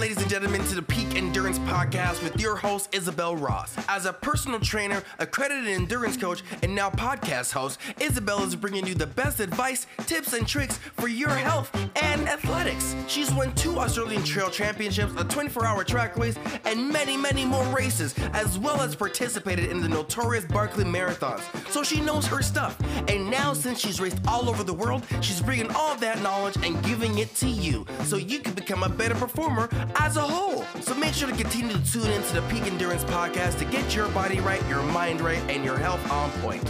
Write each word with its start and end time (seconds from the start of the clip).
ladies 0.00 0.16
and 0.16 0.30
gentlemen, 0.30 0.64
to 0.64 0.74
the 0.74 0.80
Peak 0.80 1.14
Endurance 1.14 1.58
Podcast 1.58 2.22
with 2.22 2.40
your 2.40 2.56
host, 2.56 2.88
Isabel 2.90 3.36
Ross. 3.36 3.76
As 3.86 4.06
a 4.06 4.14
personal 4.14 4.58
trainer, 4.58 5.02
accredited 5.18 5.68
endurance 5.68 6.16
coach, 6.16 6.42
and 6.62 6.74
now 6.74 6.88
podcast 6.88 7.52
host, 7.52 7.78
Isabel 8.00 8.42
is 8.42 8.56
bringing 8.56 8.86
you 8.86 8.94
the 8.94 9.06
best 9.06 9.40
advice, 9.40 9.86
tips, 10.06 10.32
and 10.32 10.48
tricks 10.48 10.78
for 10.96 11.06
your 11.06 11.28
health 11.28 11.70
and 12.00 12.26
athletics. 12.30 12.96
She's 13.08 13.30
won 13.30 13.54
two 13.54 13.78
Australian 13.78 14.24
Trail 14.24 14.48
Championships, 14.48 15.12
a 15.18 15.24
24 15.24 15.66
hour 15.66 15.84
track 15.84 16.16
race, 16.16 16.38
and 16.64 16.88
many, 16.88 17.18
many 17.18 17.44
more 17.44 17.64
races, 17.66 18.14
as 18.32 18.58
well 18.58 18.80
as 18.80 18.96
participated 18.96 19.66
in 19.66 19.82
the 19.82 19.88
notorious 19.88 20.46
Barkley 20.46 20.84
Marathons. 20.84 21.42
So 21.68 21.82
she 21.82 22.00
knows 22.00 22.26
her 22.26 22.40
stuff. 22.40 22.80
And 23.08 23.30
now, 23.30 23.52
since 23.52 23.78
she's 23.78 24.00
raced 24.00 24.20
all 24.26 24.48
over 24.48 24.64
the 24.64 24.72
world, 24.72 25.04
she's 25.20 25.42
bringing 25.42 25.70
all 25.74 25.94
that 25.96 26.22
knowledge 26.22 26.56
and 26.64 26.82
giving 26.82 27.18
it 27.18 27.34
to 27.34 27.46
you 27.46 27.84
so 28.04 28.16
you 28.16 28.38
can 28.38 28.54
become 28.54 28.82
a 28.82 28.88
better 28.88 29.14
performer 29.14 29.68
as 29.96 30.16
a 30.16 30.22
whole. 30.22 30.64
So 30.80 30.94
make 30.94 31.14
sure 31.14 31.28
to 31.28 31.36
continue 31.36 31.76
to 31.76 31.92
tune 31.92 32.10
into 32.10 32.34
the 32.34 32.42
Peak 32.42 32.62
Endurance 32.62 33.04
Podcast 33.04 33.58
to 33.58 33.64
get 33.64 33.94
your 33.94 34.08
body 34.08 34.40
right, 34.40 34.66
your 34.68 34.82
mind 34.82 35.20
right, 35.20 35.42
and 35.48 35.64
your 35.64 35.78
health 35.78 36.10
on 36.10 36.30
point. 36.42 36.62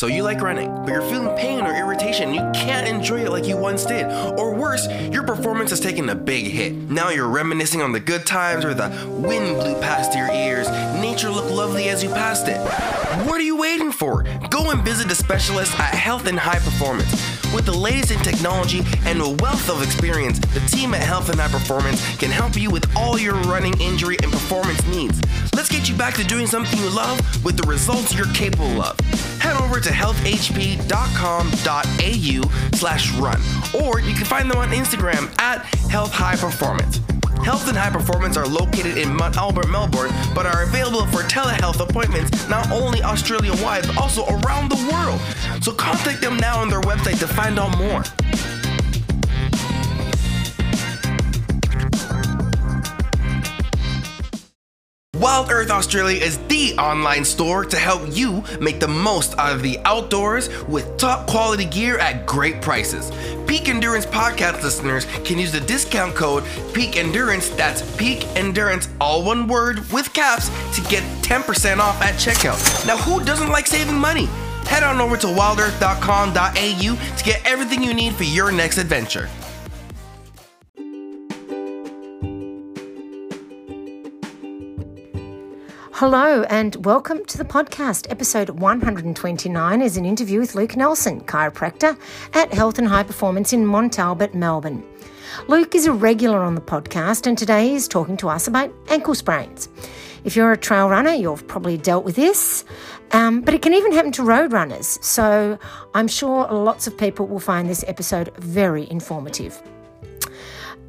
So 0.00 0.06
you 0.06 0.22
like 0.22 0.40
running, 0.40 0.74
but 0.76 0.92
you're 0.92 1.02
feeling 1.02 1.36
pain 1.36 1.60
or 1.66 1.76
irritation. 1.76 2.32
You 2.32 2.40
can't 2.54 2.88
enjoy 2.88 3.26
it 3.26 3.30
like 3.30 3.46
you 3.46 3.58
once 3.58 3.84
did. 3.84 4.06
Or 4.38 4.54
worse, 4.54 4.88
your 5.12 5.24
performance 5.24 5.68
has 5.68 5.80
taken 5.80 6.08
a 6.08 6.14
big 6.14 6.46
hit. 6.46 6.72
Now 6.72 7.10
you're 7.10 7.28
reminiscing 7.28 7.82
on 7.82 7.92
the 7.92 8.00
good 8.00 8.24
times 8.24 8.64
where 8.64 8.72
the 8.72 8.88
wind 9.10 9.60
blew 9.60 9.78
past 9.82 10.16
your 10.16 10.30
ears, 10.30 10.70
nature 11.02 11.28
looked 11.28 11.50
lovely 11.50 11.90
as 11.90 12.02
you 12.02 12.08
passed 12.08 12.48
it. 12.48 12.56
What 13.26 13.42
are 13.42 13.44
you 13.44 13.58
waiting 13.58 13.92
for? 13.92 14.22
Go 14.48 14.70
and 14.70 14.82
visit 14.82 15.12
a 15.12 15.14
specialist 15.14 15.78
at 15.78 15.94
Health 15.94 16.26
and 16.26 16.38
High 16.38 16.60
Performance. 16.60 17.12
With 17.52 17.66
the 17.66 17.76
latest 17.76 18.12
in 18.12 18.20
technology 18.20 18.80
and 19.04 19.20
a 19.20 19.28
wealth 19.42 19.68
of 19.68 19.82
experience, 19.82 20.38
the 20.38 20.60
team 20.60 20.94
at 20.94 21.02
Health 21.02 21.28
and 21.28 21.40
High 21.40 21.48
Performance 21.48 22.00
can 22.16 22.30
help 22.30 22.56
you 22.56 22.70
with 22.70 22.86
all 22.96 23.18
your 23.18 23.34
running 23.42 23.78
injury 23.80 24.16
and 24.22 24.32
performance 24.32 24.86
needs. 24.86 25.20
Let's 25.52 25.68
get 25.68 25.88
you 25.88 25.96
back 25.96 26.14
to 26.14 26.24
doing 26.24 26.46
something 26.46 26.78
you 26.78 26.88
love 26.88 27.18
with 27.44 27.56
the 27.56 27.68
results 27.68 28.14
you're 28.14 28.32
capable 28.32 28.80
of. 28.80 28.96
Head 29.40 29.60
over 29.60 29.80
to 29.80 29.89
healthhp.com.au 29.90 32.76
slash 32.76 33.12
run, 33.14 33.40
or 33.82 34.00
you 34.00 34.14
can 34.14 34.24
find 34.24 34.50
them 34.50 34.58
on 34.58 34.70
Instagram 34.70 35.32
at 35.40 35.64
Health 35.90 36.12
High 36.12 36.36
Performance. 36.36 37.00
Health 37.44 37.68
and 37.68 37.76
High 37.76 37.90
Performance 37.90 38.36
are 38.36 38.46
located 38.46 38.98
in 38.98 39.16
Mount 39.16 39.38
Albert, 39.38 39.70
Melbourne, 39.70 40.10
but 40.34 40.44
are 40.44 40.64
available 40.64 41.06
for 41.06 41.22
telehealth 41.22 41.80
appointments 41.80 42.46
not 42.48 42.70
only 42.70 43.02
Australia 43.02 43.52
wide, 43.62 43.86
but 43.86 43.96
also 43.96 44.26
around 44.26 44.70
the 44.70 44.76
world. 44.92 45.20
So 45.62 45.72
contact 45.72 46.20
them 46.20 46.36
now 46.36 46.60
on 46.60 46.68
their 46.68 46.82
website 46.82 47.18
to 47.20 47.26
find 47.26 47.58
out 47.58 47.78
more. 47.78 48.02
Wild 55.20 55.50
Earth 55.50 55.70
Australia 55.70 56.18
is 56.18 56.38
the 56.48 56.74
online 56.78 57.26
store 57.26 57.66
to 57.66 57.76
help 57.76 58.00
you 58.10 58.42
make 58.58 58.80
the 58.80 58.88
most 58.88 59.36
out 59.36 59.54
of 59.54 59.60
the 59.60 59.78
outdoors 59.84 60.48
with 60.64 60.96
top 60.96 61.26
quality 61.26 61.66
gear 61.66 61.98
at 61.98 62.24
great 62.24 62.62
prices. 62.62 63.12
Peak 63.46 63.68
Endurance 63.68 64.06
podcast 64.06 64.62
listeners 64.62 65.04
can 65.26 65.38
use 65.38 65.52
the 65.52 65.60
discount 65.60 66.14
code 66.14 66.42
Peak 66.72 66.96
Endurance, 66.96 67.50
that's 67.50 67.82
Peak 67.96 68.24
Endurance, 68.34 68.88
all 68.98 69.22
one 69.22 69.46
word 69.46 69.80
with 69.92 70.10
caps, 70.14 70.48
to 70.74 70.80
get 70.88 71.02
10% 71.22 71.80
off 71.80 72.00
at 72.00 72.14
checkout. 72.14 72.86
Now, 72.86 72.96
who 72.96 73.22
doesn't 73.22 73.50
like 73.50 73.66
saving 73.66 73.98
money? 73.98 74.24
Head 74.64 74.84
on 74.84 75.02
over 75.02 75.18
to 75.18 75.26
wildearth.com.au 75.26 77.16
to 77.18 77.24
get 77.24 77.46
everything 77.46 77.82
you 77.82 77.92
need 77.92 78.14
for 78.14 78.24
your 78.24 78.50
next 78.50 78.78
adventure. 78.78 79.28
Hello 86.00 86.44
and 86.44 86.82
welcome 86.86 87.26
to 87.26 87.36
the 87.36 87.44
podcast. 87.44 88.10
Episode 88.10 88.48
129 88.48 89.82
is 89.82 89.98
an 89.98 90.06
interview 90.06 90.40
with 90.40 90.54
Luke 90.54 90.74
Nelson, 90.74 91.20
chiropractor 91.20 91.94
at 92.32 92.54
Health 92.54 92.78
and 92.78 92.88
High 92.88 93.02
Performance 93.02 93.52
in 93.52 93.66
Mont 93.66 93.98
Albert, 93.98 94.34
Melbourne. 94.34 94.82
Luke 95.46 95.74
is 95.74 95.84
a 95.84 95.92
regular 95.92 96.38
on 96.38 96.54
the 96.54 96.62
podcast 96.62 97.26
and 97.26 97.36
today 97.36 97.68
he's 97.68 97.86
talking 97.86 98.16
to 98.16 98.30
us 98.30 98.48
about 98.48 98.72
ankle 98.88 99.14
sprains. 99.14 99.68
If 100.24 100.36
you're 100.36 100.52
a 100.52 100.56
trail 100.56 100.88
runner, 100.88 101.12
you've 101.12 101.46
probably 101.46 101.76
dealt 101.76 102.06
with 102.06 102.16
this, 102.16 102.64
um, 103.12 103.42
but 103.42 103.52
it 103.52 103.60
can 103.60 103.74
even 103.74 103.92
happen 103.92 104.12
to 104.12 104.22
road 104.22 104.54
runners. 104.54 104.98
So 105.02 105.58
I'm 105.92 106.08
sure 106.08 106.50
lots 106.50 106.86
of 106.86 106.96
people 106.96 107.26
will 107.26 107.40
find 107.40 107.68
this 107.68 107.84
episode 107.86 108.34
very 108.38 108.90
informative 108.90 109.62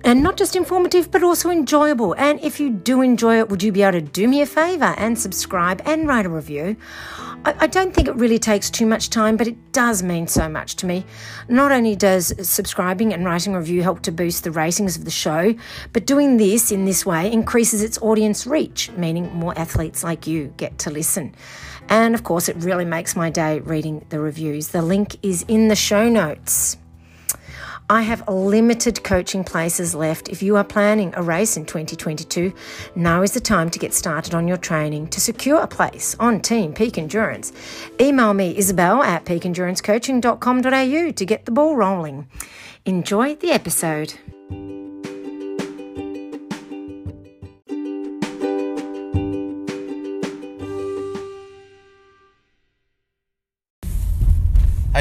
and 0.03 0.23
not 0.23 0.37
just 0.37 0.55
informative 0.55 1.11
but 1.11 1.23
also 1.23 1.49
enjoyable. 1.49 2.13
And 2.17 2.39
if 2.41 2.59
you 2.59 2.69
do 2.69 3.01
enjoy 3.01 3.39
it, 3.39 3.49
would 3.49 3.63
you 3.63 3.71
be 3.71 3.83
able 3.83 3.93
to 3.93 4.01
do 4.01 4.27
me 4.27 4.41
a 4.41 4.45
favour 4.45 4.93
and 4.97 5.17
subscribe 5.17 5.81
and 5.85 6.07
write 6.07 6.25
a 6.25 6.29
review? 6.29 6.77
I, 7.45 7.55
I, 7.61 7.67
don't 7.67 7.93
think 7.93 8.07
it 8.07 8.15
really 8.15 8.37
takes 8.37 8.69
too 8.69 8.85
much 8.85 9.09
time, 9.09 9.35
but 9.37 9.47
it 9.47 9.71
does 9.71 10.03
mean 10.03 10.27
so 10.27 10.47
much 10.47 10.75
to 10.77 10.85
me. 10.85 11.05
Not 11.49 11.71
only 11.71 11.95
does 11.95 12.33
subscribing 12.47 13.13
and 13.13 13.25
writing 13.25 13.55
a 13.55 13.59
review 13.59 13.81
help 13.81 14.01
to 14.03 14.11
boost 14.11 14.43
the 14.43 14.51
ratings 14.51 14.95
of 14.95 15.05
the 15.05 15.11
show, 15.11 15.55
but 15.93 16.05
doing 16.05 16.37
this 16.37 16.71
in 16.71 16.85
this 16.85 17.05
way 17.05 17.31
increases 17.31 17.81
its 17.81 17.97
audience 17.99 18.45
reach, 18.45 18.91
meaning 18.91 19.33
more 19.33 19.57
athletes 19.57 20.03
like 20.03 20.27
you 20.27 20.53
get 20.57 20.77
to 20.79 20.91
listen. 20.91 21.33
And 21.89 22.15
of 22.15 22.23
course, 22.23 22.47
it 22.47 22.55
really 22.57 22.85
makes 22.85 23.15
my 23.15 23.29
day 23.29 23.59
reading 23.59 24.05
the 24.09 24.19
reviews. 24.19 24.69
The 24.69 24.81
link 24.81 25.17
is 25.23 25.43
in 25.47 25.67
the 25.67 25.75
show 25.75 26.07
notes. 26.07 26.77
I 27.91 28.01
have 28.03 28.25
limited 28.29 29.03
coaching 29.03 29.43
places 29.43 29.93
left. 29.93 30.29
If 30.29 30.41
you 30.41 30.55
are 30.55 30.63
planning 30.63 31.13
a 31.17 31.21
race 31.21 31.57
in 31.57 31.65
2022, 31.65 32.53
now 32.95 33.21
is 33.21 33.33
the 33.33 33.41
time 33.41 33.69
to 33.69 33.77
get 33.79 33.93
started 33.93 34.33
on 34.33 34.47
your 34.47 34.55
training 34.55 35.09
to 35.09 35.19
secure 35.19 35.59
a 35.59 35.67
place 35.67 36.15
on 36.17 36.39
Team 36.39 36.71
Peak 36.71 36.97
Endurance. 36.97 37.51
Email 37.99 38.33
me, 38.33 38.57
Isabel 38.57 39.03
at 39.03 39.25
peakendurancecoaching.com.au 39.25 41.11
to 41.11 41.25
get 41.25 41.43
the 41.43 41.51
ball 41.51 41.75
rolling. 41.75 42.29
Enjoy 42.85 43.35
the 43.35 43.51
episode. 43.51 44.13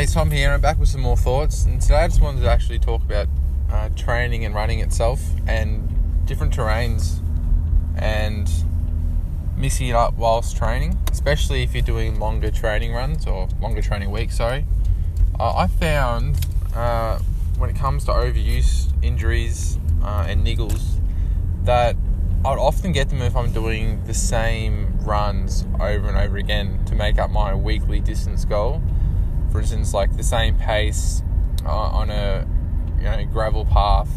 Hey, 0.00 0.06
Tom 0.06 0.30
here. 0.30 0.50
I'm 0.50 0.62
back 0.62 0.78
with 0.78 0.88
some 0.88 1.02
more 1.02 1.14
thoughts, 1.14 1.66
and 1.66 1.78
today 1.78 1.96
I 1.96 2.08
just 2.08 2.22
wanted 2.22 2.40
to 2.40 2.48
actually 2.48 2.78
talk 2.78 3.02
about 3.02 3.28
uh, 3.70 3.90
training 3.90 4.46
and 4.46 4.54
running 4.54 4.80
itself, 4.80 5.20
and 5.46 5.86
different 6.24 6.56
terrains, 6.56 7.20
and 7.98 8.50
mixing 9.58 9.88
it 9.88 9.94
up 9.94 10.14
whilst 10.14 10.56
training, 10.56 10.98
especially 11.12 11.62
if 11.62 11.74
you're 11.74 11.82
doing 11.82 12.18
longer 12.18 12.50
training 12.50 12.94
runs 12.94 13.26
or 13.26 13.46
longer 13.60 13.82
training 13.82 14.10
weeks. 14.10 14.38
Sorry, 14.38 14.64
uh, 15.38 15.54
I 15.54 15.66
found 15.66 16.46
uh, 16.74 17.18
when 17.58 17.68
it 17.68 17.76
comes 17.76 18.06
to 18.06 18.12
overuse 18.12 18.90
injuries 19.02 19.78
uh, 20.02 20.24
and 20.26 20.46
niggles 20.46 20.98
that 21.64 21.94
I'd 22.46 22.56
often 22.56 22.92
get 22.92 23.10
them 23.10 23.20
if 23.20 23.36
I'm 23.36 23.52
doing 23.52 24.02
the 24.06 24.14
same 24.14 24.98
runs 25.00 25.66
over 25.74 26.08
and 26.08 26.16
over 26.16 26.38
again 26.38 26.82
to 26.86 26.94
make 26.94 27.18
up 27.18 27.28
my 27.28 27.54
weekly 27.54 28.00
distance 28.00 28.46
goal 28.46 28.80
for 29.50 29.60
instance, 29.60 29.92
like 29.94 30.16
the 30.16 30.22
same 30.22 30.56
pace 30.56 31.22
uh, 31.64 31.70
on 31.70 32.10
a 32.10 32.46
you 32.98 33.04
know 33.04 33.24
gravel 33.26 33.64
path 33.64 34.08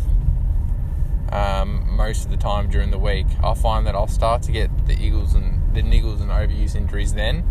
um, 1.33 1.95
most 1.95 2.25
of 2.25 2.31
the 2.31 2.37
time 2.37 2.69
during 2.69 2.91
the 2.91 2.99
week, 2.99 3.25
I'll 3.41 3.55
find 3.55 3.87
that 3.87 3.95
I'll 3.95 4.07
start 4.07 4.43
to 4.43 4.51
get 4.51 4.85
the 4.85 4.93
eagles 4.93 5.33
and 5.33 5.73
the 5.73 5.81
niggles 5.81 6.21
and 6.21 6.29
overuse 6.29 6.75
injuries 6.75 7.15
then. 7.15 7.43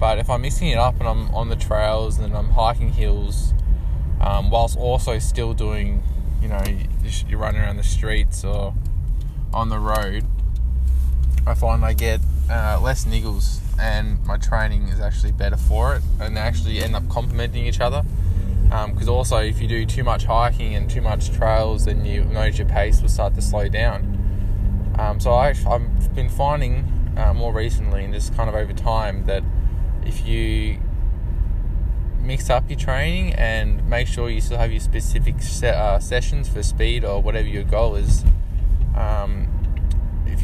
But 0.00 0.18
if 0.18 0.28
I'm 0.28 0.42
mixing 0.42 0.68
it 0.68 0.78
up 0.78 0.98
and 0.98 1.08
I'm 1.08 1.32
on 1.32 1.48
the 1.48 1.56
trails 1.56 2.18
and 2.18 2.36
I'm 2.36 2.50
hiking 2.50 2.92
hills, 2.92 3.54
um, 4.20 4.50
whilst 4.50 4.76
also 4.76 5.20
still 5.20 5.54
doing, 5.54 6.02
you 6.42 6.48
know, 6.48 6.62
you're 7.28 7.38
running 7.38 7.60
around 7.60 7.76
the 7.76 7.84
streets 7.84 8.44
or 8.44 8.74
on 9.54 9.68
the 9.68 9.78
road, 9.78 10.24
I 11.46 11.54
find 11.54 11.84
I 11.84 11.92
get 11.92 12.20
uh, 12.50 12.80
less 12.82 13.04
niggles 13.04 13.60
and 13.80 14.24
my 14.26 14.36
training 14.36 14.88
is 14.88 15.00
actually 15.00 15.32
better 15.32 15.56
for 15.56 15.96
it 15.96 16.02
and 16.20 16.36
they 16.36 16.40
actually 16.40 16.82
end 16.82 16.96
up 16.96 17.08
complementing 17.08 17.66
each 17.66 17.80
other. 17.80 18.02
Because 18.64 19.08
um, 19.08 19.14
also 19.14 19.38
if 19.38 19.60
you 19.60 19.68
do 19.68 19.86
too 19.86 20.02
much 20.02 20.24
hiking 20.24 20.74
and 20.74 20.90
too 20.90 21.00
much 21.00 21.30
trails 21.30 21.84
then 21.84 22.04
you 22.04 22.24
notice 22.24 22.58
your 22.58 22.68
pace 22.68 23.00
will 23.00 23.08
start 23.08 23.34
to 23.34 23.42
slow 23.42 23.68
down. 23.68 24.12
Um, 24.98 25.20
so 25.20 25.34
I, 25.34 25.52
have 25.52 26.14
been 26.14 26.28
finding 26.28 27.12
uh, 27.16 27.34
more 27.34 27.52
recently 27.52 28.04
and 28.04 28.12
just 28.12 28.34
kind 28.34 28.48
of 28.48 28.54
over 28.54 28.72
time 28.72 29.24
that 29.26 29.42
if 30.04 30.26
you 30.26 30.78
mix 32.20 32.50
up 32.50 32.68
your 32.68 32.78
training 32.78 33.34
and 33.34 33.88
make 33.88 34.08
sure 34.08 34.28
you 34.28 34.40
still 34.40 34.58
have 34.58 34.72
your 34.72 34.80
specific 34.80 35.40
se- 35.40 35.68
uh, 35.68 35.98
sessions 35.98 36.48
for 36.48 36.62
speed 36.62 37.04
or 37.04 37.22
whatever 37.22 37.46
your 37.46 37.62
goal 37.62 37.94
is 37.94 38.24
um, 38.96 39.48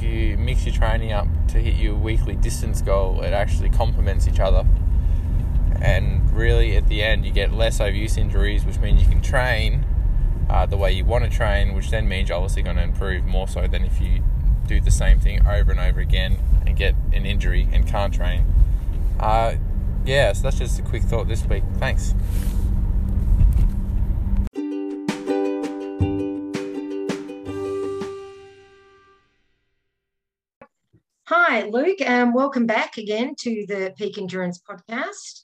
you 0.03 0.37
mix 0.37 0.67
your 0.67 0.75
training 0.75 1.13
up 1.13 1.29
to 1.49 1.59
hit 1.59 1.77
your 1.77 1.95
weekly 1.95 2.35
distance 2.35 2.83
goal, 2.83 3.23
it 3.23 3.33
actually 3.33 3.71
complements 3.71 4.27
each 4.29 4.41
other. 4.41 4.67
And 5.81 6.33
really, 6.33 6.77
at 6.77 6.89
the 6.89 7.03
end, 7.03 7.25
you 7.25 7.33
get 7.33 7.53
less 7.53 7.79
overuse 7.79 8.17
injuries, 8.17 8.65
which 8.65 8.79
means 8.79 9.03
you 9.03 9.09
can 9.09 9.23
train 9.23 9.85
uh, 10.49 10.67
the 10.67 10.77
way 10.77 10.93
you 10.93 11.05
want 11.05 11.25
to 11.25 11.31
train, 11.31 11.75
which 11.75 11.91
then 11.91 12.09
means 12.09 12.29
you're 12.29 12.39
obviously 12.39 12.63
going 12.63 12.77
to 12.77 12.83
improve 12.83 13.25
more 13.25 13.49
so 13.49 13.67
than 13.67 13.85
if 13.85 14.01
you 14.01 14.23
do 14.67 14.81
the 14.81 14.91
same 14.91 15.19
thing 15.19 15.47
over 15.47 15.71
and 15.71 15.81
over 15.81 16.01
again 16.01 16.39
and 16.67 16.77
get 16.77 16.95
an 17.13 17.27
injury 17.27 17.69
and 17.73 17.87
can't 17.87 18.15
train. 18.15 18.45
Uh, 19.19 19.55
yeah, 20.05 20.33
so 20.33 20.43
that's 20.45 20.59
just 20.59 20.79
a 20.79 20.83
quick 20.83 21.03
thought 21.03 21.29
this 21.29 21.45
week. 21.47 21.65
Thanks. 21.79 22.15
Hi, 31.53 31.65
Luke, 31.65 32.01
and 32.01 32.33
welcome 32.33 32.65
back 32.65 32.97
again 32.97 33.35
to 33.41 33.67
the 33.69 33.93
Peak 33.99 34.17
Endurance 34.17 34.59
podcast. 34.59 35.43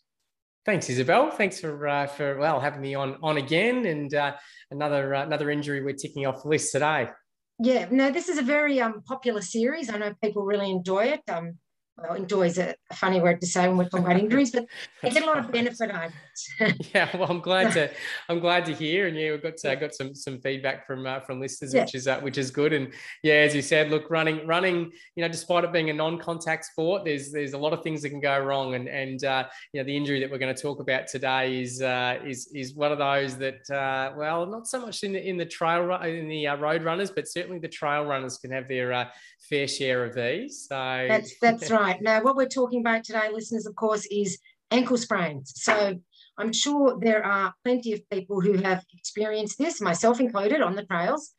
Thanks, 0.64 0.88
Isabel. 0.88 1.31
Thanks 1.31 1.60
for 1.60 1.87
uh, 1.87 2.06
for 2.06 2.38
well 2.38 2.60
having 2.60 2.81
me 2.81 2.94
on 2.94 3.19
on 3.22 3.37
again, 3.37 3.84
and 3.84 4.14
uh, 4.14 4.32
another 4.70 5.14
uh, 5.14 5.26
another 5.26 5.50
injury 5.50 5.84
we're 5.84 5.93
ticking 5.93 6.25
off 6.25 6.44
the 6.44 6.49
list 6.49 6.72
today. 6.72 7.10
Yeah, 7.58 7.88
no, 7.90 8.10
this 8.10 8.31
is 8.31 8.38
a 8.38 8.43
very 8.43 8.81
um, 8.81 9.02
popular 9.02 9.43
series. 9.43 9.90
I 9.90 9.99
know 9.99 10.14
people 10.25 10.46
really 10.46 10.70
enjoy 10.70 11.08
it. 11.08 11.20
Um, 11.28 11.58
well, 12.00 12.15
enjoy 12.15 12.47
is 12.47 12.59
a, 12.59 12.75
funny 12.95 13.21
word 13.21 13.41
to 13.41 13.47
say 13.47 13.69
when 13.69 13.77
we're 13.77 13.89
talking 13.89 14.06
about 14.06 14.19
injuries, 14.19 14.50
but 14.50 14.67
get 15.03 15.23
a 15.23 15.27
lot 15.27 15.39
of 15.39 15.50
benefit 15.50 15.91
out 15.91 16.06
of 16.06 16.12
it. 16.61 16.91
yeah, 16.95 17.09
well, 17.17 17.31
I'm 17.31 17.41
glad 17.41 17.73
to 17.73 17.91
I'm 18.29 18.41
glad 18.41 18.65
to 18.67 18.75
hear, 18.75 19.09
and 19.09 19.17
yeah, 19.17 19.33
we've 19.33 19.43
got 19.43 19.65
uh, 19.65 19.75
got 19.75 19.95
some 19.95 20.15
some 20.15 20.41
feedback 20.41 20.87
from 20.87 21.06
uh, 21.06 21.21
from 21.21 21.41
listeners, 21.41 21.75
yeah. 21.75 21.83
which 21.83 21.95
is 21.95 22.06
uh, 22.06 22.21
which 22.21 22.39
is 22.39 22.50
good. 22.50 22.73
And 22.73 22.93
yeah, 23.23 23.35
as 23.35 23.55
you 23.55 23.62
said, 23.62 23.91
look, 23.91 24.11
running 24.11 24.47
running, 24.47 24.93
you 25.17 25.23
know, 25.23 25.29
despite 25.29 25.65
it 25.65 25.73
being 25.73 25.91
a 25.91 25.93
non-contact 25.93 26.67
sport, 26.67 27.05
there's 27.05 27.33
there's 27.33 27.53
a 27.53 27.59
lot 27.59 27.73
of 27.73 27.83
things 27.83 28.03
that 28.03 28.11
can 28.11 28.21
go 28.21 28.39
wrong, 28.39 28.75
and 28.75 28.89
and 28.89 29.25
uh, 29.25 29.44
you 29.73 29.81
know, 29.81 29.85
the 29.85 29.97
injury 29.97 30.21
that 30.21 30.31
we're 30.31 30.39
going 30.39 30.55
to 30.55 30.62
talk 30.62 30.81
about 30.81 31.09
today 31.09 31.61
is 31.61 31.83
uh, 31.83 32.19
is 32.25 32.51
is 32.55 32.75
one 32.75 32.93
of 32.93 32.99
those 32.99 33.37
that 33.39 33.69
uh, 33.71 34.12
well, 34.17 34.47
not 34.47 34.67
so 34.67 34.81
much 34.81 35.03
in 35.03 35.12
the 35.12 35.29
in 35.29 35.37
the 35.37 35.47
trail 35.47 35.93
in 36.03 36.29
the 36.29 36.47
road 36.47 36.85
runners, 36.85 37.11
but 37.11 37.29
certainly 37.29 37.59
the 37.59 37.69
trail 37.69 38.05
runners 38.05 38.39
can 38.39 38.51
have 38.53 38.69
their 38.69 39.11
fair 39.38 39.69
share 39.69 40.05
of 40.05 40.14
these. 40.14 40.67
So 40.69 41.06
that's 41.08 41.38
that's 41.40 41.70
right. 41.82 42.00
Now, 42.00 42.23
what 42.23 42.37
we're 42.37 42.49
talking 42.49 42.81
about 42.81 43.05
today, 43.05 43.29
listeners, 43.32 43.67
of 43.67 43.75
course, 43.76 44.06
is 44.06 44.38
ankle 44.70 44.99
sprains. 44.99 45.52
So 45.56 45.99
I'm 46.38 46.52
sure 46.52 46.99
there 47.00 47.25
are 47.25 47.55
plenty 47.64 47.93
of 47.93 48.08
people 48.11 48.40
who 48.40 48.55
have 48.58 48.85
experienced 48.96 49.58
this, 49.58 49.81
myself 49.81 50.20
included, 50.20 50.61
on 50.61 50.76
the 50.76 50.85
trails. 50.85 51.35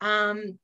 Um, 0.00 0.58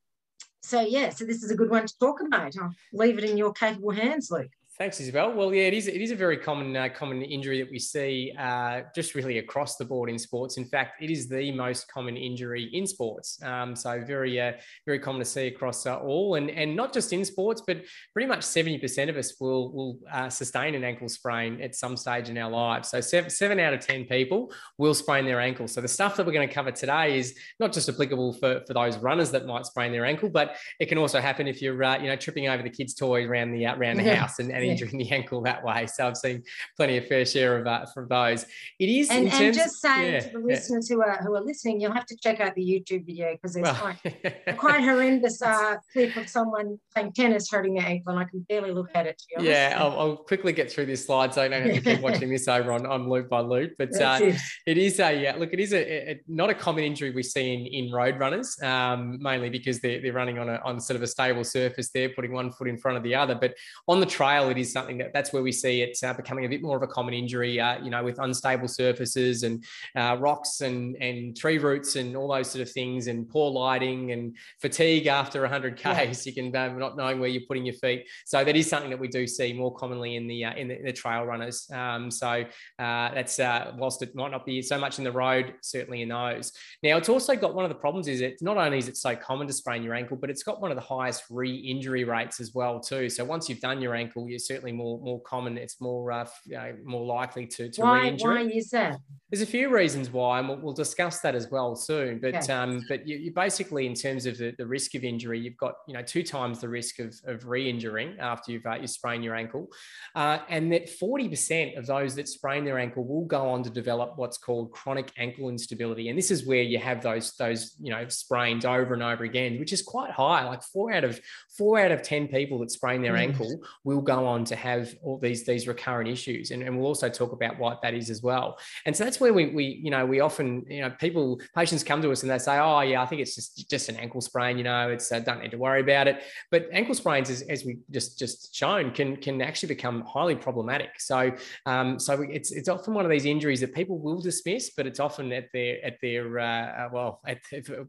so 0.62 0.81
yeah, 0.81 1.11
so 1.11 1.25
this 1.25 1.43
is 1.43 1.50
a 1.50 1.56
good 1.56 1.71
one 1.71 1.87
to 1.87 1.99
talk 1.99 2.21
about. 2.21 2.55
I'll 2.56 2.75
leave 2.93 3.19
it 3.19 3.25
in 3.25 3.37
your 3.37 3.53
capable 3.53 3.93
hands, 3.93 4.31
Luke. 4.31 4.50
Thanks, 4.81 4.99
Isabel. 4.99 5.35
Well, 5.35 5.53
yeah, 5.53 5.65
it 5.65 5.75
is. 5.75 5.88
It 5.88 6.00
is 6.00 6.11
a 6.11 6.17
very 6.17 6.38
common 6.38 6.75
uh, 6.75 6.88
common 6.88 7.21
injury 7.21 7.61
that 7.61 7.71
we 7.71 7.79
see 7.79 8.32
uh, 8.38 8.81
just 8.94 9.15
really 9.15 9.37
across 9.37 9.77
the 9.77 9.85
board 9.85 10.09
in 10.09 10.19
sports. 10.19 10.56
In 10.56 10.65
fact, 10.65 11.03
it 11.03 11.11
is 11.11 11.29
the 11.29 11.53
most 11.53 11.87
common 11.93 12.17
injury 12.17 12.71
in 12.73 12.87
sports. 12.87 13.38
Um, 13.43 13.77
so 13.77 14.03
very 14.03 14.41
uh, 14.41 14.53
very 14.87 14.99
common 14.99 15.19
to 15.19 15.27
see 15.27 15.49
across 15.49 15.85
uh, 15.85 15.99
all, 15.99 16.37
and 16.37 16.49
and 16.49 16.75
not 16.75 16.94
just 16.94 17.12
in 17.12 17.27
sports, 17.27 17.62
but 17.67 17.82
pretty 18.15 18.27
much 18.27 18.43
seventy 18.43 18.79
percent 18.79 19.11
of 19.11 19.19
us 19.19 19.38
will 19.38 19.71
will 19.71 19.99
uh, 20.11 20.31
sustain 20.31 20.75
an 20.75 20.83
ankle 20.83 21.11
sprain 21.11 21.61
at 21.61 21.75
some 21.75 21.94
stage 21.94 22.31
in 22.31 22.38
our 22.38 22.50
lives. 22.50 22.88
So 22.88 23.03
seven, 23.03 23.29
seven 23.29 23.61
out 23.61 23.75
of 23.75 23.81
ten 23.81 24.06
people 24.06 24.50
will 24.79 24.94
sprain 24.94 25.26
their 25.26 25.41
ankle. 25.41 25.69
So 25.69 25.83
the 25.83 25.88
stuff 25.88 26.17
that 26.17 26.25
we're 26.25 26.33
going 26.33 26.49
to 26.49 26.55
cover 26.55 26.71
today 26.71 27.19
is 27.19 27.38
not 27.59 27.75
just 27.75 27.91
applicable 27.91 28.33
for 28.33 28.62
for 28.67 28.73
those 28.73 28.97
runners 28.97 29.31
that 29.33 29.44
might 29.44 29.67
sprain 29.67 29.93
their 29.93 30.06
ankle, 30.06 30.31
but 30.31 30.56
it 30.79 30.87
can 30.87 30.97
also 30.97 31.21
happen 31.21 31.47
if 31.47 31.61
you're 31.61 31.85
uh, 31.85 31.99
you 31.99 32.06
know 32.06 32.17
tripping 32.17 32.49
over 32.49 32.62
the 32.62 32.71
kids' 32.71 32.94
toys 32.94 33.29
around 33.29 33.53
the 33.53 33.67
around 33.67 33.99
the 33.99 34.17
house 34.17 34.38
and, 34.38 34.50
and 34.50 34.70
injuring 34.81 34.99
the 34.99 35.11
ankle 35.11 35.41
that 35.43 35.65
way. 35.65 35.87
So 35.87 36.07
I've 36.07 36.17
seen 36.17 36.43
plenty 36.77 36.97
of 36.97 37.07
fair 37.07 37.25
share 37.25 37.59
of 37.59 37.67
uh, 37.67 37.87
from 37.87 38.09
those. 38.09 38.45
It 38.79 38.89
is, 38.89 39.11
and, 39.11 39.29
and 39.29 39.55
just 39.55 39.81
saying 39.81 40.13
yeah, 40.13 40.21
to 40.21 40.31
the 40.31 40.39
listeners 40.39 40.89
yeah. 40.89 40.97
who 40.97 41.03
are 41.03 41.17
who 41.23 41.35
are 41.35 41.41
listening, 41.41 41.81
you'll 41.81 41.93
have 41.93 42.07
to 42.07 42.17
check 42.17 42.41
out 42.41 42.55
the 42.55 42.63
YouTube 42.63 43.07
video 43.07 43.33
because 43.33 43.55
there's 43.55 43.65
well, 43.65 43.95
quite 44.03 44.57
quite 44.59 44.83
horrendous 44.83 45.43
uh, 45.43 45.77
clip 45.93 46.17
of 46.17 46.29
someone 46.29 46.79
playing 46.95 47.13
tennis 47.13 47.51
hurting 47.51 47.75
their 47.75 47.87
ankle, 47.87 48.13
and 48.13 48.21
I 48.21 48.25
can 48.25 48.41
barely 48.49 48.73
look 48.73 48.91
at 48.95 49.07
it. 49.07 49.23
Yeah, 49.39 49.77
I'll, 49.79 49.99
I'll, 49.99 50.17
quickly 50.17 50.53
get 50.53 50.71
through 50.71 50.87
this 50.87 51.07
slide 51.07 51.35
so 51.35 51.43
I 51.43 51.49
don't 51.49 51.63
have 51.63 51.75
to 51.75 51.81
keep 51.81 52.01
watching 52.03 52.31
this 52.31 52.47
over 52.49 52.73
on, 52.73 52.87
on 52.87 53.09
loop 53.09 53.29
by 53.29 53.41
loop. 53.41 53.75
But 53.79 53.99
uh, 54.01 54.19
it. 54.21 54.37
it 54.67 54.79
is 54.79 55.01
a 55.01 55.21
yeah, 55.21 55.37
look, 55.37 55.53
it 55.53 55.61
is 55.61 55.73
a, 55.73 56.11
a, 56.11 56.21
not 56.29 56.51
a 56.51 56.55
common 56.55 56.85
injury 56.85 57.11
we 57.11 57.23
see 57.23 57.55
in, 57.55 57.67
in 57.67 57.93
road 57.93 58.19
runners, 58.19 58.57
um, 58.63 59.19
mainly 59.21 59.51
because 59.51 59.81
they're, 59.81 60.01
they're 60.01 60.13
running 60.13 60.39
on 60.39 60.49
a 60.49 60.61
on 60.65 60.81
sort 60.81 60.97
of 60.97 61.03
a 61.03 61.07
stable 61.07 61.45
surface. 61.45 61.91
They're 61.91 62.11
putting 62.11 62.33
one 62.33 62.53
foot 62.53 62.69
in 62.69 62.77
front 62.77 62.97
of 62.97 63.03
the 63.03 63.15
other, 63.15 63.35
but 63.35 63.55
on 63.89 64.01
the 64.01 64.07
trail, 64.07 64.50
it 64.50 64.58
is 64.58 64.73
something 64.73 64.99
that 64.99 65.12
that's 65.12 65.32
where 65.32 65.43
we 65.43 65.52
see 65.52 65.82
it 65.82 65.99
uh, 66.02 66.12
becoming 66.12 66.44
a 66.44 66.49
bit 66.49 66.62
more 66.62 66.76
of 66.76 66.82
a 66.82 66.87
common 66.87 67.14
injury, 67.14 67.61
uh, 67.61 67.82
you 67.82 67.91
know, 67.91 68.02
with 68.02 68.19
unstable 68.19 68.69
surfaces 68.69 69.43
and 69.43 69.64
uh, 69.97 70.17
rocks 70.19 70.61
and, 70.61 70.97
and 70.97 71.37
tree 71.37 71.58
roots 71.58 71.97
and 71.97 72.17
all 72.17 72.29
those 72.29 72.50
sort 72.50 72.62
of 72.62 72.70
things 72.70 73.06
and 73.06 73.29
poor 73.29 73.50
lighting 73.50 74.12
and 74.12 74.37
fatigue 74.61 75.06
after 75.06 75.41
100 75.43 75.76
Ks. 75.76 75.85
Yeah. 75.85 76.12
You 76.25 76.32
can 76.32 76.56
uh, 76.56 76.69
not 76.75 76.97
knowing 76.97 77.20
where 77.20 77.29
you're 77.29 77.47
putting 77.47 77.64
your 77.64 77.75
feet. 77.75 78.08
So 78.26 78.44
that 78.44 78.56
is 78.56 78.69
something 78.69 78.91
that 78.91 79.00
we 79.00 79.08
do 79.08 79.26
see 79.26 79.52
more 79.52 79.75
commonly 79.75 80.17
in 80.17 80.26
the, 80.26 80.44
uh, 80.44 80.55
in 80.55 80.69
the, 80.69 80.79
in 80.79 80.85
the 80.85 80.93
trail 80.93 81.25
runners. 81.25 81.69
Um, 81.73 82.11
so 82.11 82.44
that's, 82.79 83.38
whilst 83.38 84.02
it 84.02 84.14
might 84.14 84.31
not 84.31 84.44
be 84.44 84.62
so 84.62 84.79
much 84.79 84.99
in 84.99 85.05
the 85.05 85.12
road, 85.12 85.55
certainly 85.62 86.02
in 86.02 86.08
those. 86.08 86.52
Now, 86.82 86.97
it's 86.97 87.08
also 87.08 87.37
got 87.37 87.55
one 87.55 87.64
of 87.64 87.69
the 87.69 87.75
problems 87.75 88.08
is 88.08 88.20
it 88.20 88.41
not 88.41 88.56
only 88.56 88.79
is 88.79 88.88
it 88.88 88.97
so 88.97 89.14
common 89.17 89.47
to 89.47 89.52
sprain 89.52 89.82
your 89.82 89.94
ankle, 89.94 90.17
but 90.17 90.31
it's 90.31 90.43
got 90.43 90.61
one 90.61 90.70
of 90.70 90.76
the 90.76 90.82
highest 90.82 91.25
re-injury 91.31 92.05
rates 92.05 92.41
as 92.41 92.55
well 92.55 92.81
too. 92.81 93.08
So 93.08 93.25
once 93.25 93.49
you've 93.49 93.61
done 93.61 93.81
your 93.81 93.94
ankle, 93.94 94.29
certainly 94.47 94.73
more 94.73 95.01
more 95.01 95.21
common. 95.23 95.59
It's 95.59 95.81
more 95.81 96.11
uh, 96.13 96.27
you 96.47 96.57
know, 96.57 96.77
more 96.85 97.05
likely 97.05 97.47
to 97.47 97.71
to 97.71 97.81
why, 97.81 98.03
re-injure. 98.03 98.29
Why 98.29 98.43
is 98.43 98.71
that? 98.71 98.99
There's 99.31 99.43
a 99.43 99.47
few 99.47 99.73
reasons 99.73 100.11
why, 100.11 100.41
and 100.41 100.49
we'll, 100.49 100.59
we'll 100.59 100.75
discuss 100.75 101.21
that 101.21 101.37
as 101.37 101.51
well 101.51 101.77
soon. 101.77 102.19
But 102.19 102.35
okay. 102.35 102.53
um, 102.53 102.83
but 102.89 103.07
you, 103.07 103.17
you, 103.17 103.33
basically, 103.33 103.87
in 103.87 103.95
terms 103.95 104.27
of 104.27 104.39
the, 104.39 104.53
the 104.59 104.67
risk 104.67 104.95
of 104.97 105.05
injury, 105.05 105.39
you've 105.39 105.57
got 105.57 105.75
you 105.87 105.95
know 105.95 106.03
two 106.03 106.23
times 106.23 106.61
the 106.61 106.69
risk 106.69 106.99
of, 106.99 107.15
of 107.27 107.47
re-injuring 107.47 108.17
after 108.19 108.51
you've 108.53 108.67
uh, 108.67 108.77
you 108.81 108.87
sprain 108.87 109.23
your 109.23 109.37
ankle, 109.37 109.69
uh, 110.17 110.39
and 110.49 110.73
that 110.73 110.89
40% 110.89 111.79
of 111.79 111.87
those 111.87 112.15
that 112.17 112.29
sprain 112.29 112.65
their 112.65 112.79
ankle 112.79 113.05
will 113.05 113.25
go 113.25 113.49
on 113.49 113.63
to 113.63 113.71
develop 113.71 114.15
what's 114.17 114.39
called 114.39 114.73
chronic 114.73 115.13
ankle 115.17 115.49
instability, 115.49 116.09
and 116.09 116.19
this 116.19 116.31
is 116.31 116.47
where 116.47 116.63
you 116.63 116.79
have 116.79 117.03
those 117.03 117.37
those 117.37 117.77
you 117.81 117.91
know 117.91 118.09
sprains 118.09 118.65
over 118.65 118.95
and 118.95 119.03
over 119.03 119.25
again, 119.25 119.59
which 119.61 119.73
is 119.73 119.83
quite 119.83 120.11
high. 120.11 120.45
Like 120.45 120.63
four 120.63 120.93
out 120.93 121.05
of 121.05 121.21
four 121.57 121.79
out 121.79 121.93
of 121.93 122.03
ten 122.03 122.27
people 122.27 122.59
that 122.61 122.71
sprain 122.71 123.03
their 123.03 123.15
mm. 123.15 123.21
ankle 123.21 123.61
will 123.85 124.01
go 124.01 124.27
on 124.27 124.30
to 124.38 124.56
have 124.56 124.94
all 125.03 125.19
these 125.19 125.44
these 125.44 125.67
recurrent 125.67 126.09
issues, 126.09 126.50
and, 126.50 126.62
and 126.62 126.77
we'll 126.77 126.87
also 126.87 127.09
talk 127.09 127.32
about 127.32 127.59
what 127.59 127.82
that 127.82 127.94
is 127.94 128.11
as 128.11 128.23
well. 128.23 128.59
And 128.87 128.97
so 128.97 129.05
that's 129.05 129.21
where 129.21 129.32
we 129.32 129.47
we 129.47 129.65
you 129.82 129.91
know 129.91 130.06
we 130.06 130.21
often 130.21 130.65
you 130.69 130.82
know 130.82 130.91
people 130.91 131.41
patients 131.55 131.82
come 131.82 132.00
to 132.03 132.11
us 132.11 132.23
and 132.23 132.31
they 132.31 132.38
say, 132.38 132.59
oh 132.59 132.81
yeah, 132.81 133.03
I 133.03 133.06
think 133.06 133.21
it's 133.21 133.35
just 133.35 133.69
just 133.69 133.88
an 133.88 133.97
ankle 133.97 134.21
sprain. 134.21 134.59
You 134.59 134.64
know, 134.64 134.90
it's 134.90 135.11
uh, 135.12 135.21
don't 135.21 135.40
need 135.40 135.50
to 135.50 135.59
worry 135.59 135.81
about 135.81 136.09
it. 136.09 136.23
But 136.50 136.69
ankle 136.73 136.95
sprains, 136.95 137.31
as, 137.31 137.43
as 137.43 137.64
we 137.64 137.78
just 137.90 138.19
just 138.19 138.55
shown, 138.55 138.93
can 138.93 139.16
can 139.16 139.43
actually 139.43 139.69
become 139.69 140.02
highly 140.02 140.37
problematic. 140.37 141.00
So 141.00 141.33
um, 141.66 141.99
so 141.99 142.23
it's 142.23 142.52
it's 142.52 142.69
often 142.69 142.95
one 142.95 143.05
of 143.05 143.11
these 143.11 143.25
injuries 143.25 143.61
that 143.61 143.75
people 143.75 143.99
will 143.99 144.21
dismiss, 144.21 144.71
but 144.76 144.87
it's 144.87 145.00
often 145.00 145.33
at 145.33 145.49
their 145.52 145.85
at 145.85 145.97
their 146.00 146.38
uh, 146.38 146.45
uh 146.45 146.88
well 146.93 147.21
at, 147.26 147.38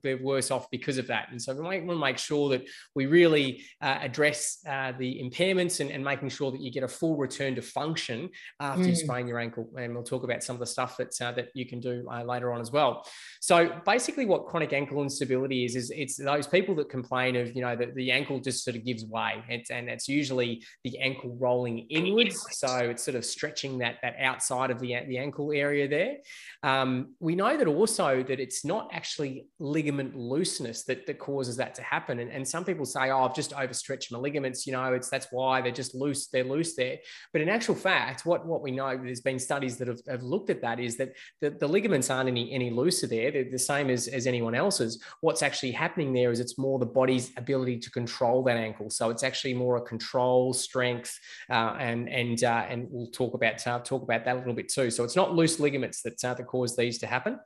they're 0.03 0.17
worse 0.17 0.51
off 0.51 0.69
because 0.71 0.97
of 0.97 1.07
that. 1.07 1.29
And 1.31 1.41
so 1.41 1.53
we 1.53 1.61
want 1.61 1.87
to 1.87 1.95
make 1.95 2.17
sure 2.17 2.49
that 2.49 2.63
we 2.95 3.05
really 3.05 3.63
uh, 3.81 3.99
address 4.01 4.59
uh, 4.67 4.93
the 4.97 5.21
impairments 5.23 5.79
and, 5.79 5.91
and 5.91 6.03
making 6.03 6.29
sure 6.31 6.51
that 6.51 6.61
you 6.61 6.71
get 6.71 6.83
a 6.83 6.87
full 6.87 7.15
return 7.17 7.53
to 7.55 7.61
function 7.61 8.29
after 8.59 8.83
mm. 8.83 8.87
you 8.87 8.95
sprain 8.95 9.27
your 9.27 9.37
ankle. 9.37 9.69
And 9.77 9.93
we'll 9.93 10.03
talk 10.03 10.23
about 10.23 10.43
some 10.43 10.55
of 10.55 10.59
the 10.59 10.65
stuff 10.65 10.97
that, 10.97 11.13
uh, 11.21 11.31
that 11.33 11.49
you 11.53 11.67
can 11.67 11.79
do 11.79 12.07
uh, 12.11 12.23
later 12.23 12.51
on 12.51 12.61
as 12.61 12.71
well. 12.71 13.05
So 13.39 13.69
basically 13.85 14.25
what 14.25 14.47
chronic 14.47 14.73
ankle 14.73 15.03
instability 15.03 15.65
is, 15.65 15.75
is 15.75 15.91
it's 15.91 16.15
those 16.17 16.47
people 16.47 16.73
that 16.75 16.89
complain 16.89 17.35
of, 17.35 17.55
you 17.55 17.61
know, 17.61 17.75
that 17.75 17.93
the 17.95 18.11
ankle 18.11 18.39
just 18.39 18.63
sort 18.63 18.75
of 18.75 18.85
gives 18.85 19.05
way. 19.05 19.43
It's, 19.49 19.69
and 19.69 19.89
it's 19.89 20.07
usually 20.07 20.63
the 20.83 20.97
ankle 20.99 21.37
rolling 21.39 21.79
inwards. 21.89 22.43
So 22.51 22.77
it's 22.77 23.03
sort 23.03 23.15
of 23.15 23.25
stretching 23.25 23.77
that, 23.79 23.97
that 24.01 24.15
outside 24.19 24.71
of 24.71 24.79
the, 24.79 24.95
the 25.07 25.17
ankle 25.17 25.51
area 25.51 25.87
there. 25.87 26.17
Um, 26.63 27.15
we 27.19 27.35
know 27.35 27.57
that 27.57 27.67
also 27.67 28.23
that 28.23 28.39
it's 28.39 28.63
not 28.63 28.89
actually 28.93 29.47
ligament 29.59 30.15
looseness 30.15 30.83
that, 30.85 31.05
that 31.07 31.19
causes 31.19 31.57
that 31.57 31.75
to 31.75 31.81
happen. 31.81 32.19
And, 32.19 32.31
and 32.31 32.47
some 32.47 32.63
people 32.63 32.85
say, 32.85 33.09
oh, 33.09 33.25
I've 33.25 33.35
just 33.35 33.53
overstretched 33.53 34.11
my 34.11 34.19
ligaments, 34.19 34.65
you 34.65 34.73
know, 34.73 34.93
it's 34.93 35.09
that's 35.09 35.27
why 35.31 35.61
they're 35.61 35.71
just 35.71 35.95
loose, 35.95 36.20
they're 36.27 36.43
loose 36.43 36.75
there. 36.75 36.97
But 37.31 37.41
in 37.41 37.49
actual 37.49 37.75
fact, 37.75 38.25
what, 38.25 38.45
what 38.45 38.61
we 38.61 38.71
know, 38.71 38.97
there's 38.97 39.21
been 39.21 39.39
studies 39.39 39.77
that 39.77 39.87
have, 39.87 40.01
have 40.07 40.23
looked 40.23 40.49
at 40.49 40.61
that 40.61 40.79
is 40.79 40.97
that 40.97 41.13
the, 41.39 41.51
the 41.51 41.67
ligaments 41.67 42.09
aren't 42.09 42.29
any, 42.29 42.51
any 42.51 42.69
looser 42.69 43.07
there. 43.07 43.31
They're 43.31 43.49
the 43.49 43.59
same 43.59 43.89
as, 43.89 44.07
as 44.07 44.27
anyone 44.27 44.55
else's. 44.55 45.01
What's 45.21 45.43
actually 45.43 45.71
happening 45.71 46.13
there 46.13 46.31
is 46.31 46.39
it's 46.39 46.57
more 46.57 46.79
the 46.79 46.85
body's 46.85 47.31
ability 47.37 47.79
to 47.79 47.91
control 47.91 48.43
that 48.43 48.57
ankle. 48.57 48.89
So 48.89 49.09
it's 49.09 49.23
actually 49.23 49.53
more 49.53 49.77
a 49.77 49.81
control, 49.81 50.53
strength, 50.53 51.19
uh, 51.49 51.75
and 51.79 52.09
and 52.09 52.43
uh, 52.43 52.65
and 52.69 52.87
we'll 52.89 53.07
talk 53.07 53.33
about 53.33 53.65
uh, 53.67 53.79
talk 53.79 54.03
about 54.03 54.25
that 54.25 54.35
a 54.35 54.39
little 54.39 54.53
bit 54.53 54.69
too. 54.69 54.89
So 54.89 55.03
it's 55.03 55.15
not 55.15 55.33
loose 55.33 55.59
ligaments 55.59 56.01
that, 56.03 56.23
uh, 56.23 56.33
that 56.33 56.47
cause 56.47 56.75
these 56.75 56.99
to 56.99 57.07
happen. 57.07 57.39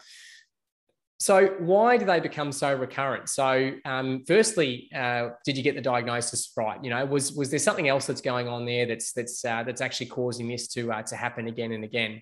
So, 1.25 1.47
why 1.57 1.97
do 1.97 2.05
they 2.05 2.19
become 2.19 2.51
so 2.51 2.71
recurrent? 2.71 3.29
So, 3.29 3.71
um, 3.83 4.23
firstly, 4.27 4.91
uh, 4.95 5.29
did 5.43 5.57
you 5.57 5.63
get 5.63 5.73
the 5.73 5.81
diagnosis 5.81 6.53
right? 6.55 6.77
You 6.83 6.91
know, 6.91 7.03
was 7.03 7.33
was 7.33 7.49
there 7.49 7.57
something 7.57 7.87
else 7.87 8.05
that's 8.05 8.21
going 8.21 8.47
on 8.47 8.63
there 8.63 8.85
that's 8.85 9.11
that's 9.11 9.43
uh, 9.43 9.63
that's 9.63 9.81
actually 9.81 10.05
causing 10.05 10.47
this 10.47 10.67
to 10.75 10.91
uh, 10.91 11.01
to 11.01 11.15
happen 11.15 11.47
again 11.47 11.71
and 11.71 11.83
again? 11.83 12.21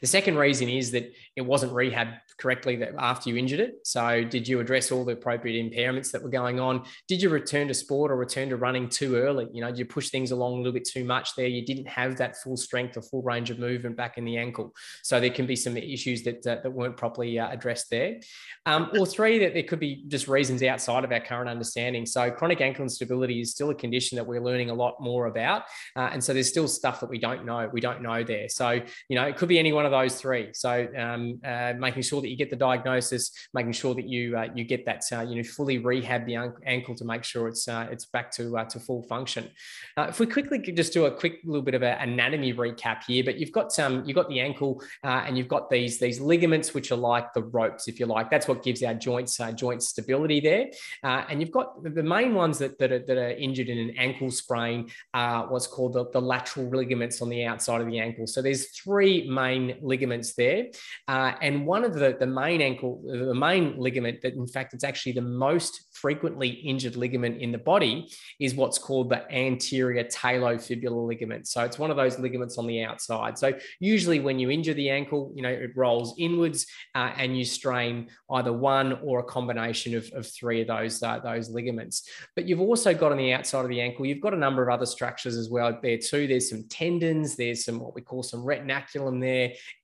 The 0.00 0.06
second 0.06 0.36
reason 0.36 0.68
is 0.68 0.90
that 0.92 1.12
it 1.36 1.42
wasn't 1.42 1.72
rehabbed 1.72 2.18
correctly 2.38 2.82
after 2.98 3.30
you 3.30 3.36
injured 3.36 3.60
it. 3.60 3.86
So, 3.86 4.24
did 4.24 4.46
you 4.48 4.60
address 4.60 4.90
all 4.90 5.04
the 5.04 5.12
appropriate 5.12 5.62
impairments 5.62 6.10
that 6.12 6.22
were 6.22 6.28
going 6.30 6.60
on? 6.60 6.84
Did 7.08 7.22
you 7.22 7.28
return 7.28 7.68
to 7.68 7.74
sport 7.74 8.10
or 8.10 8.16
return 8.16 8.48
to 8.50 8.56
running 8.56 8.88
too 8.88 9.16
early? 9.16 9.48
You 9.52 9.60
know, 9.60 9.68
did 9.68 9.78
you 9.78 9.84
push 9.84 10.10
things 10.10 10.30
along 10.30 10.54
a 10.54 10.56
little 10.56 10.72
bit 10.72 10.84
too 10.84 11.04
much 11.04 11.34
there? 11.36 11.46
You 11.46 11.64
didn't 11.64 11.88
have 11.88 12.16
that 12.16 12.36
full 12.36 12.56
strength 12.56 12.96
or 12.96 13.02
full 13.02 13.22
range 13.22 13.50
of 13.50 13.58
movement 13.58 13.96
back 13.96 14.18
in 14.18 14.24
the 14.24 14.36
ankle. 14.36 14.74
So, 15.02 15.20
there 15.20 15.30
can 15.30 15.46
be 15.46 15.56
some 15.56 15.76
issues 15.76 16.22
that 16.24 16.46
uh, 16.46 16.56
that 16.62 16.72
weren't 16.72 16.96
properly 16.96 17.38
uh, 17.38 17.50
addressed 17.50 17.90
there. 17.90 18.20
Um, 18.66 18.90
or 18.98 19.06
three, 19.06 19.38
that 19.38 19.54
there 19.54 19.62
could 19.62 19.80
be 19.80 20.04
just 20.08 20.28
reasons 20.28 20.62
outside 20.62 21.04
of 21.04 21.12
our 21.12 21.20
current 21.20 21.48
understanding. 21.48 22.06
So, 22.06 22.30
chronic 22.30 22.60
ankle 22.60 22.82
instability 22.82 23.40
is 23.40 23.52
still 23.52 23.70
a 23.70 23.74
condition 23.74 24.16
that 24.16 24.26
we're 24.26 24.42
learning 24.42 24.70
a 24.70 24.74
lot 24.74 25.00
more 25.00 25.26
about, 25.26 25.62
uh, 25.96 26.10
and 26.12 26.22
so 26.22 26.34
there's 26.34 26.48
still 26.48 26.68
stuff 26.68 27.00
that 27.00 27.08
we 27.08 27.18
don't 27.18 27.44
know. 27.44 27.68
We 27.72 27.80
don't 27.80 28.02
know 28.02 28.22
there. 28.22 28.48
So, 28.48 28.80
you 29.08 29.16
know, 29.16 29.24
it 29.24 29.36
could 29.36 29.48
be 29.48 29.58
any 29.62 29.72
one 29.72 29.86
of 29.86 29.92
those 29.92 30.16
three. 30.20 30.48
So, 30.52 30.88
um, 30.98 31.40
uh, 31.44 31.74
making 31.78 32.02
sure 32.02 32.20
that 32.20 32.28
you 32.28 32.36
get 32.36 32.50
the 32.50 32.56
diagnosis, 32.56 33.30
making 33.54 33.72
sure 33.72 33.94
that 33.94 34.08
you 34.08 34.36
uh, 34.36 34.48
you 34.56 34.64
get 34.64 34.84
that 34.86 35.04
uh, 35.12 35.20
you 35.20 35.36
know 35.36 35.44
fully 35.44 35.78
rehab 35.78 36.26
the 36.26 36.36
ankle 36.66 36.96
to 36.96 37.04
make 37.04 37.22
sure 37.22 37.46
it's 37.46 37.68
uh, 37.68 37.86
it's 37.92 38.06
back 38.06 38.32
to 38.32 38.58
uh, 38.58 38.64
to 38.64 38.80
full 38.80 39.02
function. 39.04 39.48
If 39.96 40.18
we 40.18 40.26
quickly 40.26 40.58
just 40.58 40.92
do 40.92 41.06
a 41.06 41.10
quick 41.10 41.38
little 41.44 41.62
bit 41.62 41.74
of 41.74 41.84
an 41.84 42.10
anatomy 42.10 42.52
recap 42.52 43.04
here, 43.06 43.22
but 43.22 43.38
you've 43.38 43.52
got 43.52 43.72
some 43.72 44.04
you've 44.04 44.16
got 44.16 44.28
the 44.28 44.40
ankle 44.40 44.82
and 45.04 45.38
you've 45.38 45.52
got 45.56 45.70
these 45.70 45.98
these 45.98 46.18
ligaments 46.20 46.74
which 46.74 46.90
are 46.90 46.96
like 46.96 47.32
the 47.34 47.44
ropes, 47.44 47.86
if 47.86 48.00
you 48.00 48.06
like. 48.06 48.30
That's 48.30 48.48
what 48.48 48.64
gives 48.64 48.82
our 48.82 48.94
joints 48.94 49.40
joint 49.54 49.82
stability 49.82 50.40
there. 50.40 50.66
and 51.04 51.40
you've 51.40 51.52
got 51.52 51.82
the 51.84 52.02
main 52.02 52.34
ones 52.34 52.58
that 52.58 52.78
that 52.80 52.90
are, 52.90 53.04
that 53.08 53.16
are 53.16 53.30
injured 53.46 53.68
in 53.68 53.78
an 53.78 53.92
ankle 53.96 54.30
sprain 54.30 54.90
are 55.14 55.46
what's 55.50 55.68
called 55.68 55.92
the, 55.92 56.10
the 56.10 56.20
lateral 56.20 56.68
ligaments 56.68 57.22
on 57.22 57.28
the 57.28 57.44
outside 57.44 57.80
of 57.80 57.86
the 57.86 58.00
ankle. 58.00 58.26
So 58.26 58.42
there's 58.42 58.66
three 58.70 59.28
main 59.28 59.51
ligaments 59.80 60.34
there, 60.34 60.66
and 61.08 61.66
one 61.66 61.84
of 61.84 61.94
the 61.94 62.16
the 62.18 62.26
main 62.26 62.60
ankle, 62.60 63.02
the 63.04 63.34
main 63.34 63.64
ligament 63.78 64.22
that, 64.22 64.34
in 64.34 64.46
fact, 64.46 64.74
it's 64.74 64.84
actually 64.84 65.12
the 65.12 65.28
most 65.46 65.72
frequently 65.92 66.48
injured 66.48 66.96
ligament 66.96 67.40
in 67.40 67.52
the 67.52 67.58
body 67.58 67.94
is 68.40 68.54
what's 68.54 68.78
called 68.78 69.08
the 69.08 69.20
anterior 69.32 70.04
talofibular 70.04 71.06
ligament. 71.06 71.46
So 71.46 71.62
it's 71.62 71.78
one 71.78 71.90
of 71.90 71.96
those 71.96 72.18
ligaments 72.18 72.58
on 72.58 72.66
the 72.66 72.82
outside. 72.82 73.38
So 73.38 73.52
usually 73.78 74.20
when 74.20 74.38
you 74.38 74.50
injure 74.50 74.74
the 74.74 74.90
ankle, 74.90 75.32
you 75.36 75.42
know, 75.42 75.54
it 75.66 75.70
rolls 75.76 76.14
inwards 76.18 76.66
uh, 76.94 77.12
and 77.16 77.38
you 77.38 77.44
strain 77.44 78.08
either 78.30 78.52
one 78.52 78.98
or 79.02 79.20
a 79.20 79.24
combination 79.24 79.96
of, 79.96 80.04
of 80.12 80.26
three 80.26 80.60
of 80.62 80.68
those, 80.74 81.02
uh, 81.02 81.20
those 81.20 81.50
ligaments. 81.50 81.96
But 82.34 82.48
you've 82.48 82.60
also 82.60 82.92
got 82.92 83.12
on 83.12 83.18
the 83.18 83.32
outside 83.32 83.64
of 83.66 83.68
the 83.68 83.80
ankle, 83.80 84.06
you've 84.06 84.26
got 84.26 84.34
a 84.34 84.44
number 84.46 84.62
of 84.62 84.70
other 84.74 84.86
structures 84.86 85.36
as 85.36 85.48
well 85.50 85.78
there 85.82 85.98
too. 85.98 86.26
There's 86.26 86.50
some 86.50 86.64
tendons, 86.68 87.36
there's 87.36 87.64
some 87.64 87.78
what 87.78 87.94
we 87.94 88.02
call 88.02 88.22
some 88.22 88.44
retinaculum 88.44 89.20
there, 89.20 89.31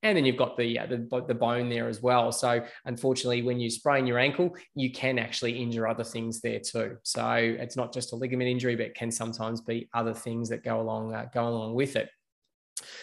and 0.02 0.16
then 0.16 0.24
you've 0.24 0.36
got 0.36 0.56
the, 0.56 0.78
uh, 0.78 0.86
the, 0.86 1.24
the 1.26 1.34
bone 1.34 1.68
there 1.68 1.88
as 1.88 2.02
well. 2.02 2.32
So 2.32 2.64
unfortunately, 2.84 3.42
when 3.42 3.60
you 3.60 3.70
sprain 3.70 4.06
your 4.06 4.18
ankle, 4.18 4.56
you 4.74 4.90
can 4.92 5.18
actually 5.18 5.60
injure 5.60 5.86
other 5.86 6.04
things 6.04 6.40
there 6.40 6.60
too. 6.60 6.96
So 7.02 7.26
it's 7.34 7.76
not 7.76 7.92
just 7.92 8.12
a 8.12 8.16
ligament 8.16 8.50
injury, 8.50 8.76
but 8.76 8.86
it 8.86 8.94
can 8.94 9.10
sometimes 9.10 9.60
be 9.60 9.88
other 9.94 10.14
things 10.14 10.48
that 10.50 10.64
go 10.64 10.80
along 10.80 11.14
uh, 11.14 11.26
go 11.32 11.48
along 11.48 11.74
with 11.74 11.96
it. 11.96 12.08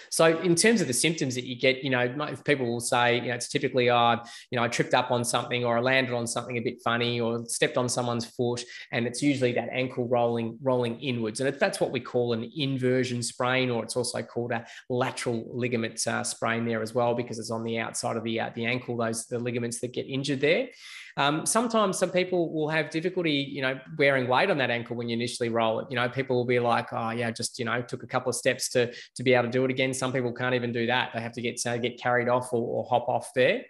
So 0.09 0.37
in 0.39 0.55
terms 0.55 0.81
of 0.81 0.87
the 0.87 0.93
symptoms 0.93 1.35
that 1.35 1.45
you 1.45 1.55
get, 1.55 1.83
you 1.83 1.89
know, 1.89 2.07
people 2.45 2.65
will 2.65 2.79
say, 2.79 3.15
you 3.15 3.27
know, 3.27 3.35
it's 3.35 3.49
typically, 3.49 3.89
uh, 3.89 4.17
you 4.51 4.57
know, 4.57 4.63
I 4.63 4.67
tripped 4.67 4.93
up 4.93 5.11
on 5.11 5.23
something 5.23 5.65
or 5.65 5.77
I 5.77 5.81
landed 5.81 6.13
on 6.13 6.27
something 6.27 6.57
a 6.57 6.61
bit 6.61 6.81
funny 6.83 7.19
or 7.19 7.45
stepped 7.45 7.77
on 7.77 7.89
someone's 7.89 8.25
foot, 8.25 8.63
and 8.91 9.07
it's 9.07 9.21
usually 9.21 9.51
that 9.53 9.69
ankle 9.71 10.07
rolling 10.07 10.57
rolling 10.61 10.99
inwards, 11.01 11.39
and 11.39 11.53
that's 11.59 11.79
what 11.79 11.91
we 11.91 11.99
call 11.99 12.33
an 12.33 12.49
inversion 12.55 13.21
sprain, 13.23 13.69
or 13.69 13.83
it's 13.83 13.95
also 13.95 14.21
called 14.21 14.51
a 14.51 14.65
lateral 14.89 15.45
ligament 15.53 16.05
uh, 16.07 16.23
sprain 16.23 16.65
there 16.65 16.81
as 16.81 16.93
well 16.93 17.13
because 17.13 17.39
it's 17.39 17.51
on 17.51 17.63
the 17.63 17.79
outside 17.79 18.17
of 18.17 18.23
the 18.23 18.39
uh, 18.39 18.49
the 18.55 18.65
ankle, 18.65 18.97
those 18.97 19.25
the 19.25 19.39
ligaments 19.39 19.79
that 19.79 19.93
get 19.93 20.07
injured 20.07 20.41
there. 20.41 20.67
Um, 21.17 21.45
sometimes 21.45 21.97
some 21.97 22.09
people 22.09 22.51
will 22.51 22.67
have 22.67 22.89
difficulty, 22.89 23.31
you 23.31 23.61
know, 23.61 23.79
wearing 23.97 24.27
weight 24.27 24.49
on 24.49 24.57
that 24.57 24.69
ankle 24.69 24.97
when 24.97 25.07
you 25.07 25.13
initially 25.13 25.49
roll 25.49 25.79
it. 25.79 25.87
You 25.89 25.95
know, 25.95 26.09
people 26.09 26.35
will 26.35 26.45
be 26.45 26.59
like, 26.59 26.91
oh 26.91 27.11
yeah, 27.11 27.31
just 27.31 27.57
you 27.57 27.65
know, 27.65 27.81
took 27.81 28.03
a 28.03 28.07
couple 28.07 28.29
of 28.29 28.35
steps 28.35 28.69
to 28.69 28.91
to 28.91 29.23
be 29.23 29.33
able 29.33 29.45
to 29.45 29.51
do 29.51 29.63
it 29.63 29.71
again. 29.71 29.93
Some 29.93 30.11
people 30.11 30.33
can't 30.33 30.55
even 30.55 30.73
do 30.73 30.85
that; 30.87 31.11
they 31.13 31.21
have 31.21 31.31
to 31.33 31.41
get 31.41 31.59
uh, 31.65 31.77
get 31.77 31.99
carried 31.99 32.27
off 32.27 32.51
or, 32.51 32.61
or 32.61 32.85
hop 32.85 33.07
off 33.07 33.31
there. 33.33 33.63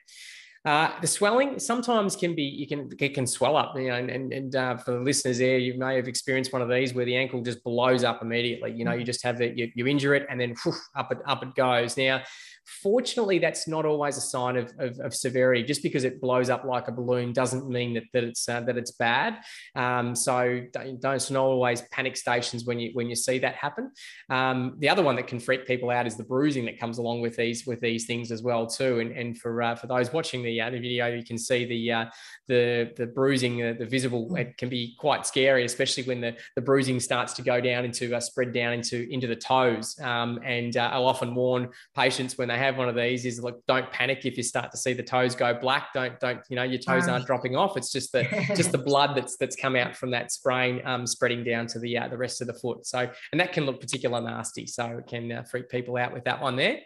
Uh, 0.66 0.90
the 1.00 1.06
swelling 1.06 1.60
sometimes 1.60 2.16
can 2.16 2.34
be 2.34 2.42
you 2.42 2.66
can 2.66 2.90
it 3.00 3.14
can 3.14 3.28
swell 3.28 3.56
up 3.56 3.78
you 3.78 3.88
know 3.88 3.94
and 3.94 4.34
and 4.34 4.56
uh, 4.56 4.76
for 4.76 4.94
the 4.94 5.00
listeners 5.00 5.38
there 5.38 5.60
you 5.60 5.78
may 5.78 5.96
have 5.96 6.08
experienced 6.08 6.52
one 6.52 6.60
of 6.60 6.68
these 6.68 6.92
where 6.92 7.06
the 7.06 7.16
ankle 7.16 7.40
just 7.44 7.64
blows 7.64 8.04
up 8.04 8.24
immediately 8.24 8.72
you 8.72 8.84
know 8.84 8.92
you 8.92 9.04
just 9.04 9.22
have 9.22 9.40
it 9.42 9.56
you, 9.56 9.72
you 9.76 9.86
injure 9.86 10.16
it 10.16 10.26
and 10.28 10.42
then 10.42 10.56
whew, 10.64 10.74
up 10.96 11.12
it 11.12 11.20
up 11.28 11.44
it 11.44 11.54
goes 11.54 11.98
now 11.98 12.20
Fortunately, 12.66 13.40
that's 13.40 13.68
not 13.68 13.86
always 13.86 14.18
a 14.18 14.22
sign 14.22 14.58
of, 14.58 14.74
of, 14.80 15.00
of, 15.00 15.14
severity. 15.14 15.64
Just 15.64 15.84
because 15.84 16.04
it 16.04 16.20
blows 16.20 16.50
up 16.50 16.66
like 16.66 16.88
a 16.88 16.92
balloon 16.92 17.32
doesn't 17.34 17.70
mean 17.70 17.94
that, 17.94 18.04
that 18.14 18.24
it's 18.24 18.48
uh, 18.50 18.62
that 18.62 18.78
it's 18.78 18.92
bad. 18.92 19.38
Um, 19.76 20.16
so 20.16 20.62
don't, 20.72 21.00
don't 21.00 21.32
not 21.32 21.46
always 21.46 21.82
panic 21.92 22.18
stations 22.18 22.66
when 22.66 22.80
you 22.80 22.92
when 22.94 23.08
you 23.08 23.16
see 23.16 23.40
that 23.40 23.56
happen. 23.56 23.92
Um, 24.30 24.76
the 24.80 24.90
other 24.90 25.04
one 25.04 25.16
that 25.16 25.28
can 25.28 25.40
freak 25.40 25.68
people 25.68 25.90
out 25.90 26.08
is 26.08 26.18
the 26.18 26.24
bruising 26.24 26.66
that 26.66 26.80
comes 26.80 26.98
along 26.98 27.22
with 27.22 27.36
these 27.36 27.66
with 27.66 27.82
these 27.82 28.06
things 28.06 28.32
as 28.32 28.42
well 28.42 28.66
too. 28.66 29.00
And, 29.00 29.12
and 29.12 29.38
for 29.38 29.62
uh, 29.62 29.76
for 29.76 29.88
those 29.88 30.12
watching 30.12 30.44
the, 30.44 30.60
uh, 30.60 30.70
the 30.70 30.80
video, 30.80 31.08
you 31.08 31.24
can 31.24 31.38
see 31.38 31.66
the 31.66 31.92
uh, 31.92 32.06
the 32.48 32.92
the 32.98 33.06
bruising, 33.06 33.62
uh, 33.62 33.74
the 33.78 33.86
visible. 33.86 34.30
Mm. 34.30 34.40
It 34.40 34.58
can 34.58 34.70
be 34.70 34.96
quite 34.98 35.28
scary, 35.28 35.66
especially 35.66 36.04
when 36.04 36.22
the, 36.22 36.36
the 36.56 36.62
bruising 36.62 37.00
starts 37.00 37.34
to 37.34 37.42
go 37.42 37.62
down 37.62 37.86
into 37.86 38.16
uh, 38.16 38.20
spread 38.20 38.54
down 38.54 38.74
into 38.74 39.08
into 39.12 39.28
the 39.28 39.36
toes. 39.36 40.00
Um, 40.00 40.40
and 40.44 40.76
I'll 40.78 41.06
often 41.06 41.36
warn 41.36 41.70
patients 41.96 42.38
when 42.38 42.48
they 42.48 42.55
they 42.56 42.60
have 42.60 42.78
one 42.78 42.88
of 42.88 42.96
these 42.96 43.26
is 43.26 43.42
like 43.42 43.56
don't 43.68 43.92
panic 43.92 44.26
if 44.26 44.38
you 44.38 44.44
start 44.44 44.72
to 44.72 44.78
see 44.78 44.94
the 44.94 45.04
toes 45.04 45.36
go 45.36 45.54
black. 45.54 45.92
Don't 45.94 46.18
don't 46.22 46.40
you 46.50 46.56
know 46.56 46.64
your 46.64 46.80
toes 46.80 47.10
aren't 47.10 47.26
dropping 47.26 47.58
off. 47.58 47.76
It's 47.76 47.92
just 47.92 48.14
the 48.14 48.24
just 48.56 48.72
the 48.72 48.78
blood 48.78 49.14
that's 49.14 49.36
that's 49.36 49.58
come 49.58 49.76
out 49.76 49.94
from 49.94 50.10
that 50.12 50.32
sprain 50.32 50.82
um, 50.86 51.06
spreading 51.06 51.44
down 51.44 51.68
to 51.68 51.80
the 51.80 51.98
uh, 51.98 52.08
the 52.08 52.18
rest 52.18 52.40
of 52.40 52.48
the 52.48 52.54
foot. 52.54 52.86
So 52.86 53.10
and 53.34 53.42
that 53.42 53.52
can 53.52 53.66
look 53.66 53.82
particular 53.82 54.22
nasty. 54.22 54.66
So 54.68 54.86
it 55.00 55.08
can 55.08 55.34
uh, 55.34 55.44
freak 55.44 55.68
people 55.68 55.98
out 55.98 56.14
with 56.14 56.24
that 56.24 56.42
one 56.42 56.56
there 56.56 56.80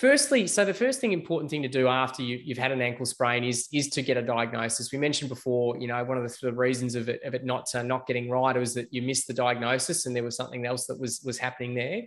Firstly, 0.00 0.46
so 0.46 0.64
the 0.64 0.72
first 0.72 0.98
thing, 0.98 1.12
important 1.12 1.50
thing 1.50 1.60
to 1.60 1.68
do 1.68 1.86
after 1.86 2.22
you, 2.22 2.54
have 2.54 2.56
had 2.56 2.72
an 2.72 2.80
ankle 2.80 3.04
sprain 3.04 3.44
is 3.44 3.68
is 3.70 3.90
to 3.90 4.00
get 4.00 4.16
a 4.16 4.22
diagnosis. 4.22 4.90
We 4.92 4.96
mentioned 4.96 5.28
before, 5.28 5.76
you 5.76 5.88
know, 5.88 6.02
one 6.04 6.16
of 6.16 6.40
the, 6.40 6.52
reasons 6.54 6.94
of 6.94 7.10
it 7.10 7.22
of 7.22 7.34
it 7.34 7.44
not 7.44 7.66
uh, 7.74 7.82
not 7.82 8.06
getting 8.06 8.30
right 8.30 8.56
was 8.56 8.72
that 8.76 8.90
you 8.94 9.02
missed 9.02 9.26
the 9.26 9.34
diagnosis 9.34 10.06
and 10.06 10.16
there 10.16 10.24
was 10.24 10.36
something 10.36 10.64
else 10.64 10.86
that 10.86 10.98
was 10.98 11.20
was 11.22 11.36
happening 11.36 11.74
there. 11.74 12.00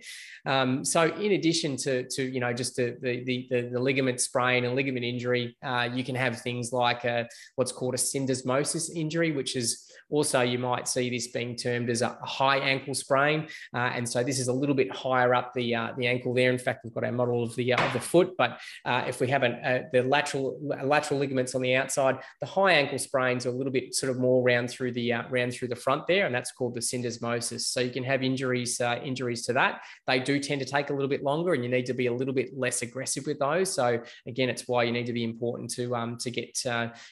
Um, 0.44 0.84
so, 0.84 1.04
in 1.04 1.32
addition 1.34 1.76
to 1.84 2.08
to 2.08 2.24
you 2.24 2.40
know 2.40 2.52
just 2.52 2.74
the 2.74 2.96
the 3.00 3.46
the, 3.48 3.68
the 3.72 3.80
ligament 3.80 4.20
sprain 4.20 4.64
and 4.64 4.74
ligament 4.74 5.04
injury, 5.04 5.56
uh, 5.62 5.88
you 5.94 6.02
can 6.02 6.16
have 6.16 6.40
things 6.40 6.72
like 6.72 7.04
a, 7.04 7.28
what's 7.54 7.70
called 7.70 7.94
a 7.94 7.96
syndesmosis 7.96 8.90
injury, 8.92 9.30
which 9.30 9.54
is 9.54 9.88
also, 10.14 10.42
you 10.42 10.60
might 10.60 10.86
see 10.86 11.10
this 11.10 11.26
being 11.26 11.56
termed 11.56 11.90
as 11.90 12.00
a 12.00 12.16
high 12.22 12.58
ankle 12.58 12.94
sprain, 12.94 13.48
uh, 13.74 13.90
and 13.96 14.08
so 14.08 14.22
this 14.22 14.38
is 14.38 14.46
a 14.46 14.52
little 14.52 14.74
bit 14.74 14.94
higher 14.94 15.34
up 15.34 15.52
the 15.54 15.74
uh, 15.74 15.88
the 15.98 16.06
ankle 16.06 16.32
there. 16.32 16.52
In 16.52 16.58
fact, 16.58 16.84
we've 16.84 16.94
got 16.94 17.02
our 17.02 17.10
model 17.10 17.42
of 17.42 17.54
the 17.56 17.72
uh, 17.72 17.84
of 17.84 17.92
the 17.92 17.98
foot, 17.98 18.36
but 18.38 18.60
uh, 18.84 19.02
if 19.08 19.20
we 19.20 19.26
have 19.26 19.42
an, 19.42 19.54
uh, 19.54 19.82
the 19.92 20.04
lateral 20.04 20.56
lateral 20.84 21.18
ligaments 21.18 21.56
on 21.56 21.62
the 21.62 21.74
outside, 21.74 22.18
the 22.40 22.46
high 22.46 22.72
ankle 22.72 22.98
sprains 22.98 23.44
are 23.44 23.48
a 23.48 23.52
little 23.52 23.72
bit 23.72 23.92
sort 23.92 24.10
of 24.10 24.18
more 24.20 24.40
round 24.42 24.70
through 24.70 24.92
the 24.92 25.12
round 25.30 25.52
through 25.52 25.68
the 25.68 25.76
front 25.76 26.06
there, 26.06 26.26
and 26.26 26.34
that's 26.34 26.52
called 26.52 26.74
the 26.74 26.80
syndesmosis. 26.80 27.62
So 27.62 27.80
you 27.80 27.90
can 27.90 28.04
have 28.04 28.22
injuries 28.22 28.80
injuries 29.02 29.44
to 29.46 29.52
that. 29.54 29.80
They 30.06 30.20
do 30.20 30.38
tend 30.38 30.60
to 30.60 30.66
take 30.66 30.90
a 30.90 30.92
little 30.92 31.08
bit 31.08 31.24
longer, 31.24 31.54
and 31.54 31.64
you 31.64 31.70
need 31.70 31.86
to 31.86 31.94
be 31.94 32.06
a 32.06 32.12
little 32.12 32.34
bit 32.34 32.56
less 32.56 32.82
aggressive 32.82 33.26
with 33.26 33.40
those. 33.40 33.74
So 33.74 34.00
again, 34.28 34.48
it's 34.48 34.68
why 34.68 34.84
you 34.84 34.92
need 34.92 35.06
to 35.06 35.12
be 35.12 35.24
important 35.24 35.70
to 35.72 35.96
um, 35.96 36.18
to 36.18 36.30
get 36.30 36.56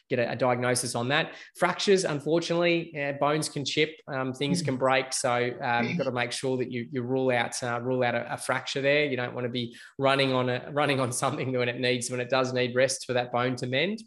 get 0.08 0.18
a, 0.20 0.32
a 0.32 0.36
diagnosis 0.36 0.94
on 0.94 1.08
that. 1.08 1.32
Fractures, 1.56 2.04
unfortunately, 2.04 2.91
yeah, 2.92 3.12
bones 3.12 3.48
can 3.48 3.64
chip, 3.64 3.96
um, 4.06 4.34
things 4.34 4.60
can 4.60 4.76
break. 4.76 5.14
So 5.14 5.50
um, 5.62 5.88
you've 5.88 5.98
got 5.98 6.04
to 6.04 6.12
make 6.12 6.30
sure 6.30 6.58
that 6.58 6.70
you, 6.70 6.86
you 6.92 7.02
rule 7.02 7.30
out 7.30 7.60
uh, 7.62 7.80
rule 7.80 8.04
out 8.04 8.14
a, 8.14 8.34
a, 8.34 8.36
fracture 8.36 8.82
there. 8.82 9.06
You 9.06 9.16
don't 9.16 9.34
want 9.34 9.46
to 9.46 9.50
be 9.50 9.74
running 9.98 10.32
on 10.34 10.50
a 10.50 10.68
running 10.72 11.00
on 11.00 11.10
something 11.22 11.52
when 11.52 11.70
it 11.70 11.80
needs 11.80 12.10
when 12.10 12.20
it 12.20 12.28
does 12.28 12.52
need 12.52 12.74
rest 12.74 13.06
for 13.06 13.14
that 13.14 13.32
bone 13.32 13.56
to 13.56 13.66
mend. 13.66 14.02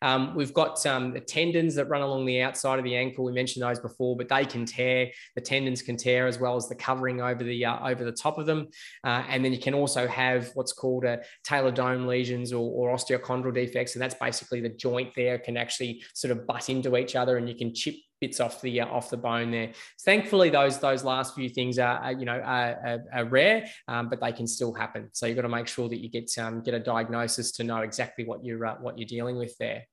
Um, 0.00 0.34
we've 0.34 0.54
got 0.54 0.84
um, 0.86 1.12
the 1.12 1.20
tendons 1.20 1.74
that 1.74 1.86
run 1.86 2.02
along 2.02 2.26
the 2.26 2.40
outside 2.42 2.78
of 2.78 2.84
the 2.84 2.94
ankle. 2.94 3.24
We 3.24 3.32
mentioned 3.32 3.64
those 3.64 3.80
before, 3.80 4.16
but 4.16 4.28
they 4.28 4.44
can 4.44 4.64
tear. 4.64 5.10
The 5.34 5.40
tendons 5.40 5.82
can 5.82 5.96
tear 5.96 6.26
as 6.26 6.38
well 6.38 6.56
as 6.56 6.68
the 6.68 6.74
covering 6.74 7.20
over 7.20 7.42
the 7.42 7.64
uh, 7.64 7.88
over 7.88 8.04
the 8.04 8.12
top 8.12 8.38
of 8.38 8.46
them. 8.46 8.68
Uh, 9.04 9.24
and 9.28 9.44
then 9.44 9.52
you 9.52 9.58
can 9.58 9.74
also 9.74 10.06
have 10.06 10.50
what's 10.54 10.72
called 10.72 11.04
a 11.04 11.20
talar 11.46 11.74
dome 11.74 12.06
lesions 12.06 12.52
or, 12.52 12.70
or 12.70 12.94
osteochondral 12.94 13.54
defects, 13.54 13.94
and 13.94 14.02
that's 14.02 14.14
basically 14.14 14.60
the 14.60 14.68
joint 14.68 15.14
there 15.16 15.38
can 15.38 15.56
actually 15.56 16.02
sort 16.14 16.30
of 16.30 16.46
butt 16.46 16.68
into 16.68 16.96
each 16.96 17.16
other, 17.16 17.38
and 17.38 17.48
you 17.48 17.54
can 17.54 17.74
chip 17.74 17.94
bits 18.20 18.40
off 18.40 18.60
the 18.60 18.80
uh, 18.80 18.86
off 18.86 19.10
the 19.10 19.16
bone 19.16 19.50
there. 19.50 19.72
Thankfully, 20.04 20.50
those 20.50 20.78
those 20.78 21.04
last 21.04 21.34
few 21.34 21.48
things 21.48 21.78
are, 21.78 21.98
are 21.98 22.12
you 22.12 22.24
know 22.24 22.40
are, 22.40 23.02
are, 23.12 23.24
rare, 23.24 23.66
um, 23.86 24.08
but 24.08 24.20
they 24.20 24.32
can 24.32 24.46
still 24.46 24.72
happen. 24.72 25.08
So 25.12 25.26
you've 25.26 25.36
got 25.36 25.42
to 25.42 25.48
make 25.48 25.68
sure 25.68 25.88
that 25.88 25.98
you 25.98 26.08
get 26.08 26.30
um, 26.38 26.62
get 26.62 26.74
a 26.74 26.80
diagnosis 26.80 27.52
to 27.52 27.64
know 27.64 27.78
exactly 27.78 28.24
what 28.24 28.44
you're 28.44 28.64
uh, 28.66 28.76
what 28.80 28.98
you're 28.98 29.06
dealing 29.06 29.36
with 29.36 29.56
there. 29.58 29.84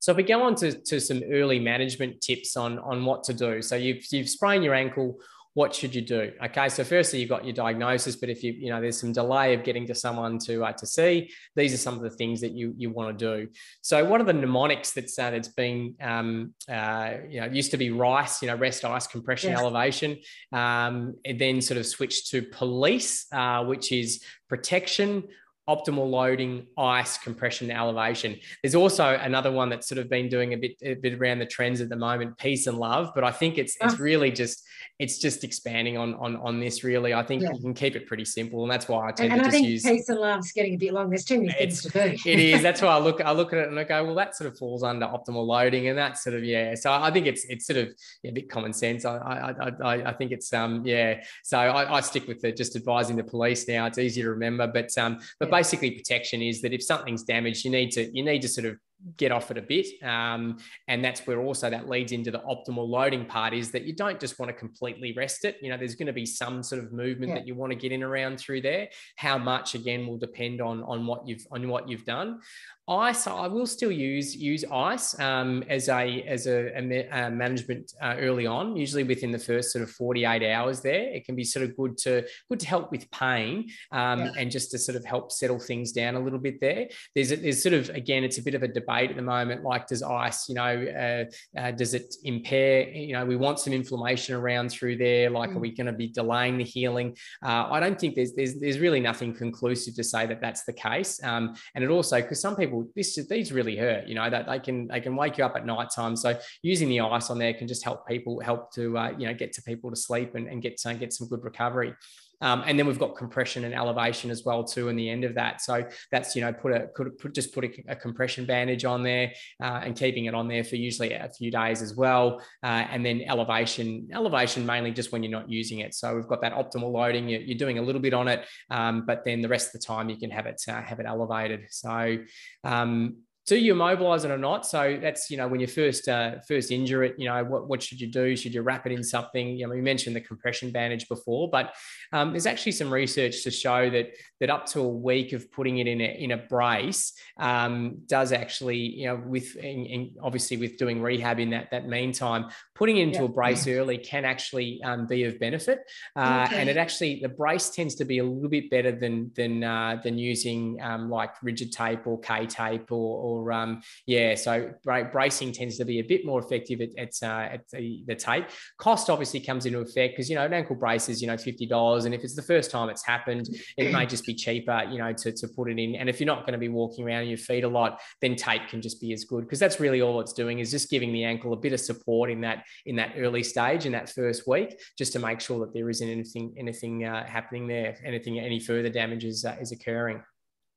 So 0.00 0.10
if 0.10 0.18
we 0.18 0.22
go 0.22 0.42
on 0.42 0.54
to, 0.56 0.72
to 0.72 1.00
some 1.00 1.22
early 1.30 1.58
management 1.58 2.20
tips 2.20 2.56
on 2.56 2.78
on 2.80 3.04
what 3.04 3.24
to 3.24 3.32
do, 3.32 3.62
so 3.62 3.76
you've 3.76 4.04
you've 4.10 4.28
sprained 4.28 4.64
your 4.64 4.74
ankle 4.74 5.18
what 5.54 5.72
should 5.72 5.94
you 5.94 6.02
do? 6.02 6.32
Okay, 6.44 6.68
so 6.68 6.82
firstly, 6.82 7.20
you've 7.20 7.28
got 7.28 7.44
your 7.44 7.54
diagnosis, 7.54 8.16
but 8.16 8.28
if 8.28 8.42
you, 8.42 8.52
you 8.52 8.70
know, 8.70 8.80
there's 8.80 8.98
some 8.98 9.12
delay 9.12 9.54
of 9.54 9.62
getting 9.62 9.86
to 9.86 9.94
someone 9.94 10.38
to 10.40 10.64
uh, 10.64 10.72
to 10.72 10.86
see, 10.86 11.30
these 11.54 11.72
are 11.72 11.78
some 11.78 11.94
of 11.94 12.02
the 12.02 12.10
things 12.10 12.40
that 12.40 12.52
you 12.52 12.74
you 12.76 12.90
want 12.90 13.16
to 13.16 13.36
do. 13.36 13.48
So, 13.80 14.04
what 14.04 14.20
are 14.20 14.24
the 14.24 14.32
mnemonics 14.32 14.92
that's 14.92 15.16
uh, 15.16 15.30
that's 15.30 15.48
been, 15.48 15.94
um, 16.00 16.54
uh, 16.68 17.14
you 17.28 17.40
know, 17.40 17.46
used 17.46 17.70
to 17.70 17.76
be 17.76 17.90
RICE, 17.90 18.42
you 18.42 18.48
know, 18.48 18.56
rest, 18.56 18.84
ice, 18.84 19.06
compression, 19.06 19.50
yes. 19.50 19.60
elevation, 19.60 20.18
um, 20.52 21.14
and 21.24 21.40
then 21.40 21.62
sort 21.62 21.78
of 21.78 21.86
switched 21.86 22.30
to 22.32 22.42
police, 22.42 23.26
uh, 23.32 23.64
which 23.64 23.92
is 23.92 24.24
protection, 24.48 25.22
optimal 25.68 26.10
loading, 26.10 26.66
ice, 26.76 27.16
compression, 27.16 27.70
elevation. 27.70 28.36
There's 28.62 28.74
also 28.74 29.14
another 29.14 29.50
one 29.50 29.70
that's 29.70 29.88
sort 29.88 29.98
of 29.98 30.10
been 30.10 30.28
doing 30.28 30.52
a 30.52 30.56
bit 30.56 30.76
a 30.82 30.94
bit 30.94 31.14
around 31.14 31.38
the 31.38 31.46
trends 31.46 31.80
at 31.80 31.88
the 31.88 31.96
moment, 31.96 32.36
peace 32.36 32.66
and 32.66 32.76
love. 32.76 33.12
But 33.14 33.24
I 33.24 33.30
think 33.30 33.56
it's 33.56 33.76
it's 33.80 33.94
ah. 33.94 33.96
really 33.98 34.30
just 34.30 34.62
it's 34.98 35.18
just 35.18 35.42
expanding 35.42 35.96
on 35.96 36.14
on 36.16 36.36
on 36.36 36.60
this. 36.60 36.84
Really, 36.84 37.14
I 37.14 37.22
think 37.22 37.42
yeah. 37.42 37.52
you 37.52 37.60
can 37.60 37.72
keep 37.72 37.96
it 37.96 38.06
pretty 38.06 38.26
simple, 38.26 38.62
and 38.62 38.70
that's 38.70 38.88
why 38.88 39.08
I 39.08 39.12
tend 39.12 39.32
and, 39.32 39.40
and 39.40 39.50
to 39.50 39.56
I 39.56 39.60
just 39.60 39.70
use 39.70 39.82
peace 39.84 40.08
and 40.10 40.18
love's 40.18 40.52
getting 40.52 40.74
a 40.74 40.76
bit 40.76 40.92
long. 40.92 41.08
There's 41.08 41.24
too 41.24 41.40
many 41.40 41.52
things 41.52 41.82
to 41.82 41.88
do. 41.88 42.16
it 42.26 42.38
is. 42.38 42.60
That's 42.60 42.82
why 42.82 42.88
I 42.88 42.98
look 42.98 43.22
I 43.22 43.32
look 43.32 43.54
at 43.54 43.60
it 43.60 43.68
and 43.68 43.78
I 43.78 43.84
go, 43.84 44.04
well, 44.04 44.14
that 44.16 44.36
sort 44.36 44.52
of 44.52 44.58
falls 44.58 44.82
under 44.82 45.06
optimal 45.06 45.46
loading, 45.46 45.88
and 45.88 45.96
that 45.96 46.18
sort 46.18 46.36
of 46.36 46.44
yeah. 46.44 46.74
So 46.74 46.92
I 46.92 47.10
think 47.10 47.26
it's 47.26 47.46
it's 47.46 47.66
sort 47.66 47.78
of 47.78 47.88
yeah, 48.22 48.32
a 48.32 48.34
bit 48.34 48.50
common 48.50 48.74
sense. 48.74 49.06
I 49.06 49.16
I 49.16 49.70
I, 49.82 50.10
I 50.10 50.12
think 50.12 50.30
it's 50.30 50.52
um 50.52 50.82
yeah. 50.84 51.22
So 51.42 51.58
I, 51.58 51.96
I 51.96 52.00
stick 52.02 52.28
with 52.28 52.42
the 52.42 52.52
just 52.52 52.76
advising 52.76 53.16
the 53.16 53.24
police 53.24 53.66
now. 53.66 53.86
It's 53.86 53.98
easy 53.98 54.20
to 54.20 54.28
remember, 54.28 54.66
but 54.66 54.90
um 54.98 55.20
but. 55.40 55.53
Basically 55.54 55.92
protection 55.92 56.42
is 56.42 56.60
that 56.62 56.72
if 56.72 56.82
something's 56.82 57.22
damaged, 57.22 57.64
you 57.64 57.70
need 57.70 57.90
to 57.92 58.02
you 58.16 58.24
need 58.24 58.42
to 58.42 58.48
sort 58.48 58.66
of 58.66 58.76
get 59.16 59.30
off 59.30 59.50
it 59.50 59.58
a 59.58 59.62
bit. 59.62 59.86
Um, 60.02 60.58
and 60.88 61.04
that's 61.04 61.26
where 61.26 61.40
also 61.40 61.68
that 61.68 61.88
leads 61.88 62.12
into 62.12 62.30
the 62.30 62.40
optimal 62.40 62.88
loading 62.88 63.26
part 63.26 63.52
is 63.52 63.70
that 63.72 63.84
you 63.84 63.94
don't 63.94 64.18
just 64.18 64.38
want 64.38 64.48
to 64.48 64.54
completely 64.54 65.12
rest 65.16 65.44
it. 65.44 65.58
You 65.60 65.70
know, 65.70 65.76
there's 65.76 65.94
going 65.94 66.06
to 66.06 66.12
be 66.12 66.26
some 66.26 66.62
sort 66.62 66.82
of 66.82 66.92
movement 66.92 67.30
yeah. 67.30 67.34
that 67.36 67.46
you 67.46 67.54
want 67.54 67.70
to 67.72 67.78
get 67.78 67.92
in 67.92 68.02
around 68.02 68.38
through 68.38 68.62
there. 68.62 68.88
How 69.16 69.36
much 69.38 69.74
again 69.74 70.06
will 70.06 70.18
depend 70.18 70.60
on 70.60 70.82
on 70.84 71.06
what 71.06 71.26
you've 71.28 71.46
on 71.50 71.68
what 71.68 71.88
you've 71.88 72.04
done. 72.04 72.40
Ice, 72.86 73.26
I 73.26 73.46
will 73.46 73.66
still 73.66 73.90
use 73.90 74.36
use 74.36 74.62
ice 74.70 75.18
um, 75.18 75.64
as 75.70 75.88
a 75.88 76.22
as 76.24 76.46
a, 76.46 76.76
a, 76.76 77.08
a 77.12 77.30
management 77.30 77.94
uh, 78.02 78.16
early 78.18 78.46
on. 78.46 78.76
Usually 78.76 79.04
within 79.04 79.32
the 79.32 79.38
first 79.38 79.72
sort 79.72 79.82
of 79.82 79.90
forty 79.90 80.26
eight 80.26 80.42
hours, 80.42 80.82
there 80.82 81.08
it 81.14 81.24
can 81.24 81.34
be 81.34 81.44
sort 81.44 81.64
of 81.64 81.74
good 81.78 81.96
to 81.98 82.26
good 82.50 82.60
to 82.60 82.66
help 82.66 82.90
with 82.90 83.10
pain 83.10 83.70
um, 83.90 84.18
yeah. 84.18 84.32
and 84.36 84.50
just 84.50 84.70
to 84.72 84.78
sort 84.78 84.96
of 84.96 85.04
help 85.06 85.32
settle 85.32 85.58
things 85.58 85.92
down 85.92 86.14
a 86.14 86.20
little 86.20 86.38
bit. 86.38 86.60
There, 86.60 86.88
there's 87.14 87.32
a, 87.32 87.36
there's 87.36 87.62
sort 87.62 87.72
of 87.72 87.88
again, 87.88 88.22
it's 88.22 88.36
a 88.36 88.42
bit 88.42 88.54
of 88.54 88.62
a 88.62 88.68
debate 88.68 89.08
at 89.08 89.16
the 89.16 89.22
moment. 89.22 89.62
Like, 89.62 89.86
does 89.86 90.02
ice, 90.02 90.46
you 90.50 90.54
know, 90.54 91.26
uh, 91.56 91.58
uh, 91.58 91.70
does 91.70 91.94
it 91.94 92.14
impair? 92.22 92.90
You 92.90 93.14
know, 93.14 93.24
we 93.24 93.36
want 93.36 93.60
some 93.60 93.72
inflammation 93.72 94.34
around 94.34 94.68
through 94.68 94.98
there. 94.98 95.30
Like, 95.30 95.50
mm. 95.50 95.56
are 95.56 95.60
we 95.60 95.74
going 95.74 95.86
to 95.86 95.94
be 95.94 96.08
delaying 96.08 96.58
the 96.58 96.64
healing? 96.64 97.16
Uh, 97.42 97.66
I 97.70 97.80
don't 97.80 97.98
think 97.98 98.14
there's 98.14 98.34
there's 98.34 98.60
there's 98.60 98.78
really 98.78 99.00
nothing 99.00 99.32
conclusive 99.32 99.94
to 99.94 100.04
say 100.04 100.26
that 100.26 100.42
that's 100.42 100.64
the 100.64 100.74
case. 100.74 101.18
Um, 101.24 101.54
and 101.74 101.82
it 101.82 101.88
also 101.88 102.20
because 102.20 102.42
some 102.42 102.54
people 102.56 102.73
people 102.74 102.92
this 102.94 103.18
these 103.28 103.52
really 103.52 103.76
hurt 103.76 104.06
you 104.06 104.14
know 104.14 104.28
that 104.28 104.46
they 104.46 104.58
can 104.58 104.86
they 104.88 105.00
can 105.00 105.16
wake 105.16 105.38
you 105.38 105.44
up 105.44 105.56
at 105.56 105.66
night 105.66 105.88
time. 105.94 106.16
So 106.16 106.38
using 106.62 106.88
the 106.88 107.00
ice 107.00 107.30
on 107.30 107.38
there 107.38 107.54
can 107.54 107.68
just 107.68 107.84
help 107.84 108.06
people 108.06 108.40
help 108.40 108.72
to 108.74 108.98
uh, 108.98 109.10
you 109.18 109.26
know 109.26 109.34
get 109.34 109.52
to 109.54 109.62
people 109.62 109.90
to 109.90 109.96
sleep 109.96 110.34
and, 110.34 110.48
and 110.48 110.62
get 110.62 110.76
to, 110.78 110.94
get 110.94 111.12
some 111.12 111.28
good 111.28 111.44
recovery 111.44 111.94
um, 112.40 112.62
and 112.66 112.78
then 112.78 112.86
we've 112.86 112.98
got 112.98 113.16
compression 113.16 113.64
and 113.64 113.74
elevation 113.74 114.30
as 114.30 114.44
well 114.44 114.64
too 114.64 114.88
in 114.88 114.96
the 114.96 115.08
end 115.08 115.24
of 115.24 115.34
that. 115.34 115.60
So 115.60 115.84
that's 116.10 116.34
you 116.34 116.42
know 116.42 116.52
put 116.52 116.72
a 116.72 116.88
could 116.94 117.16
put 117.18 117.34
just 117.34 117.54
put 117.54 117.64
a, 117.64 117.70
a 117.88 117.96
compression 117.96 118.46
bandage 118.46 118.84
on 118.84 119.02
there 119.02 119.32
uh, 119.62 119.80
and 119.84 119.96
keeping 119.96 120.26
it 120.26 120.34
on 120.34 120.48
there 120.48 120.64
for 120.64 120.76
usually 120.76 121.12
a 121.12 121.28
few 121.28 121.50
days 121.50 121.82
as 121.82 121.94
well. 121.94 122.40
Uh, 122.62 122.86
and 122.90 123.04
then 123.04 123.22
elevation 123.28 124.08
elevation 124.12 124.66
mainly 124.66 124.90
just 124.90 125.12
when 125.12 125.22
you're 125.22 125.32
not 125.32 125.50
using 125.50 125.80
it. 125.80 125.94
So 125.94 126.14
we've 126.14 126.28
got 126.28 126.40
that 126.42 126.54
optimal 126.54 126.92
loading. 126.92 127.28
You're, 127.28 127.40
you're 127.40 127.58
doing 127.58 127.78
a 127.78 127.82
little 127.82 128.00
bit 128.00 128.14
on 128.14 128.28
it, 128.28 128.46
um, 128.70 129.04
but 129.06 129.24
then 129.24 129.40
the 129.40 129.48
rest 129.48 129.74
of 129.74 129.80
the 129.80 129.86
time 129.86 130.08
you 130.08 130.16
can 130.16 130.30
have 130.30 130.46
it 130.46 130.60
uh, 130.68 130.82
have 130.82 131.00
it 131.00 131.06
elevated. 131.06 131.66
So 131.70 132.18
um, 132.64 133.16
do 133.46 133.58
you 133.58 133.72
immobilize 133.72 134.24
it 134.24 134.30
or 134.30 134.38
not? 134.38 134.64
So 134.64 134.98
that's 135.00 135.30
you 135.30 135.36
know 135.36 135.46
when 135.46 135.60
you 135.60 135.66
first 135.66 136.08
uh, 136.08 136.36
first 136.48 136.70
injure 136.70 137.04
it, 137.04 137.14
you 137.18 137.28
know 137.28 137.44
what 137.44 137.68
what 137.68 137.82
should 137.82 138.00
you 138.00 138.06
do? 138.06 138.36
Should 138.36 138.54
you 138.54 138.62
wrap 138.62 138.86
it 138.86 138.92
in 138.92 139.02
something? 139.02 139.48
You 139.48 139.66
know, 139.66 139.74
we 139.74 139.82
mentioned 139.82 140.16
the 140.16 140.22
compression 140.22 140.70
bandage 140.70 141.08
before, 141.08 141.50
but 141.50 141.74
um, 142.12 142.30
there's 142.30 142.46
actually 142.46 142.72
some 142.72 142.92
research 142.92 143.42
to 143.42 143.50
show 143.50 143.90
that 143.90 144.12
that 144.40 144.48
up 144.48 144.64
to 144.66 144.80
a 144.80 144.88
week 144.88 145.34
of 145.34 145.52
putting 145.52 145.78
it 145.78 145.86
in 145.86 146.00
a 146.00 146.04
in 146.04 146.30
a 146.30 146.38
brace 146.38 147.12
um, 147.38 147.98
does 148.06 148.32
actually 148.32 148.78
you 148.78 149.08
know 149.08 149.16
with 149.16 149.56
in, 149.56 149.84
in 149.84 150.14
obviously 150.22 150.56
with 150.56 150.78
doing 150.78 151.02
rehab 151.02 151.38
in 151.38 151.50
that 151.50 151.70
that 151.70 151.86
meantime, 151.86 152.46
putting 152.74 152.96
it 152.96 153.02
into 153.02 153.18
yeah. 153.18 153.24
a 153.26 153.28
brace 153.28 153.68
early 153.68 153.98
can 153.98 154.24
actually 154.24 154.82
um, 154.82 155.06
be 155.06 155.24
of 155.24 155.38
benefit, 155.38 155.80
uh, 156.16 156.46
okay. 156.48 156.60
and 156.60 156.70
it 156.70 156.78
actually 156.78 157.20
the 157.20 157.28
brace 157.28 157.68
tends 157.68 157.94
to 157.96 158.06
be 158.06 158.18
a 158.18 158.24
little 158.24 158.48
bit 158.48 158.70
better 158.70 158.92
than 158.92 159.30
than 159.36 159.62
uh, 159.62 160.00
than 160.02 160.16
using 160.16 160.80
um, 160.80 161.10
like 161.10 161.34
rigid 161.42 161.72
tape 161.72 162.06
or 162.06 162.18
K 162.20 162.46
tape 162.46 162.90
or, 162.90 163.18
or 163.18 163.33
or 163.34 163.52
um, 163.52 163.82
yeah, 164.06 164.34
so 164.34 164.72
bracing 164.84 165.52
tends 165.52 165.76
to 165.78 165.84
be 165.84 165.98
a 165.98 166.02
bit 166.02 166.24
more 166.24 166.40
effective 166.40 166.80
at, 166.80 166.90
at, 166.98 167.12
uh, 167.22 167.54
at 167.54 167.68
the, 167.70 168.04
the, 168.06 168.14
tape. 168.14 168.46
Cost 168.78 169.10
obviously 169.10 169.40
comes 169.40 169.66
into 169.66 169.80
effect 169.80 170.14
because 170.14 170.30
you 170.30 170.36
know 170.36 170.44
an 170.44 170.52
ankle 170.52 170.76
brace 170.76 171.08
is 171.08 171.20
you 171.20 171.26
know 171.26 171.36
fifty 171.36 171.66
dollars, 171.66 172.04
and 172.04 172.14
if 172.14 172.22
it's 172.22 172.36
the 172.36 172.42
first 172.42 172.70
time 172.70 172.88
it's 172.88 173.04
happened, 173.04 173.48
it 173.76 173.92
may 173.92 174.06
just 174.06 174.24
be 174.24 174.34
cheaper, 174.34 174.84
you 174.90 174.98
know, 174.98 175.12
to, 175.12 175.32
to 175.32 175.48
put 175.48 175.70
it 175.70 175.78
in. 175.78 175.96
And 175.96 176.08
if 176.08 176.20
you're 176.20 176.26
not 176.26 176.40
going 176.40 176.52
to 176.52 176.58
be 176.58 176.68
walking 176.68 177.04
around 177.04 177.26
your 177.26 177.38
feet 177.38 177.64
a 177.64 177.68
lot, 177.68 178.00
then 178.20 178.36
tape 178.36 178.68
can 178.68 178.80
just 178.80 179.00
be 179.00 179.12
as 179.12 179.24
good 179.24 179.44
because 179.44 179.58
that's 179.58 179.80
really 179.80 180.00
all 180.00 180.20
it's 180.20 180.32
doing 180.32 180.58
is 180.58 180.70
just 180.70 180.90
giving 180.90 181.12
the 181.12 181.24
ankle 181.24 181.52
a 181.52 181.56
bit 181.56 181.72
of 181.72 181.80
support 181.80 182.30
in 182.30 182.40
that 182.42 182.64
in 182.86 182.96
that 182.96 183.12
early 183.16 183.42
stage 183.42 183.86
in 183.86 183.92
that 183.92 184.10
first 184.10 184.46
week, 184.46 184.78
just 184.96 185.12
to 185.12 185.18
make 185.18 185.40
sure 185.40 185.60
that 185.60 185.72
there 185.74 185.90
isn't 185.90 186.08
anything 186.08 186.54
anything 186.58 187.04
uh, 187.04 187.26
happening 187.26 187.66
there, 187.66 187.96
anything 188.04 188.38
any 188.38 188.60
further 188.60 188.88
damage 188.88 189.24
is 189.24 189.44
uh, 189.44 189.56
is 189.60 189.72
occurring. 189.72 190.22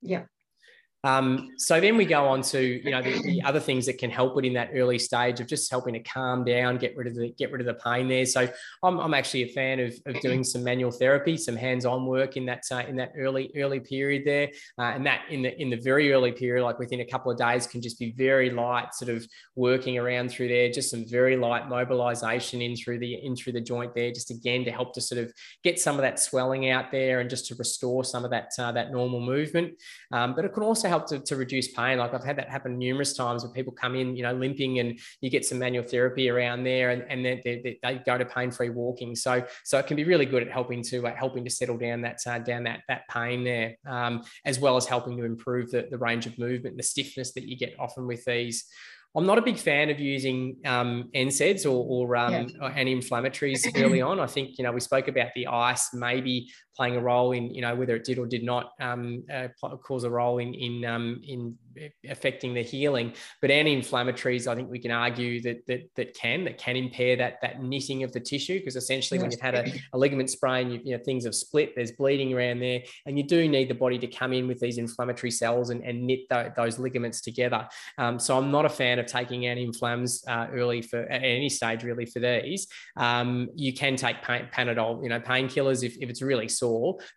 Yeah. 0.02 0.24
Um, 1.08 1.52
so 1.58 1.80
then 1.80 1.96
we 1.96 2.06
go 2.06 2.28
on 2.28 2.42
to 2.42 2.60
you 2.62 2.92
know 2.92 3.02
the, 3.02 3.22
the, 3.22 3.42
other 3.44 3.62
things 3.62 3.86
that 3.86 3.98
can 3.98 4.10
help 4.10 4.38
it 4.38 4.44
in 4.44 4.54
that 4.54 4.72
early 4.74 5.00
stage 5.00 5.40
of 5.40 5.48
just 5.48 5.72
helping 5.72 5.94
to 5.94 6.02
calm 6.02 6.44
down, 6.44 6.78
get 6.78 6.98
rid 6.98 7.08
of 7.08 7.16
the 7.16 7.30
get 7.30 7.50
rid 7.50 7.62
of 7.62 7.68
the 7.68 7.76
pain 7.76 8.10
there. 8.10 8.26
So 8.26 8.50
I'm, 8.84 9.00
I'm 9.00 9.14
actually 9.14 9.44
a 9.44 9.54
fan 9.54 9.80
of, 9.80 9.94
of 10.06 10.20
doing 10.20 10.44
some 10.44 10.66
manual 10.66 10.92
therapy, 10.92 11.38
some 11.38 11.56
hands-on 11.56 12.06
work 12.06 12.36
in 12.36 12.46
that 12.48 12.64
uh, 12.70 12.84
in 12.90 12.98
that 12.98 13.14
early 13.18 13.54
early 13.56 13.80
period 13.80 14.24
there, 14.26 14.50
uh, 14.78 14.92
and 14.96 15.06
that 15.06 15.22
in 15.30 15.44
the 15.44 15.62
in 15.62 15.70
the 15.70 15.78
very 15.78 16.12
early 16.12 16.34
period, 16.34 16.66
like 16.66 16.78
within 16.78 17.00
a 17.00 17.06
couple 17.06 17.32
of 17.32 17.38
days, 17.38 17.68
can 17.68 17.82
just 17.82 17.98
be 18.00 18.12
very 18.12 18.50
light, 18.50 18.94
sort 18.94 19.10
of 19.10 19.26
working 19.56 19.98
around 19.98 20.30
through 20.30 20.50
there, 20.50 20.70
just 20.70 20.92
some 20.92 21.06
very 21.08 21.38
light 21.38 21.70
mobilization 21.70 22.62
in 22.62 22.76
through 22.76 23.00
the 23.00 23.14
in 23.26 23.34
through 23.34 23.54
the 23.54 23.62
joint 23.62 23.96
there, 23.96 24.12
just 24.12 24.30
again 24.30 24.66
to 24.66 24.72
help 24.72 24.94
to 24.94 25.00
sort 25.00 25.22
of 25.24 25.32
get 25.64 25.80
some 25.80 25.96
of 25.96 26.02
that 26.02 26.20
swelling 26.20 26.70
out 26.70 26.92
there 26.92 27.22
and 27.22 27.30
just 27.30 27.46
to 27.46 27.56
restore 27.56 28.04
some 28.04 28.26
of 28.26 28.32
that 28.32 28.52
uh, 28.60 28.74
that 28.74 28.92
normal 28.92 29.22
movement. 29.22 29.74
Um, 30.12 30.36
but 30.36 30.44
it 30.44 30.54
can 30.54 30.64
also 30.64 30.90
help 30.90 30.97
help 30.98 31.10
to, 31.10 31.20
to 31.20 31.36
reduce 31.36 31.70
pain. 31.70 31.98
Like 32.00 32.14
I've 32.14 32.24
had 32.24 32.38
that 32.38 32.50
happen 32.50 32.78
numerous 32.78 33.14
times 33.14 33.44
where 33.44 33.52
people 33.52 33.74
come 33.74 33.96
in, 33.96 34.16
you 34.16 34.24
know, 34.24 34.34
limping 34.34 34.80
and 34.80 35.00
you 35.22 35.30
get 35.30 35.46
some 35.46 35.60
manual 35.60 35.84
therapy 35.84 36.30
around 36.30 36.64
there 36.64 36.90
and, 36.90 37.04
and 37.10 37.26
then 37.26 37.42
they, 37.44 37.80
they, 37.82 38.02
go 38.06 38.18
to 38.18 38.26
pain-free 38.26 38.70
walking. 38.70 39.16
So, 39.16 39.44
so 39.64 39.78
it 39.80 39.88
can 39.88 39.98
be 39.98 40.04
really 40.04 40.26
good 40.26 40.44
at 40.44 40.52
helping 40.52 40.84
to, 40.84 41.08
uh, 41.08 41.16
helping 41.16 41.44
to 41.44 41.50
settle 41.50 41.78
down 41.78 42.02
that, 42.02 42.20
uh, 42.26 42.40
down 42.40 42.64
that, 42.64 42.82
that 42.88 43.02
pain 43.10 43.44
there, 43.44 43.76
um, 43.88 44.24
as 44.46 44.60
well 44.60 44.78
as 44.78 44.86
helping 44.86 45.18
to 45.18 45.26
improve 45.26 45.72
the, 45.72 45.88
the 45.90 45.98
range 45.98 46.26
of 46.26 46.38
movement, 46.38 46.78
the 46.78 46.84
stiffness 46.84 47.34
that 47.34 47.48
you 47.48 47.58
get 47.58 47.76
often 47.80 48.08
with 48.08 48.24
these. 48.26 48.66
I'm 49.16 49.26
not 49.26 49.40
a 49.40 49.42
big 49.42 49.58
fan 49.58 49.90
of 49.90 50.00
using 50.00 50.58
um, 50.64 51.10
NSAIDs 51.16 51.66
or, 51.66 51.70
or, 51.70 52.16
um, 52.16 52.34
yeah. 52.34 52.46
or 52.62 52.70
anti-inflammatories 52.70 53.66
early 53.84 54.00
on. 54.00 54.20
I 54.20 54.28
think 54.28 54.60
you 54.60 54.64
know 54.64 54.72
we 54.72 54.80
spoke 54.80 55.08
about 55.08 55.30
the 55.34 55.48
ice 55.48 55.92
maybe 55.92 56.52
playing 56.78 56.96
a 56.96 57.02
role 57.02 57.32
in 57.32 57.54
you 57.54 57.62
know 57.62 57.76
whether 57.76 57.96
it 57.96 58.06
did 58.06 58.20
or 58.20 58.28
did 58.28 58.44
not 58.44 58.72
um, 58.80 59.24
uh, 59.34 59.48
cause 59.84 60.04
a 60.04 60.10
role 60.10 60.38
in 60.38 60.54
in 60.54 60.86
um, 60.86 61.20
in 61.28 61.58
affecting 62.10 62.54
the 62.54 62.62
healing. 62.62 63.14
But 63.42 63.52
anti-inflammatories, 63.52 64.48
I 64.48 64.56
think 64.56 64.70
we 64.70 64.80
can 64.80 64.92
argue 64.92 65.42
that 65.42 65.66
that 65.68 65.90
that 65.96 66.14
can 66.16 66.46
that 66.46 66.58
can 66.58 66.76
impair 66.76 67.16
that 67.18 67.42
that 67.42 67.62
knitting 67.62 68.04
of 68.04 68.12
the 68.14 68.20
tissue 68.20 68.60
because 68.60 68.76
essentially 68.76 69.18
yes. 69.18 69.24
when 69.24 69.32
you've 69.32 69.42
had 69.42 69.56
a, 69.56 69.74
a 69.94 69.98
ligament 69.98 70.30
sprain, 70.30 70.72
you, 70.72 70.80
you, 70.84 70.98
know 70.98 71.04
things 71.04 71.26
have 71.26 71.36
split, 71.36 71.74
there's 71.76 71.92
bleeding 71.92 72.34
around 72.34 72.60
there, 72.60 72.82
and 73.06 73.18
you 73.18 73.24
do 73.24 73.48
need 73.50 73.70
the 73.70 73.76
body 73.76 73.98
to 73.98 74.08
come 74.08 74.34
in 74.34 74.48
with 74.48 74.60
these 74.60 74.78
inflammatory 74.78 75.32
cells 75.32 75.72
and, 75.72 75.84
and 75.84 76.06
knit 76.06 76.22
those 76.56 76.78
ligaments 76.78 77.22
together. 77.22 77.68
Um, 77.98 78.20
so 78.20 78.38
I'm 78.38 78.52
not 78.52 78.66
a 78.66 78.70
fan 78.70 79.00
of 79.00 79.08
taking 79.08 79.48
anti-inflams 79.48 80.28
uh, 80.28 80.48
early 80.52 80.82
for 80.82 81.00
at 81.00 81.24
any 81.24 81.50
stage 81.50 81.84
really 81.84 82.06
for 82.06 82.20
these. 82.20 82.68
Um, 82.96 83.50
you 83.56 83.74
can 83.74 83.96
take 83.96 84.22
pain, 84.22 84.48
Panadol, 84.54 85.02
you 85.02 85.10
know, 85.10 85.20
painkillers 85.20 85.84
if, 85.84 85.98
if 85.98 86.10
it's 86.10 86.22
really 86.22 86.48
sore, 86.48 86.67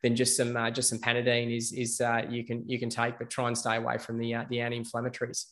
then 0.02 0.16
just 0.16 0.36
some 0.36 0.56
uh, 0.56 0.70
just 0.70 0.88
some 0.88 0.98
Panadeine 0.98 1.56
is 1.56 1.72
is 1.72 2.00
uh, 2.00 2.22
you 2.28 2.44
can 2.44 2.68
you 2.68 2.78
can 2.78 2.90
take, 2.90 3.18
but 3.18 3.30
try 3.30 3.48
and 3.48 3.56
stay 3.56 3.76
away 3.76 3.98
from 3.98 4.18
the 4.18 4.34
uh, 4.34 4.44
the 4.50 4.60
anti-inflammatories. 4.60 5.44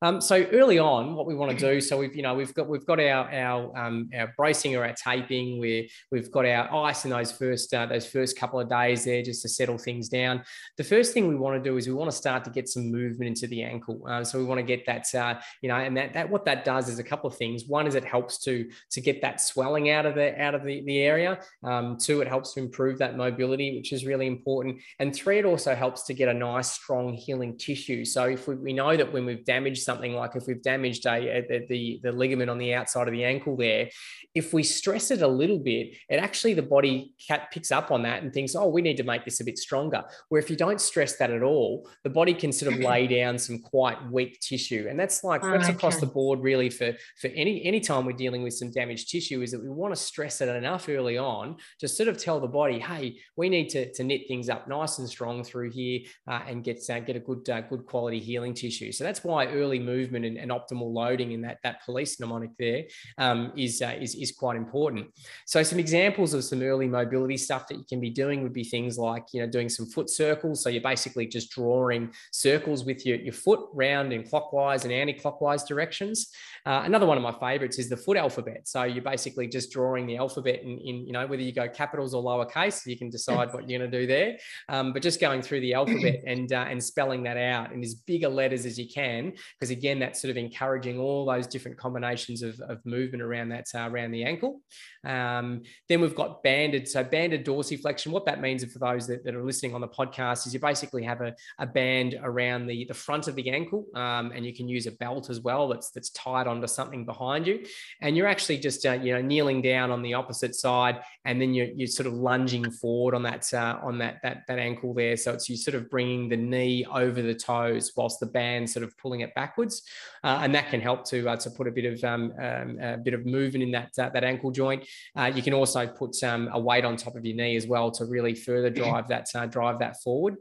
Um, 0.00 0.20
so 0.20 0.44
early 0.52 0.78
on, 0.78 1.16
what 1.16 1.26
we 1.26 1.34
want 1.34 1.50
to 1.50 1.58
do, 1.58 1.80
so 1.80 1.98
we've 1.98 2.14
you 2.14 2.22
know 2.22 2.34
we've 2.34 2.54
got 2.54 2.68
we've 2.68 2.86
got 2.86 3.00
our 3.00 3.28
our 3.32 3.76
um, 3.76 4.08
our 4.16 4.32
bracing 4.36 4.76
or 4.76 4.84
our 4.84 4.94
taping, 4.94 5.58
where 5.58 5.82
we've 6.12 6.30
got 6.30 6.46
our 6.46 6.86
ice 6.86 7.04
in 7.04 7.10
those 7.10 7.32
first 7.32 7.74
uh, 7.74 7.86
those 7.86 8.06
first 8.06 8.38
couple 8.38 8.60
of 8.60 8.68
days 8.68 9.04
there 9.04 9.22
just 9.22 9.42
to 9.42 9.48
settle 9.48 9.76
things 9.76 10.08
down. 10.08 10.44
The 10.76 10.84
first 10.84 11.12
thing 11.12 11.26
we 11.26 11.34
want 11.34 11.62
to 11.62 11.68
do 11.68 11.76
is 11.78 11.88
we 11.88 11.94
want 11.94 12.10
to 12.10 12.16
start 12.16 12.44
to 12.44 12.50
get 12.50 12.68
some 12.68 12.92
movement 12.92 13.28
into 13.28 13.48
the 13.48 13.64
ankle. 13.64 14.00
Uh, 14.08 14.22
so 14.22 14.38
we 14.38 14.44
want 14.44 14.58
to 14.58 14.62
get 14.62 14.86
that 14.86 15.12
uh, 15.16 15.40
you 15.62 15.68
know, 15.68 15.76
and 15.76 15.96
that 15.96 16.12
that 16.12 16.30
what 16.30 16.44
that 16.44 16.64
does 16.64 16.88
is 16.88 17.00
a 17.00 17.04
couple 17.04 17.28
of 17.28 17.36
things. 17.36 17.64
One 17.66 17.88
is 17.88 17.96
it 17.96 18.04
helps 18.04 18.38
to 18.44 18.70
to 18.90 19.00
get 19.00 19.20
that 19.22 19.40
swelling 19.40 19.90
out 19.90 20.06
of 20.06 20.14
the 20.14 20.40
out 20.40 20.54
of 20.54 20.62
the, 20.62 20.80
the 20.82 20.98
area. 20.98 21.40
Um, 21.64 21.96
two, 21.98 22.20
it 22.20 22.28
helps 22.28 22.54
to 22.54 22.60
improve 22.60 22.98
that 22.98 23.16
mobility, 23.16 23.76
which 23.76 23.92
is 23.92 24.06
really 24.06 24.28
important. 24.28 24.78
And 25.00 25.12
three, 25.12 25.40
it 25.40 25.44
also 25.44 25.74
helps 25.74 26.04
to 26.04 26.14
get 26.14 26.28
a 26.28 26.34
nice 26.34 26.70
strong 26.70 27.14
healing 27.14 27.58
tissue. 27.58 28.04
So 28.04 28.26
if 28.26 28.46
we, 28.46 28.54
we 28.54 28.72
know 28.72 28.96
that 28.96 29.12
when 29.12 29.26
we've 29.26 29.44
damaged 29.44 29.87
something 29.88 30.14
like 30.14 30.36
if 30.36 30.46
we've 30.46 30.62
damaged 30.62 31.06
a, 31.06 31.16
a, 31.38 31.66
the, 31.70 32.00
the 32.02 32.12
ligament 32.12 32.50
on 32.50 32.58
the 32.58 32.74
outside 32.74 33.08
of 33.08 33.12
the 33.12 33.24
ankle 33.24 33.56
there, 33.56 33.88
if 34.34 34.52
we 34.52 34.62
stress 34.62 35.10
it 35.10 35.22
a 35.22 35.28
little 35.42 35.58
bit, 35.58 35.96
it 36.10 36.16
actually 36.16 36.52
the 36.52 36.68
body 36.76 37.14
cat 37.26 37.50
picks 37.50 37.72
up 37.72 37.90
on 37.90 38.02
that 38.02 38.22
and 38.22 38.32
thinks, 38.34 38.54
oh, 38.54 38.68
we 38.68 38.82
need 38.82 38.98
to 38.98 39.02
make 39.02 39.24
this 39.24 39.40
a 39.40 39.44
bit 39.44 39.56
stronger. 39.56 40.04
Where 40.28 40.40
if 40.40 40.50
you 40.50 40.56
don't 40.56 40.80
stress 40.80 41.16
that 41.16 41.30
at 41.30 41.42
all, 41.42 41.88
the 42.04 42.10
body 42.10 42.34
can 42.34 42.52
sort 42.52 42.74
of 42.74 42.80
lay 42.90 43.06
down 43.06 43.38
some 43.38 43.60
quite 43.60 43.98
weak 44.12 44.38
tissue, 44.40 44.86
and 44.90 45.00
that's 45.00 45.24
like 45.24 45.42
oh, 45.42 45.50
that's 45.50 45.64
okay. 45.64 45.74
across 45.74 46.00
the 46.00 46.06
board 46.06 46.40
really 46.40 46.68
for 46.68 46.92
for 47.20 47.28
any 47.28 47.64
any 47.64 47.80
time 47.80 48.04
we're 48.04 48.12
dealing 48.12 48.42
with 48.42 48.54
some 48.54 48.70
damaged 48.70 49.10
tissue 49.10 49.40
is 49.42 49.50
that 49.52 49.62
we 49.62 49.70
want 49.70 49.94
to 49.94 50.00
stress 50.00 50.40
it 50.40 50.48
enough 50.48 50.88
early 50.88 51.16
on 51.16 51.56
to 51.80 51.88
sort 51.88 52.08
of 52.08 52.18
tell 52.18 52.40
the 52.40 52.46
body, 52.46 52.78
hey, 52.78 53.18
we 53.36 53.48
need 53.48 53.68
to, 53.70 53.92
to 53.94 54.04
knit 54.04 54.22
things 54.28 54.48
up 54.48 54.68
nice 54.68 54.98
and 54.98 55.08
strong 55.08 55.42
through 55.42 55.70
here 55.70 56.00
uh, 56.26 56.40
and 56.46 56.64
get 56.64 56.78
uh, 56.90 57.00
get 57.00 57.16
a 57.16 57.20
good 57.20 57.48
uh, 57.48 57.60
good 57.62 57.86
quality 57.86 58.18
healing 58.18 58.54
tissue. 58.54 58.92
So 58.92 59.04
that's 59.04 59.24
why 59.24 59.46
early 59.46 59.77
movement 59.78 60.24
and, 60.24 60.36
and 60.36 60.50
optimal 60.50 60.92
loading 60.92 61.32
in 61.32 61.40
that, 61.42 61.58
that 61.62 61.84
police 61.84 62.20
mnemonic 62.20 62.50
there 62.58 62.84
um, 63.18 63.52
is 63.56 63.82
uh, 63.82 63.96
is, 64.00 64.14
is 64.14 64.32
quite 64.32 64.56
important. 64.56 65.06
So 65.46 65.62
some 65.62 65.78
examples 65.78 66.34
of 66.34 66.44
some 66.44 66.62
early 66.62 66.88
mobility 66.88 67.36
stuff 67.36 67.68
that 67.68 67.78
you 67.78 67.84
can 67.88 68.00
be 68.00 68.10
doing 68.10 68.42
would 68.42 68.52
be 68.52 68.64
things 68.64 68.98
like, 68.98 69.24
you 69.32 69.40
know, 69.40 69.50
doing 69.50 69.68
some 69.68 69.86
foot 69.86 70.10
circles. 70.10 70.62
So 70.62 70.68
you're 70.68 70.82
basically 70.82 71.26
just 71.26 71.50
drawing 71.50 72.12
circles 72.32 72.84
with 72.84 73.04
your, 73.06 73.16
your 73.16 73.32
foot 73.32 73.60
round 73.72 74.12
in 74.12 74.22
clockwise 74.22 74.84
and 74.84 74.92
anti-clockwise 74.92 75.64
directions. 75.64 76.32
Uh, 76.68 76.82
another 76.84 77.06
one 77.06 77.16
of 77.16 77.22
my 77.22 77.32
favorites 77.32 77.78
is 77.78 77.88
the 77.88 77.96
foot 77.96 78.18
alphabet. 78.18 78.68
So 78.68 78.82
you're 78.82 79.02
basically 79.02 79.48
just 79.48 79.72
drawing 79.72 80.06
the 80.06 80.18
alphabet 80.18 80.60
in, 80.62 80.78
in 80.78 81.06
you 81.06 81.14
know, 81.14 81.26
whether 81.26 81.40
you 81.40 81.50
go 81.50 81.66
capitals 81.66 82.12
or 82.12 82.22
lowercase, 82.22 82.84
you 82.84 82.98
can 82.98 83.08
decide 83.08 83.54
what 83.54 83.66
you're 83.66 83.78
going 83.78 83.90
to 83.90 84.00
do 84.00 84.06
there. 84.06 84.36
Um, 84.68 84.92
but 84.92 85.00
just 85.00 85.18
going 85.18 85.40
through 85.40 85.60
the 85.60 85.72
alphabet 85.72 86.20
and, 86.26 86.52
uh, 86.52 86.66
and 86.68 86.84
spelling 86.84 87.22
that 87.22 87.38
out 87.38 87.72
in 87.72 87.82
as 87.82 87.94
bigger 87.94 88.28
letters 88.28 88.66
as 88.66 88.78
you 88.78 88.86
can, 88.86 89.32
because 89.58 89.70
again, 89.70 89.98
that's 89.98 90.20
sort 90.20 90.30
of 90.30 90.36
encouraging 90.36 90.98
all 90.98 91.24
those 91.24 91.46
different 91.46 91.78
combinations 91.78 92.42
of, 92.42 92.60
of 92.60 92.84
movement 92.84 93.22
around 93.22 93.48
that 93.48 93.64
uh, 93.74 93.88
around 93.88 94.10
the 94.10 94.24
ankle. 94.24 94.60
Um, 95.06 95.62
then 95.88 96.02
we've 96.02 96.14
got 96.14 96.42
banded. 96.42 96.86
So 96.86 97.02
banded 97.02 97.46
dorsiflexion. 97.46 98.08
What 98.08 98.26
that 98.26 98.42
means 98.42 98.62
for 98.70 98.78
those 98.78 99.06
that, 99.06 99.24
that 99.24 99.34
are 99.34 99.42
listening 99.42 99.74
on 99.74 99.80
the 99.80 99.88
podcast 99.88 100.46
is 100.46 100.52
you 100.52 100.60
basically 100.60 101.04
have 101.04 101.22
a, 101.22 101.34
a 101.58 101.66
band 101.66 102.18
around 102.22 102.66
the, 102.66 102.84
the 102.84 102.92
front 102.94 103.26
of 103.26 103.36
the 103.36 103.48
ankle, 103.48 103.86
um, 103.94 104.32
and 104.34 104.44
you 104.44 104.54
can 104.54 104.68
use 104.68 104.86
a 104.86 104.92
belt 104.92 105.30
as 105.30 105.40
well 105.40 105.68
that's 105.68 105.90
that's 105.90 106.10
tied 106.10 106.46
onto 106.58 106.66
something 106.66 107.04
behind 107.04 107.46
you, 107.46 107.64
and 108.00 108.16
you're 108.16 108.26
actually 108.26 108.58
just 108.58 108.84
uh, 108.84 108.92
you 108.92 109.12
know 109.12 109.22
kneeling 109.22 109.62
down 109.62 109.90
on 109.90 110.02
the 110.02 110.14
opposite 110.14 110.54
side, 110.54 111.00
and 111.24 111.40
then 111.40 111.54
you're, 111.54 111.68
you're 111.68 111.86
sort 111.86 112.06
of 112.06 112.14
lunging 112.14 112.70
forward 112.70 113.14
on 113.14 113.22
that 113.22 113.52
uh, 113.54 113.78
on 113.82 113.98
that 113.98 114.18
that 114.22 114.42
that 114.48 114.58
ankle 114.58 114.92
there. 114.94 115.16
So 115.16 115.32
it's 115.32 115.48
you 115.48 115.56
sort 115.56 115.74
of 115.74 115.88
bringing 115.88 116.28
the 116.28 116.36
knee 116.36 116.84
over 116.92 117.22
the 117.22 117.34
toes 117.34 117.92
whilst 117.96 118.20
the 118.20 118.26
band 118.26 118.68
sort 118.68 118.84
of 118.84 118.96
pulling 118.98 119.20
it 119.20 119.34
backwards 119.34 119.82
uh, 120.24 120.40
and 120.42 120.54
that 120.54 120.68
can 120.70 120.80
help 120.80 121.04
to 121.06 121.28
uh, 121.28 121.36
to 121.36 121.50
put 121.50 121.66
a 121.66 121.70
bit 121.70 121.84
of 121.84 122.02
um, 122.04 122.32
um, 122.40 122.78
a 122.80 122.96
bit 122.96 123.14
of 123.14 123.26
movement 123.26 123.62
in 123.62 123.70
that 123.72 123.90
uh, 123.98 124.08
that 124.10 124.24
ankle 124.24 124.50
joint. 124.50 124.84
Uh, 125.16 125.30
you 125.32 125.42
can 125.42 125.54
also 125.54 125.86
put 125.86 126.22
um, 126.22 126.48
a 126.52 126.58
weight 126.58 126.84
on 126.84 126.96
top 126.96 127.16
of 127.16 127.24
your 127.24 127.36
knee 127.36 127.56
as 127.56 127.66
well 127.66 127.90
to 127.90 128.04
really 128.04 128.34
further 128.34 128.70
drive 128.70 129.08
that 129.08 129.26
uh, 129.34 129.46
drive 129.46 129.78
that 129.78 130.00
forward. 130.02 130.36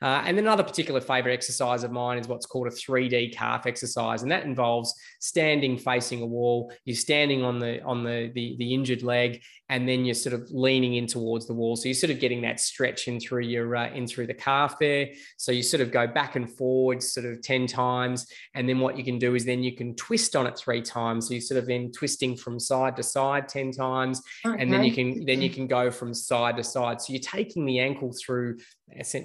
Uh, 0.00 0.22
and 0.24 0.36
then 0.36 0.44
another 0.44 0.62
particular 0.62 1.00
favorite 1.00 1.32
exercise 1.32 1.84
of 1.84 1.90
mine 1.90 2.18
is 2.18 2.28
what's 2.28 2.46
called 2.46 2.66
a 2.66 2.70
3D 2.70 3.34
calf 3.34 3.66
exercise, 3.66 4.22
and 4.22 4.30
that 4.30 4.44
involves 4.44 4.94
standing 5.20 5.76
facing 5.76 6.22
a 6.22 6.26
wall. 6.26 6.72
You're 6.84 6.96
standing 6.96 7.42
on 7.42 7.58
the 7.58 7.82
on 7.82 8.04
the 8.04 8.30
the, 8.34 8.56
the 8.58 8.74
injured 8.74 9.02
leg, 9.02 9.42
and 9.70 9.88
then 9.88 10.04
you're 10.04 10.14
sort 10.14 10.34
of 10.34 10.50
leaning 10.50 10.94
in 10.94 11.06
towards 11.06 11.46
the 11.46 11.52
wall. 11.52 11.76
So 11.76 11.88
you're 11.88 11.94
sort 11.94 12.10
of 12.10 12.20
getting 12.20 12.40
that 12.42 12.58
stretch 12.58 13.06
in 13.06 13.20
through 13.20 13.42
your 13.42 13.76
uh, 13.76 13.92
in 13.92 14.06
through 14.06 14.28
the 14.28 14.34
calf 14.34 14.78
there. 14.78 15.08
So 15.36 15.52
you 15.52 15.62
sort 15.62 15.82
of 15.82 15.90
go 15.90 16.06
back 16.06 16.36
and 16.36 16.50
forward 16.50 17.02
sort 17.02 17.26
of 17.26 17.42
10 17.42 17.66
times. 17.66 18.26
And 18.54 18.68
then 18.68 18.78
what 18.78 18.96
you 18.96 19.04
can 19.04 19.18
do 19.18 19.34
is 19.34 19.44
then 19.44 19.62
you 19.62 19.76
can 19.76 19.94
twist 19.94 20.34
on 20.36 20.46
it 20.46 20.56
three 20.56 20.80
times. 20.80 21.28
So 21.28 21.34
you 21.34 21.40
sort 21.40 21.58
of 21.58 21.66
then 21.66 21.92
twisting 21.92 22.36
from 22.36 22.58
side 22.58 22.96
to 22.96 23.02
side 23.02 23.48
10 23.48 23.72
times. 23.72 24.22
Okay. 24.46 24.60
And 24.60 24.72
then 24.72 24.84
you 24.84 24.92
can 24.92 25.26
then 25.26 25.42
you 25.42 25.50
can 25.50 25.66
go 25.66 25.90
from 25.90 26.14
side 26.14 26.56
to 26.56 26.64
side. 26.64 27.02
So 27.02 27.12
you're 27.12 27.20
taking 27.20 27.66
the 27.66 27.80
ankle 27.80 28.12
through 28.12 28.56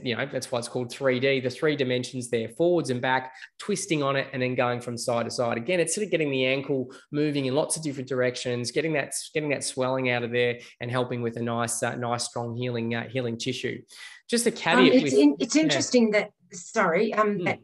you 0.04 0.16
know, 0.16 0.28
that's 0.32 0.52
why 0.52 0.60
it's 0.64 0.72
called 0.72 0.92
3D, 0.92 1.44
the 1.44 1.50
three 1.50 1.76
dimensions 1.76 2.30
there, 2.30 2.48
forwards 2.50 2.90
and 2.90 3.02
back, 3.02 3.34
twisting 3.60 4.02
on 4.02 4.16
it, 4.16 4.28
and 4.34 4.42
then 4.42 4.56
going 4.56 4.82
from 4.82 4.98
side 4.98 5.26
to 5.26 5.32
side. 5.32 5.58
Again, 5.58 5.80
it's 5.80 5.94
sort 5.94 6.06
of 6.06 6.12
getting 6.12 6.32
the 6.32 6.46
ankle 6.46 6.94
moving 7.12 7.46
in 7.46 7.56
lots 7.56 7.78
of 7.78 7.84
different 7.84 8.10
directions, 8.10 8.72
getting 8.72 8.94
that 8.94 9.14
getting 9.34 9.50
that 9.50 9.64
swelling 9.64 10.10
out 10.10 10.24
of 10.24 10.32
there, 10.32 10.60
and 10.82 10.90
helping 10.90 11.22
with 11.22 11.38
a 11.38 11.42
nice, 11.42 11.84
uh, 11.84 11.96
nice, 11.96 12.26
strong 12.26 12.56
healing 12.56 12.96
uh, 12.96 13.08
healing 13.10 13.38
tissue. 13.38 13.82
Just 14.30 14.48
a 14.48 14.52
caveat. 14.52 14.80
Um, 14.80 14.94
it's, 14.94 15.04
with, 15.04 15.14
in, 15.14 15.36
it's 15.40 15.56
interesting 15.56 16.12
that 16.12 16.32
sorry, 16.52 17.14
um, 17.14 17.40
mm. 17.40 17.46
that 17.46 17.60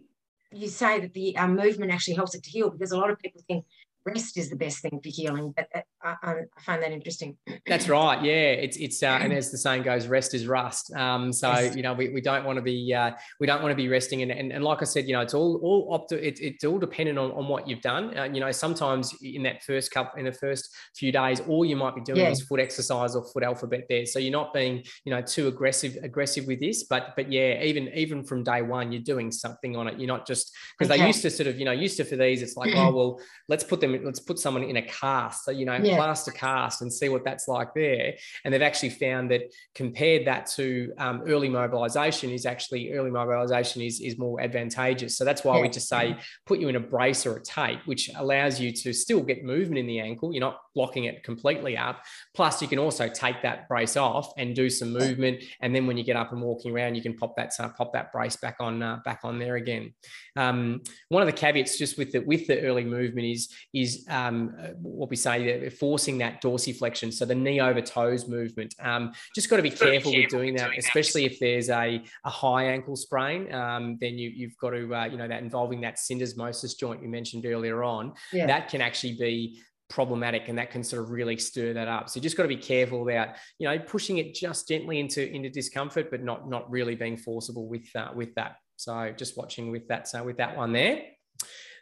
you 0.52 0.68
say 0.68 1.00
that 1.00 1.14
the 1.14 1.38
um, 1.38 1.56
movement 1.56 1.92
actually 1.92 2.16
helps 2.16 2.36
it 2.36 2.44
to 2.44 2.50
heal 2.50 2.70
because 2.70 2.92
a 2.92 2.98
lot 2.98 3.10
of 3.10 3.20
people 3.20 3.42
think 3.48 3.66
rest 4.06 4.38
is 4.38 4.50
the 4.50 4.56
best 4.56 4.82
thing 4.82 5.00
for 5.04 5.10
healing. 5.10 5.54
But 5.56 5.68
I, 6.02 6.16
I 6.24 6.34
find 6.62 6.82
that 6.82 6.92
interesting. 6.92 7.38
That's 7.68 7.90
right. 7.90 8.24
Yeah, 8.24 8.52
it's 8.52 8.78
it's 8.78 9.04
uh, 9.04 9.20
and 9.22 9.34
as 9.40 9.52
the 9.52 9.58
saying 9.58 9.84
goes, 9.84 10.08
rest 10.08 10.34
is 10.34 10.48
rust. 10.48 10.94
Um, 10.94 11.32
so 11.34 11.52
yes. 11.52 11.76
you 11.76 11.84
know 11.84 11.94
we, 11.94 12.10
we 12.10 12.22
don't 12.22 12.46
want 12.46 12.58
to 12.58 12.62
be 12.62 12.94
uh, 12.94 13.12
we 13.40 13.48
don't 13.48 13.62
want 13.62 13.72
to 13.72 13.76
be 13.76 13.88
resting 13.88 14.22
and, 14.22 14.32
and, 14.32 14.52
and 14.52 14.64
like 14.64 14.82
I 14.82 14.86
said, 14.86 15.08
you 15.08 15.14
know 15.14 15.22
it's 15.22 15.34
all 15.34 15.60
all 15.62 15.94
up 15.94 16.08
to 16.10 16.28
it, 16.28 16.40
it's 16.40 16.64
all 16.64 16.80
dependent 16.80 17.18
on, 17.18 17.32
on 17.32 17.48
what 17.48 17.68
you've 17.68 17.82
done. 17.82 18.18
Uh, 18.18 18.24
you 18.24 18.40
know 18.40 18.52
sometimes 18.52 19.14
in 19.22 19.44
that 19.44 19.64
first 19.64 19.92
couple 19.92 20.20
in 20.20 20.26
the 20.26 20.34
first 20.34 20.70
few 20.96 21.12
days, 21.12 21.42
all 21.42 21.66
you 21.66 21.76
might 21.76 21.96
be 21.96 22.02
doing 22.02 22.20
yeah. 22.20 22.30
is 22.30 22.42
foot 22.42 22.60
exercise 22.60 23.16
or 23.16 23.26
foot 23.32 23.44
alphabet 23.44 23.86
there. 23.90 24.06
So 24.06 24.20
you're 24.20 24.32
not 24.32 24.54
being 24.54 24.84
you 25.06 25.12
know 25.12 25.22
too 25.22 25.48
aggressive 25.48 25.98
aggressive 26.04 26.48
with 26.48 26.60
this, 26.60 26.84
but 26.84 27.14
but 27.16 27.32
yeah, 27.32 27.62
even 27.64 27.90
even 27.94 28.24
from 28.24 28.44
day 28.44 28.62
one, 28.62 28.92
you're 28.92 29.02
doing 29.02 29.32
something 29.32 29.76
on 29.76 29.88
it. 29.88 30.00
You're 30.00 30.08
not 30.08 30.26
just 30.26 30.52
because 30.78 30.92
okay. 30.92 31.02
they 31.02 31.08
used 31.08 31.22
to 31.24 31.30
sort 31.30 31.48
of 31.48 31.60
you 31.60 31.66
know 31.66 31.72
used 31.72 31.98
to 31.98 32.06
for 32.06 32.16
these, 32.16 32.42
it's 32.42 32.56
like 32.56 32.74
oh 32.76 32.92
well, 32.94 33.22
let's 33.48 33.64
put 33.64 33.82
them 33.82 33.89
let's 34.04 34.20
put 34.20 34.40
someone 34.40 34.64
in 34.64 34.78
a 34.78 34.82
cast, 34.82 35.46
so 35.46 35.52
you 35.52 35.66
know, 35.66 35.76
yeah. 35.76 35.96
plaster 35.96 36.32
cast, 36.32 36.82
and 36.82 36.92
see 36.92 37.10
what 37.10 37.24
that's 37.24 37.48
like 37.48 37.74
there. 37.74 38.16
And 38.44 38.54
they've 38.54 38.62
actually 38.62 38.92
found 38.92 39.32
that 39.32 39.54
compared 39.76 40.26
that 40.28 40.48
to 40.56 40.94
um, 40.98 41.24
early 41.28 41.50
mobilization 41.50 42.30
is 42.32 42.46
actually 42.46 42.94
early 42.94 43.12
mobilization 43.12 43.82
is 43.82 44.00
is 44.00 44.18
more 44.18 44.42
advantageous. 44.42 45.18
So 45.18 45.26
that's 45.26 45.44
why 45.44 45.56
yeah. 45.58 45.62
we 45.62 45.70
just 45.70 45.88
say 45.88 46.18
put 46.46 46.60
you 46.60 46.70
in 46.70 46.76
a 46.76 46.80
brace 46.80 47.26
or 47.26 47.38
a 47.38 47.42
tape, 47.42 47.80
which 47.86 48.10
allows 48.16 48.60
you 48.60 48.72
to 48.72 48.94
still 48.94 49.22
get 49.22 49.44
movement 49.44 49.80
in 49.80 49.88
the 49.88 50.00
ankle. 50.00 50.34
You're 50.34 50.42
not 50.42 50.60
blocking 50.80 51.04
it 51.04 51.24
completely 51.24 51.76
up. 51.76 52.06
Plus, 52.34 52.62
you 52.62 52.68
can 52.70 52.80
also 52.80 53.10
take 53.10 53.42
that 53.42 53.68
brace 53.68 53.98
off 53.98 54.32
and 54.38 54.56
do 54.56 54.70
some 54.70 54.94
movement, 54.94 55.44
and 55.60 55.76
then 55.76 55.86
when 55.88 55.98
you 55.98 56.06
get 56.06 56.16
up 56.16 56.32
and 56.32 56.42
walking 56.42 56.74
around, 56.74 56.96
you 56.96 57.02
can 57.02 57.16
pop 57.18 57.36
that 57.36 57.52
uh, 57.60 57.68
pop 57.78 57.92
that 57.92 58.14
brace 58.14 58.38
back 58.38 58.56
on 58.62 58.82
uh, 58.82 59.00
back 59.04 59.20
on 59.24 59.38
there 59.40 59.58
again. 59.58 59.94
Um, 60.38 60.82
one 61.10 61.22
of 61.22 61.28
the 61.28 61.34
caveats 61.34 61.78
just 61.78 61.98
with 61.98 62.14
the 62.14 62.20
with 62.20 62.48
the 62.48 62.62
early 62.62 62.86
movement 62.86 63.28
is 63.28 63.50
is 63.74 64.06
um, 64.10 64.56
what 64.82 65.10
we 65.10 65.18
say 65.18 65.70
forcing 65.70 66.18
that 66.20 66.42
dorsiflexion, 66.42 67.12
so 67.12 67.26
the 67.26 67.36
knee 67.36 67.60
over 67.60 67.82
toes 67.82 68.30
movement. 68.30 68.74
Um, 68.80 69.12
just 69.36 69.50
got 69.50 69.58
to 69.58 69.64
be 69.64 69.72
careful 69.72 70.14
with 70.14 70.30
doing 70.30 70.56
that, 70.56 70.72
especially 70.78 71.26
if 71.26 71.40
there's 71.40 71.70
a, 71.70 72.02
a 72.24 72.30
high 72.30 72.64
ankle 72.76 72.96
sprain. 72.96 73.54
Um, 73.54 73.98
then 74.00 74.18
you, 74.18 74.30
you've 74.30 74.58
got 74.58 74.70
to 74.70 74.96
uh, 74.96 75.06
you 75.06 75.18
know 75.18 75.28
that 75.28 75.44
involving 75.44 75.82
that 75.82 75.98
syndesmosis 75.98 76.78
joint 76.80 77.04
you 77.04 77.10
mentioned 77.10 77.46
earlier 77.46 77.84
on. 77.84 78.14
Yeah. 78.32 78.48
That 78.48 78.70
can 78.70 78.80
actually 78.80 79.16
be 79.16 79.62
problematic 79.90 80.48
and 80.48 80.58
that 80.58 80.72
can 80.72 80.84
sort 80.84 81.02
of 81.02 81.10
really 81.10 81.38
stir 81.38 81.74
that 81.74 81.88
up. 81.88 82.10
So 82.10 82.18
you 82.18 82.22
just 82.22 82.38
got 82.38 82.44
to 82.44 82.50
be 82.50 82.58
careful 82.58 83.02
about 83.02 83.30
you 83.58 83.68
know 83.68 83.78
pushing 83.80 84.18
it 84.20 84.34
just 84.34 84.68
gently 84.68 85.00
into 85.00 85.28
into 85.34 85.50
discomfort 85.50 86.10
but 86.12 86.24
not 86.24 86.50
not 86.50 86.70
really 86.70 86.96
being 86.96 87.18
forcible 87.18 87.68
with 87.68 87.88
uh, 87.96 88.10
with 88.16 88.34
that. 88.36 88.58
So 88.76 89.14
just 89.16 89.38
watching 89.38 89.72
with 89.72 89.88
that 89.90 90.08
so 90.08 90.24
with 90.24 90.38
that 90.38 90.56
one 90.56 90.72
there 90.72 91.02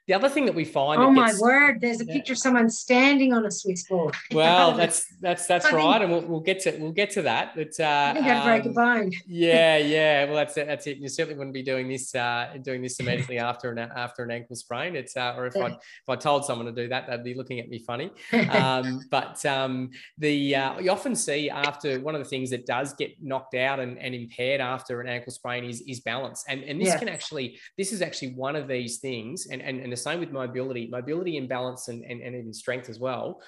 the 0.07 0.13
other 0.13 0.29
thing 0.29 0.45
that 0.45 0.55
we 0.55 0.63
find. 0.63 1.01
Oh 1.01 1.11
my 1.11 1.33
word! 1.37 1.81
There's 1.81 1.99
a 1.99 2.05
yeah. 2.05 2.13
picture 2.13 2.33
of 2.33 2.39
someone 2.39 2.69
standing 2.69 3.33
on 3.33 3.45
a 3.45 3.51
Swiss 3.51 3.83
ball. 3.83 4.11
Well, 4.31 4.73
that's 4.73 5.05
that's 5.19 5.47
that's 5.47 5.71
right, 5.71 6.01
and 6.01 6.11
we'll, 6.11 6.21
we'll 6.21 6.39
get 6.39 6.59
to 6.61 6.77
we'll 6.77 6.91
get 6.91 7.09
to 7.11 7.23
that. 7.23 7.55
But 7.55 7.79
uh, 7.79 8.11
I 8.11 8.13
think 8.13 8.25
I'd 8.27 8.43
break 8.45 8.65
a 8.65 8.67
um, 8.67 8.73
bone. 8.73 9.11
yeah, 9.27 9.77
yeah. 9.77 10.25
Well, 10.25 10.35
that's 10.35 10.55
it. 10.57 10.67
That's 10.67 10.85
it. 10.85 10.97
You 10.97 11.09
certainly 11.09 11.37
wouldn't 11.37 11.53
be 11.53 11.63
doing 11.63 11.87
this 11.89 12.13
uh, 12.13 12.57
doing 12.61 12.81
this 12.81 12.99
immediately 12.99 13.39
after 13.51 13.71
an 13.71 13.79
after 13.79 14.23
an 14.23 14.31
ankle 14.31 14.55
sprain. 14.55 14.95
It's 14.95 15.17
uh, 15.17 15.33
or 15.35 15.47
if 15.47 15.55
I 15.57 15.67
if 15.67 16.09
I 16.09 16.15
told 16.15 16.45
someone 16.45 16.67
to 16.67 16.71
do 16.71 16.87
that, 16.89 17.07
they'd 17.07 17.23
be 17.23 17.33
looking 17.33 17.59
at 17.59 17.69
me 17.69 17.79
funny. 17.79 18.11
Um, 18.49 19.01
but 19.09 19.43
um, 19.45 19.89
the 20.17 20.55
uh, 20.55 20.79
you 20.79 20.91
often 20.91 21.15
see 21.15 21.49
after 21.49 21.99
one 21.99 22.15
of 22.15 22.19
the 22.19 22.29
things 22.29 22.49
that 22.51 22.65
does 22.65 22.93
get 22.93 23.21
knocked 23.21 23.55
out 23.55 23.79
and, 23.79 23.97
and 23.97 24.13
impaired 24.13 24.61
after 24.61 25.01
an 25.01 25.07
ankle 25.07 25.31
sprain 25.31 25.63
is 25.63 25.81
is 25.81 25.99
balance, 26.01 26.45
and 26.47 26.63
and 26.63 26.79
this 26.79 26.89
yeah. 26.89 26.99
can 26.99 27.09
actually 27.09 27.59
this 27.77 27.91
is 27.91 28.01
actually 28.01 28.33
one 28.33 28.55
of 28.55 28.67
these 28.67 28.97
things, 28.97 29.47
and 29.47 29.61
and, 29.61 29.79
and 29.79 29.96
the 29.97 30.03
same 30.03 30.19
with 30.19 30.31
mobility, 30.31 30.87
mobility 30.87 31.37
and 31.37 31.49
balance 31.49 31.87
and, 31.87 32.03
and, 32.03 32.21
and 32.21 32.35
even 32.35 32.53
strength 32.53 32.89
as 32.89 32.99
well 32.99 33.41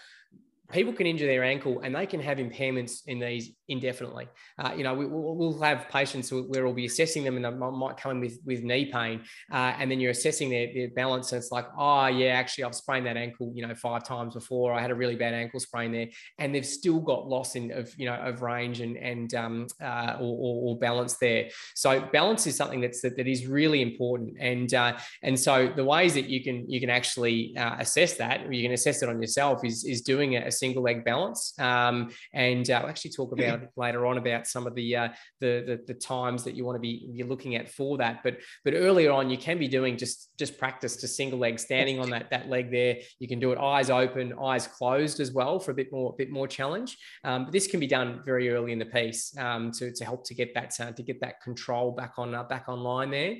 people 0.71 0.93
can 0.93 1.08
injure 1.08 1.25
their 1.25 1.43
ankle 1.43 1.82
and 1.82 1.95
they 1.95 2.05
can 2.05 2.19
have 2.19 2.38
impairments 2.38 3.01
in 3.08 3.19
these 3.19 3.51
indefinitely. 3.69 4.27
Uh, 4.58 4.73
you 4.75 4.84
know, 4.84 4.93
we, 4.93 5.05
will 5.05 5.36
we'll 5.36 5.62
have 5.62 5.88
patients 5.89 6.32
where 6.32 6.65
we'll 6.65 6.73
be 6.73 6.86
assessing 6.86 7.23
them 7.23 7.36
and 7.36 7.45
they 7.45 7.49
might 7.49 7.97
come 7.97 8.12
in 8.12 8.19
with, 8.19 8.39
with 8.45 8.63
knee 8.63 8.86
pain. 8.86 9.21
Uh, 9.51 9.73
and 9.77 9.89
then 9.89 9.99
you're 9.99 10.12
assessing 10.12 10.49
their, 10.49 10.67
their 10.73 10.89
balance. 10.89 11.32
And 11.32 11.41
it's 11.41 11.51
like, 11.51 11.65
oh, 11.77 12.08
yeah, 12.08 12.29
actually, 12.29 12.65
I've 12.65 12.75
sprained 12.75 13.05
that 13.05 13.17
ankle, 13.17 13.51
you 13.55 13.65
know, 13.65 13.73
five 13.75 14.03
times 14.03 14.34
before. 14.34 14.73
I 14.73 14.82
had 14.82 14.91
a 14.91 14.95
really 14.95 15.15
bad 15.15 15.34
ankle 15.34 15.60
sprain 15.60 15.91
there. 15.91 16.08
And 16.38 16.53
they've 16.53 16.65
still 16.65 16.99
got 16.99 17.27
loss 17.27 17.55
in 17.55 17.71
of, 17.71 17.93
you 17.97 18.05
know, 18.05 18.15
of 18.15 18.41
range 18.41 18.82
and, 18.82 18.97
and 18.97 19.34
um, 19.36 19.67
uh, 19.82 20.17
or, 20.19 20.71
or, 20.73 20.79
balance 20.79 21.17
there. 21.17 21.49
So 21.75 21.99
balance 22.13 22.47
is 22.47 22.55
something 22.55 22.79
that's, 22.79 23.01
that, 23.01 23.17
that 23.17 23.27
is 23.27 23.47
really 23.47 23.82
important. 23.82 24.38
And, 24.39 24.73
uh, 24.73 24.97
and 25.23 25.39
so 25.39 25.71
the 25.75 25.84
ways 25.84 26.13
that 26.13 26.29
you 26.29 26.43
can, 26.43 26.69
you 26.69 26.79
can 26.79 26.89
actually 26.89 27.55
uh, 27.58 27.75
assess 27.79 28.15
that, 28.15 28.51
you 28.51 28.63
can 28.63 28.71
assess 28.71 29.03
it 29.03 29.10
on 29.10 29.21
yourself 29.21 29.65
is, 29.65 29.84
is 29.84 30.01
doing 30.01 30.38
a 30.38 30.51
single 30.60 30.84
leg 30.84 31.04
balance. 31.04 31.54
Um, 31.60 32.12
and 32.34 32.69
uh, 32.69 32.80
we'll 32.82 32.89
actually 32.89 33.12
talk 33.12 33.32
about 33.32 33.62
later 33.76 34.06
on 34.06 34.17
about 34.17 34.48
some 34.48 34.67
of 34.67 34.76
the, 34.76 34.95
uh, 34.95 35.10
the, 35.39 35.63
the, 35.65 35.93
the 35.93 36.00
times 36.00 36.43
that 36.43 36.56
you 36.56 36.65
want 36.65 36.76
to 36.76 36.80
be 36.80 37.08
you're 37.12 37.28
looking 37.28 37.56
at 37.56 37.69
for 37.69 37.98
that. 37.98 38.22
But 38.24 38.38
but 38.63 38.74
earlier 38.74 39.12
on, 39.12 39.30
you 39.30 39.38
can 39.38 39.58
be 39.58 39.67
doing 39.67 39.98
just 39.98 40.38
just 40.38 40.58
practice 40.58 40.95
to 40.98 41.08
single 41.08 41.39
leg, 41.39 41.60
standing 41.60 42.00
on 42.00 42.10
that 42.10 42.30
that 42.32 42.50
leg 42.50 42.72
there. 42.72 42.98
You 43.19 43.28
can 43.28 43.39
do 43.39 43.52
it 43.52 43.58
eyes 43.58 43.89
open, 43.89 44.34
eyes 44.34 44.67
closed 44.67 45.19
as 45.19 45.32
well 45.32 45.60
for 45.60 45.72
a 45.72 45.74
bit 45.74 45.91
more 45.91 46.15
bit 46.17 46.32
more 46.32 46.48
challenge. 46.48 46.98
Um, 47.24 47.45
but 47.45 47.54
this 47.54 47.67
can 47.67 47.80
be 47.80 47.88
done 47.88 48.22
very 48.26 48.50
early 48.50 48.72
in 48.72 48.80
the 48.80 48.86
piece 48.86 49.36
um, 49.38 49.72
to, 49.74 49.91
to 49.91 50.06
help 50.06 50.26
to 50.26 50.34
get 50.34 50.54
that 50.56 50.80
uh, 50.80 50.91
to 50.91 51.04
get 51.04 51.19
that 51.22 51.41
control 51.41 51.91
back 51.91 52.13
on 52.17 52.34
uh, 52.36 52.43
back 52.43 52.67
online 52.67 53.12
there. 53.12 53.36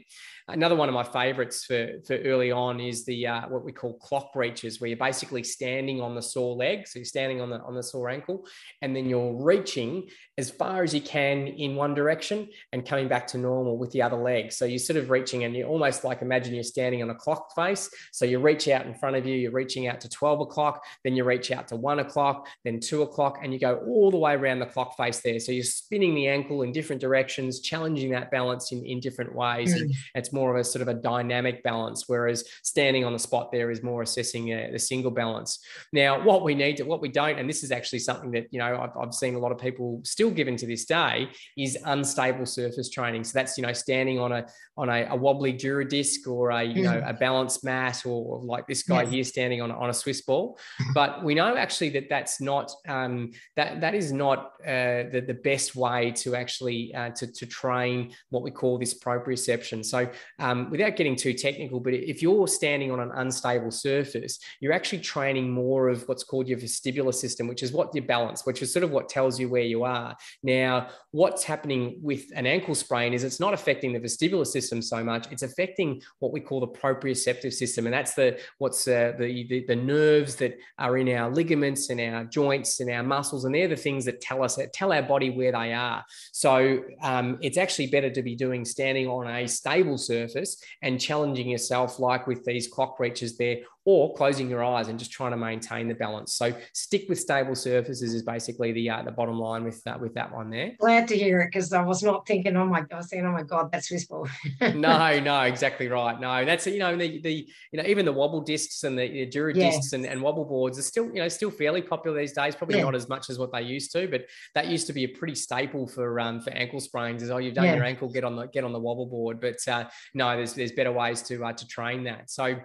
Another 0.52 0.76
one 0.76 0.90
of 0.90 0.96
my 0.96 1.04
favorites 1.04 1.66
for, 1.66 2.00
for 2.06 2.18
early 2.18 2.52
on 2.52 2.80
is 2.80 3.06
the 3.06 3.28
uh, 3.28 3.48
what 3.50 3.64
we 3.64 3.72
call 3.72 3.94
clock 4.00 4.32
reaches, 4.36 4.82
where 4.82 4.88
you're 4.88 4.98
basically 4.98 5.44
standing 5.44 6.02
on 6.02 6.16
the 6.16 6.22
sore 6.22 6.56
leg. 6.56 6.88
So 6.88 7.00
you're 7.00 7.06
standing 7.06 7.42
on 7.42 7.50
the 7.50 7.62
on 7.62 7.76
the 7.76 7.84
sore 7.84 8.10
ankle, 8.10 8.46
and 8.82 8.96
then 8.96 9.08
you're 9.08 9.34
reaching 9.34 10.10
as 10.38 10.50
far 10.50 10.84
as 10.84 10.94
you 10.94 11.02
can 11.02 11.48
in 11.48 11.76
one 11.76 11.94
direction 11.94 12.48
and 12.72 12.86
coming 12.86 13.08
back 13.08 13.28
to 13.28 13.38
normal 13.38 13.78
with 13.78 13.92
the 13.92 14.02
other 14.02 14.16
leg. 14.16 14.52
So 14.52 14.66
you're 14.66 14.80
sort 14.80 14.98
of 14.98 15.10
reaching, 15.10 15.44
and 15.44 15.56
you 15.56 15.66
almost 15.66 16.04
like 16.04 16.22
imagine 16.22 16.56
you're 16.56 16.64
standing 16.64 17.04
on 17.04 17.10
a 17.10 17.16
clock 17.16 17.54
face. 17.56 17.90
So 18.14 18.26
you 18.26 18.40
reach 18.40 18.68
out 18.70 18.86
in 18.86 18.94
front 18.94 19.18
of 19.18 19.26
you, 19.26 19.36
you're 19.36 19.52
reaching 19.52 19.88
out 19.88 20.00
to 20.02 20.10
12 20.10 20.42
o'clock, 20.42 20.84
then 21.04 21.16
you 21.16 21.24
reach 21.26 21.52
out 21.52 21.68
to 21.70 21.76
one 21.76 22.00
o'clock, 22.00 22.48
then 22.64 22.80
two 22.80 23.02
o'clock, 23.02 23.40
and 23.44 23.54
you 23.54 23.60
go 23.60 23.78
all 23.88 24.12
the 24.12 24.18
way 24.18 24.34
around 24.34 24.60
the 24.60 24.66
clock 24.66 24.96
face 24.96 25.20
there. 25.20 25.40
So 25.40 25.52
you're 25.52 25.64
spinning 25.64 26.16
the 26.16 26.28
ankle 26.28 26.62
in 26.62 26.72
different 26.72 27.02
directions, 27.02 27.60
challenging 27.60 28.12
that 28.12 28.32
balance 28.32 28.72
in, 28.72 28.86
in 28.86 29.00
different 29.00 29.36
ways. 29.36 29.76
Mm. 29.76 29.82
And 29.82 29.96
it's 30.16 30.32
more 30.32 30.39
of 30.48 30.56
a 30.56 30.64
sort 30.64 30.82
of 30.82 30.88
a 30.88 30.94
dynamic 30.94 31.64
balance, 31.64 32.06
whereas 32.08 32.44
standing 32.64 33.04
on 33.04 33.14
the 33.14 33.20
spot 33.20 33.52
there 33.52 33.72
is 33.72 33.84
more 33.84 34.02
assessing 34.02 34.44
a, 34.54 34.72
the 34.72 34.80
single 34.80 35.12
balance. 35.12 35.60
Now, 35.92 36.24
what 36.24 36.44
we 36.44 36.56
need 36.56 36.78
to, 36.78 36.84
what 36.84 37.02
we 37.02 37.10
don't, 37.10 37.38
and 37.40 37.50
this 37.50 37.64
is 37.64 37.72
actually 37.72 38.00
something 38.00 38.32
that, 38.32 38.48
you 38.52 38.60
know, 38.60 38.72
I've, 38.84 38.96
I've 39.02 39.14
seen 39.14 39.36
a 39.36 39.40
lot 39.40 39.52
of 39.52 39.58
people 39.58 40.02
still 40.04 40.32
given 40.32 40.56
to 40.58 40.66
this 40.66 40.86
day 40.86 41.30
is 41.58 41.78
unstable 41.86 42.46
surface 42.46 42.90
training. 42.90 43.24
So 43.24 43.34
that's, 43.34 43.58
you 43.58 43.66
know, 43.66 43.74
standing 43.74 44.20
on 44.20 44.32
a, 44.32 44.46
on 44.78 44.90
a, 44.90 45.08
a 45.10 45.16
wobbly 45.16 45.52
dura 45.52 45.88
disc 45.88 46.28
or 46.28 46.52
a, 46.52 46.64
you 46.64 46.84
know, 46.84 46.94
mm-hmm. 46.94 47.10
a 47.10 47.14
balance 47.14 47.64
mat 47.64 48.06
or, 48.06 48.38
or 48.38 48.44
like 48.44 48.68
this 48.68 48.84
guy 48.84 49.04
yes. 49.04 49.12
here 49.12 49.24
standing 49.24 49.62
on, 49.62 49.72
on 49.72 49.90
a 49.90 49.94
Swiss 49.94 50.22
ball. 50.22 50.58
But 50.94 51.24
we 51.24 51.36
know 51.36 51.58
actually 51.58 51.90
that 51.92 52.08
that's 52.10 52.40
not, 52.40 52.72
um, 52.88 53.32
that, 53.56 53.82
that 53.82 53.96
is 53.96 54.12
not 54.12 54.54
uh, 54.66 55.10
the, 55.12 55.24
the 55.26 55.34
best 55.34 55.76
way 55.76 56.12
to 56.12 56.36
actually, 56.36 56.94
uh, 56.94 57.10
to, 57.10 57.28
to 57.28 57.46
train 57.46 58.14
what 58.30 58.44
we 58.44 58.52
call 58.52 58.78
this 58.78 58.98
proprioception. 58.98 59.84
So 59.84 60.10
um, 60.40 60.70
without 60.70 60.96
getting 60.96 61.16
too 61.16 61.34
technical, 61.34 61.80
but 61.80 61.94
if 61.94 62.22
you're 62.22 62.48
standing 62.48 62.92
on 62.92 63.00
an 63.00 63.12
unstable 63.16 63.72
surface, 63.72 64.40
you're 64.60 64.74
actually 64.74 65.00
training 65.00 65.52
more 65.52 65.90
of 65.90 66.08
what's 66.08 66.24
called 66.24 66.48
your 66.48 66.60
vestibular 66.60 67.14
system, 67.14 67.48
which 67.48 67.64
is 67.64 67.72
what 67.72 67.94
your 67.94 68.06
balance, 68.06 68.46
which 68.46 68.62
is 68.62 68.72
sort 68.72 68.84
of 68.84 68.92
what 68.92 69.10
tells 69.10 69.40
you 69.40 69.50
where 69.50 69.64
you 69.64 69.84
are. 69.84 70.16
Now, 70.44 70.90
what's 71.12 71.44
happening 71.44 72.00
with 72.02 72.26
an 72.36 72.46
ankle 72.46 72.76
sprain 72.76 73.14
is 73.14 73.24
it's 73.24 73.40
not 73.40 73.54
affecting 73.54 73.94
the 73.94 74.00
vestibular 74.00 74.46
system 74.46 74.82
so 74.82 75.04
much; 75.04 75.28
it's 75.32 75.44
affecting 75.44 76.02
what 76.20 76.32
we 76.32 76.40
call 76.40 76.60
the 76.60 76.68
proprioceptive 76.68 77.54
system, 77.54 77.86
and 77.88 77.94
that's 77.94 78.14
the 78.14 78.40
what's 78.60 78.88
uh, 78.88 79.14
the, 79.18 79.48
the 79.48 79.66
the 79.68 79.76
nerves 79.76 80.36
that 80.36 80.58
are 80.78 80.98
in 80.98 81.10
our 81.10 81.30
ligaments 81.32 81.90
and 81.90 82.00
our 82.00 82.26
joints 82.26 82.80
and 82.80 82.90
our 82.90 83.04
muscles, 83.04 83.46
and 83.46 83.56
they're 83.56 83.68
the 83.68 83.76
things 83.76 84.06
that 84.06 84.22
tell 84.22 84.44
us 84.44 84.60
tell 84.74 84.94
our 84.94 85.04
body 85.04 85.30
where 85.30 85.52
they 85.52 85.74
are. 85.74 86.04
So 86.32 86.84
um, 87.02 87.38
it's 87.42 87.58
actually 87.58 87.88
better 87.88 88.10
to 88.10 88.22
be 88.22 88.36
doing 88.36 88.66
standing 88.66 89.08
on 89.08 89.28
a 89.28 89.48
stable 89.48 89.98
surface 89.98 90.19
surface 90.20 90.62
and 90.82 91.00
challenging 91.00 91.50
yourself, 91.50 92.00
like 92.00 92.28
with 92.28 92.44
these 92.44 92.68
clock 92.68 93.00
reaches 93.00 93.38
there, 93.38 93.58
or 93.86 94.14
closing 94.14 94.50
your 94.50 94.64
eyes 94.64 94.88
and 94.88 95.00
just 95.00 95.12
trying 95.12 95.32
to 95.32 95.38
maintain 95.38 95.88
the 95.88 95.96
balance. 95.96 96.34
So 96.34 96.54
stick 96.74 97.06
with 97.08 97.20
stable 97.20 97.56
surfaces 97.56 98.14
is 98.14 98.24
basically 98.24 98.72
the 98.72 98.90
uh, 98.90 99.04
the 99.04 99.12
bottom 99.12 99.40
line 99.40 99.64
with 99.64 99.82
that 99.84 100.00
with 100.00 100.14
that 100.16 100.34
one 100.34 100.50
there. 100.50 100.74
Glad 100.80 101.08
to 101.08 101.18
hear 101.18 101.40
it 101.42 101.48
because 101.48 101.72
I 101.72 101.82
was 101.82 102.04
not 102.04 102.28
thinking, 102.28 102.56
oh 102.58 102.66
my 102.66 102.82
god, 102.82 102.94
I 102.94 102.96
was 102.98 103.10
saying, 103.10 103.26
oh 103.26 103.32
my 103.32 103.44
god, 103.44 103.72
that's 103.72 103.90
wistful. 103.90 104.28
no, 104.62 105.20
no, 105.20 105.42
exactly 105.42 105.88
right. 105.88 106.20
No, 106.20 106.44
that's 106.46 106.68
you 106.68 106.80
know 106.80 106.96
the 106.96 107.22
the 107.22 107.48
you 107.72 107.82
know 107.82 107.88
even 107.88 108.06
the 108.06 108.14
wobble 108.14 108.42
discs 108.42 108.84
and 108.84 108.98
the, 108.98 109.08
the 109.08 109.26
dura 109.26 109.56
yes. 109.56 109.78
discs 109.78 109.94
and, 109.94 110.06
and 110.06 110.22
wobble 110.22 110.46
boards 110.46 110.78
are 110.78 110.84
still 110.84 111.06
you 111.06 111.22
know 111.22 111.30
still 111.30 111.52
fairly 111.52 111.82
popular 111.82 112.20
these 112.20 112.34
days. 112.34 112.56
Probably 112.56 112.78
yeah. 112.78 112.84
not 112.84 112.96
as 112.96 113.08
much 113.08 113.30
as 113.30 113.40
what 113.40 113.52
they 113.54 113.62
used 113.62 113.92
to, 113.94 114.08
but 114.08 114.26
that 114.56 114.68
used 114.68 114.88
to 114.88 114.94
be 114.94 115.06
a 115.06 115.10
pretty 115.10 115.36
staple 115.36 115.88
for 115.88 116.20
um 116.20 116.42
for 116.42 116.52
ankle 116.52 116.80
sprains. 116.80 117.24
Is 117.24 117.32
oh 117.32 117.38
you've 117.38 117.56
done 117.56 117.66
yeah. 117.66 117.76
your 117.76 117.86
ankle, 117.86 118.10
get 118.10 118.24
on 118.24 118.36
the 118.36 118.48
get 118.48 118.64
on 118.64 118.74
the 118.74 118.80
wobble 118.80 119.06
board. 119.06 119.40
But 119.40 119.66
uh, 119.68 119.86
no, 120.14 120.36
there's 120.36 120.54
there's 120.54 120.74
better 120.74 120.92
ways 120.92 121.22
to 121.24 121.46
uh, 121.46 121.54
to 121.54 121.68
train 121.68 122.04
that. 122.04 122.30
So 122.30 122.58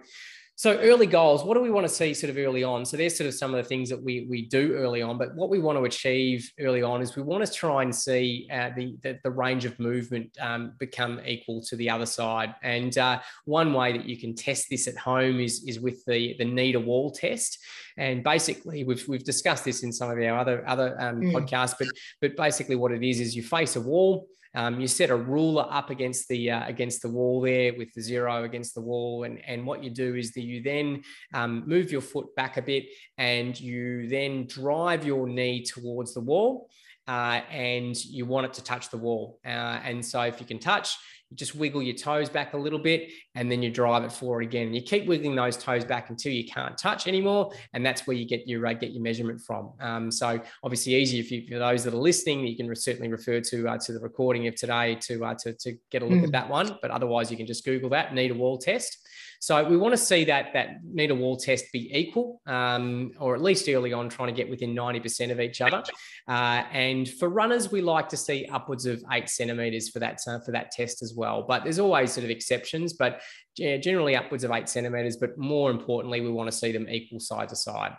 so 0.57 0.79
early 0.79 1.07
goals, 1.07 1.43
what 1.43 1.55
do 1.55 1.61
we 1.61 1.71
want 1.71 1.85
to 1.85 1.93
see 1.93 2.15
sort 2.15 2.31
of 2.31 2.37
early 2.37 2.63
on? 2.63 2.85
So 2.85 2.97
there's 2.97 3.17
sort 3.17 3.27
of 3.27 3.35
some 3.35 3.53
of 3.53 3.63
the 3.63 3.69
things 3.69 3.89
that 3.91 4.01
we 4.01 4.27
we 4.31 4.47
do 4.47 4.75
early 4.75 5.03
on, 5.03 5.19
but 5.19 5.35
what 5.35 5.51
we 5.51 5.59
want 5.59 5.79
to 5.79 5.85
achieve 5.85 6.49
early 6.61 6.81
on 6.81 7.03
is 7.03 7.17
we 7.17 7.23
want 7.23 7.45
to 7.45 7.53
try 7.53 7.83
and 7.83 7.95
see 7.95 8.49
uh, 8.53 8.71
the, 8.77 8.97
the, 9.03 9.19
the 9.25 9.31
range 9.31 9.65
of 9.65 9.77
movement 9.81 10.31
um, 10.41 10.73
become 10.79 11.21
equal 11.27 11.61
to 11.63 11.77
the 11.77 11.91
other 11.91 12.07
side. 12.07 12.55
And 12.63 12.97
uh, 12.97 13.21
one 13.47 13.73
way 13.73 13.93
that 13.97 14.05
you 14.05 14.17
can 14.17 14.37
test 14.37 14.67
this 14.71 14.87
at 14.87 14.97
home 14.97 15.41
is 15.41 15.65
is 15.67 15.81
with 15.81 16.05
the 16.05 16.37
the 16.39 16.45
knee 16.45 16.73
to 16.73 16.81
wall 16.81 17.11
test. 17.11 17.59
And 17.97 18.23
basically, 18.23 18.85
we've 18.85 19.07
we've 19.09 19.25
discussed 19.25 19.65
this 19.65 19.83
in 19.83 19.93
some 19.93 20.09
of 20.09 20.19
our 20.19 20.39
other 20.39 20.67
other 20.69 20.97
um, 21.01 21.21
mm. 21.21 21.33
podcasts, 21.33 21.75
but 21.77 21.89
but 22.21 22.37
basically 22.37 22.77
what 22.77 22.93
it 22.93 23.03
is 23.03 23.19
is 23.19 23.35
you 23.35 23.43
face 23.43 23.75
a 23.75 23.81
wall 23.81 24.29
um, 24.55 24.81
you 24.81 24.87
set 24.87 25.11
a 25.11 25.17
ruler 25.17 25.67
up 25.71 25.91
against 25.91 26.29
the 26.29 26.51
uh, 26.51 26.67
against 26.67 27.03
the 27.03 27.09
wall 27.09 27.41
there 27.41 27.75
with 27.77 27.93
the 27.95 28.01
zero 28.01 28.45
against 28.45 28.75
the 28.75 28.81
wall, 28.81 29.25
and 29.25 29.41
and 29.47 29.67
what 29.67 29.83
you 29.83 29.91
do 29.91 30.15
is 30.15 30.33
that 30.33 30.43
you 30.43 30.63
then 30.63 31.03
um, 31.33 31.65
move 31.67 31.91
your 31.91 32.01
foot 32.01 32.35
back 32.37 32.57
a 32.57 32.63
bit, 32.63 32.87
and 33.19 33.59
you 33.59 34.09
then 34.09 34.47
drive 34.47 35.05
your 35.05 35.27
knee 35.29 35.65
towards 35.65 36.15
the 36.15 36.21
wall, 36.21 36.69
uh, 37.09 37.41
and 37.51 38.03
you 38.05 38.27
want 38.27 38.47
it 38.47 38.55
to 38.55 38.63
touch 38.63 38.91
the 38.91 38.97
wall. 38.97 39.39
Uh, 39.45 39.81
and 39.85 40.05
so 40.05 40.21
if 40.23 40.41
you 40.41 40.47
can 40.47 40.59
touch, 40.59 40.97
you 41.35 41.39
just 41.39 41.55
wiggle 41.57 41.83
your 41.83 41.97
toes 41.97 42.29
back 42.29 42.55
a 42.55 42.57
little 42.57 42.79
bit 42.79 43.11
and 43.35 43.51
then 43.51 43.63
you 43.63 43.71
drive 43.71 44.05
it 44.05 44.13
forward 44.13 44.43
again. 44.43 44.69
And 44.69 44.77
you 44.77 44.83
keep 44.83 45.07
wiggling 45.07 45.35
those 45.35 45.57
toes 45.57 45.85
back 45.85 46.11
until 46.11 46.33
you 46.33 46.45
can't 46.45 46.79
touch 46.79 47.09
anymore. 47.09 47.53
And 47.73 47.85
that's 47.85 48.07
where 48.07 48.17
you 48.17 48.25
get 48.25 48.47
your, 48.47 48.65
uh, 48.67 48.73
get 48.73 48.93
your 48.93 49.03
measurement 49.03 49.41
from. 49.41 49.73
Um, 49.81 50.11
so 50.11 50.41
obviously 50.63 50.95
easy 50.95 51.19
if 51.19 51.31
you, 51.31 51.47
for 51.49 51.59
those 51.59 51.83
that 51.85 51.95
are 51.95 51.99
listening, 51.99 52.47
you 52.47 52.57
can 52.57 52.75
certainly 52.77 53.11
refer 53.11 53.41
to, 53.41 53.69
uh, 53.69 53.79
to 53.79 53.93
the 53.93 54.01
recording 54.01 54.47
of 54.47 54.55
today 54.55 54.95
to, 55.03 55.25
uh, 55.25 55.35
to, 55.43 55.53
to 55.55 55.77
get 55.91 56.03
a 56.03 56.07
look 56.07 56.21
mm. 56.21 56.25
at 56.25 56.33
that 56.33 56.49
one. 56.49 56.79
But 56.81 56.91
otherwise 56.91 57.31
you 57.31 57.37
can 57.37 57.47
just 57.47 57.65
Google 57.65 57.91
that, 57.91 58.15
knee 58.15 58.29
to 58.29 58.35
wall 58.35 58.59
test. 58.59 58.99
So 59.45 59.63
we 59.63 59.77
want 59.77 59.93
to 59.93 59.99
see 59.99 60.25
that 60.25 60.55
that 60.55 60.81
to 60.97 61.15
wall 61.15 61.37
test 61.37 61.67
be 61.71 61.95
equal, 61.95 62.41
um, 62.47 63.13
or 63.21 63.35
at 63.35 63.43
least 63.43 63.69
early 63.69 63.93
on, 63.93 64.09
trying 64.09 64.29
to 64.29 64.35
get 64.35 64.49
within 64.49 64.75
90% 64.75 65.31
of 65.31 65.39
each 65.39 65.61
other. 65.61 65.83
Uh, 66.27 66.65
and 66.73 67.07
for 67.07 67.29
runners, 67.29 67.71
we 67.71 67.83
like 67.83 68.09
to 68.09 68.17
see 68.17 68.47
upwards 68.47 68.87
of 68.87 69.05
eight 69.13 69.29
centimeters 69.29 69.91
for 69.91 69.99
that 69.99 70.19
uh, 70.27 70.39
for 70.41 70.53
that 70.53 70.71
test 70.71 71.03
as 71.03 71.13
well. 71.15 71.45
But 71.47 71.65
there's 71.65 71.79
always 71.79 72.15
sort 72.15 72.25
of 72.25 72.31
exceptions, 72.31 72.95
but 72.95 73.21
generally 73.59 74.17
upwards 74.17 74.43
of 74.43 74.51
eight 74.53 74.71
centimeters. 74.71 75.19
But 75.19 75.37
more 75.37 75.71
importantly, 75.71 76.23
we 76.23 76.31
want 76.31 76.51
to 76.51 76.57
see 76.57 76.73
them 76.73 76.89
equal 76.89 77.21
side 77.21 77.51
to 77.51 77.57
side. 77.57 77.95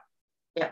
Yeah 0.55 0.71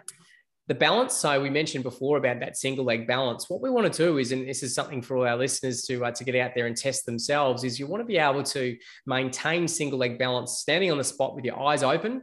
the 0.67 0.75
balance. 0.75 1.15
So 1.15 1.41
we 1.41 1.49
mentioned 1.49 1.83
before 1.83 2.17
about 2.17 2.39
that 2.39 2.57
single 2.57 2.85
leg 2.85 3.05
balance. 3.05 3.49
What 3.49 3.61
we 3.61 3.69
want 3.69 3.91
to 3.91 4.05
do 4.05 4.17
is, 4.17 4.31
and 4.31 4.47
this 4.47 4.63
is 4.63 4.73
something 4.73 5.01
for 5.01 5.17
all 5.17 5.27
our 5.27 5.35
listeners 5.35 5.81
to 5.83 6.05
uh, 6.05 6.11
to 6.11 6.23
get 6.23 6.35
out 6.35 6.51
there 6.55 6.67
and 6.67 6.77
test 6.77 7.05
themselves, 7.05 7.63
is 7.63 7.79
you 7.79 7.87
want 7.87 8.01
to 8.01 8.05
be 8.05 8.17
able 8.17 8.43
to 8.43 8.77
maintain 9.05 9.67
single 9.67 9.99
leg 9.99 10.17
balance 10.17 10.59
standing 10.59 10.91
on 10.91 10.97
the 10.97 11.03
spot 11.03 11.35
with 11.35 11.43
your 11.43 11.59
eyes 11.59 11.83
open, 11.83 12.21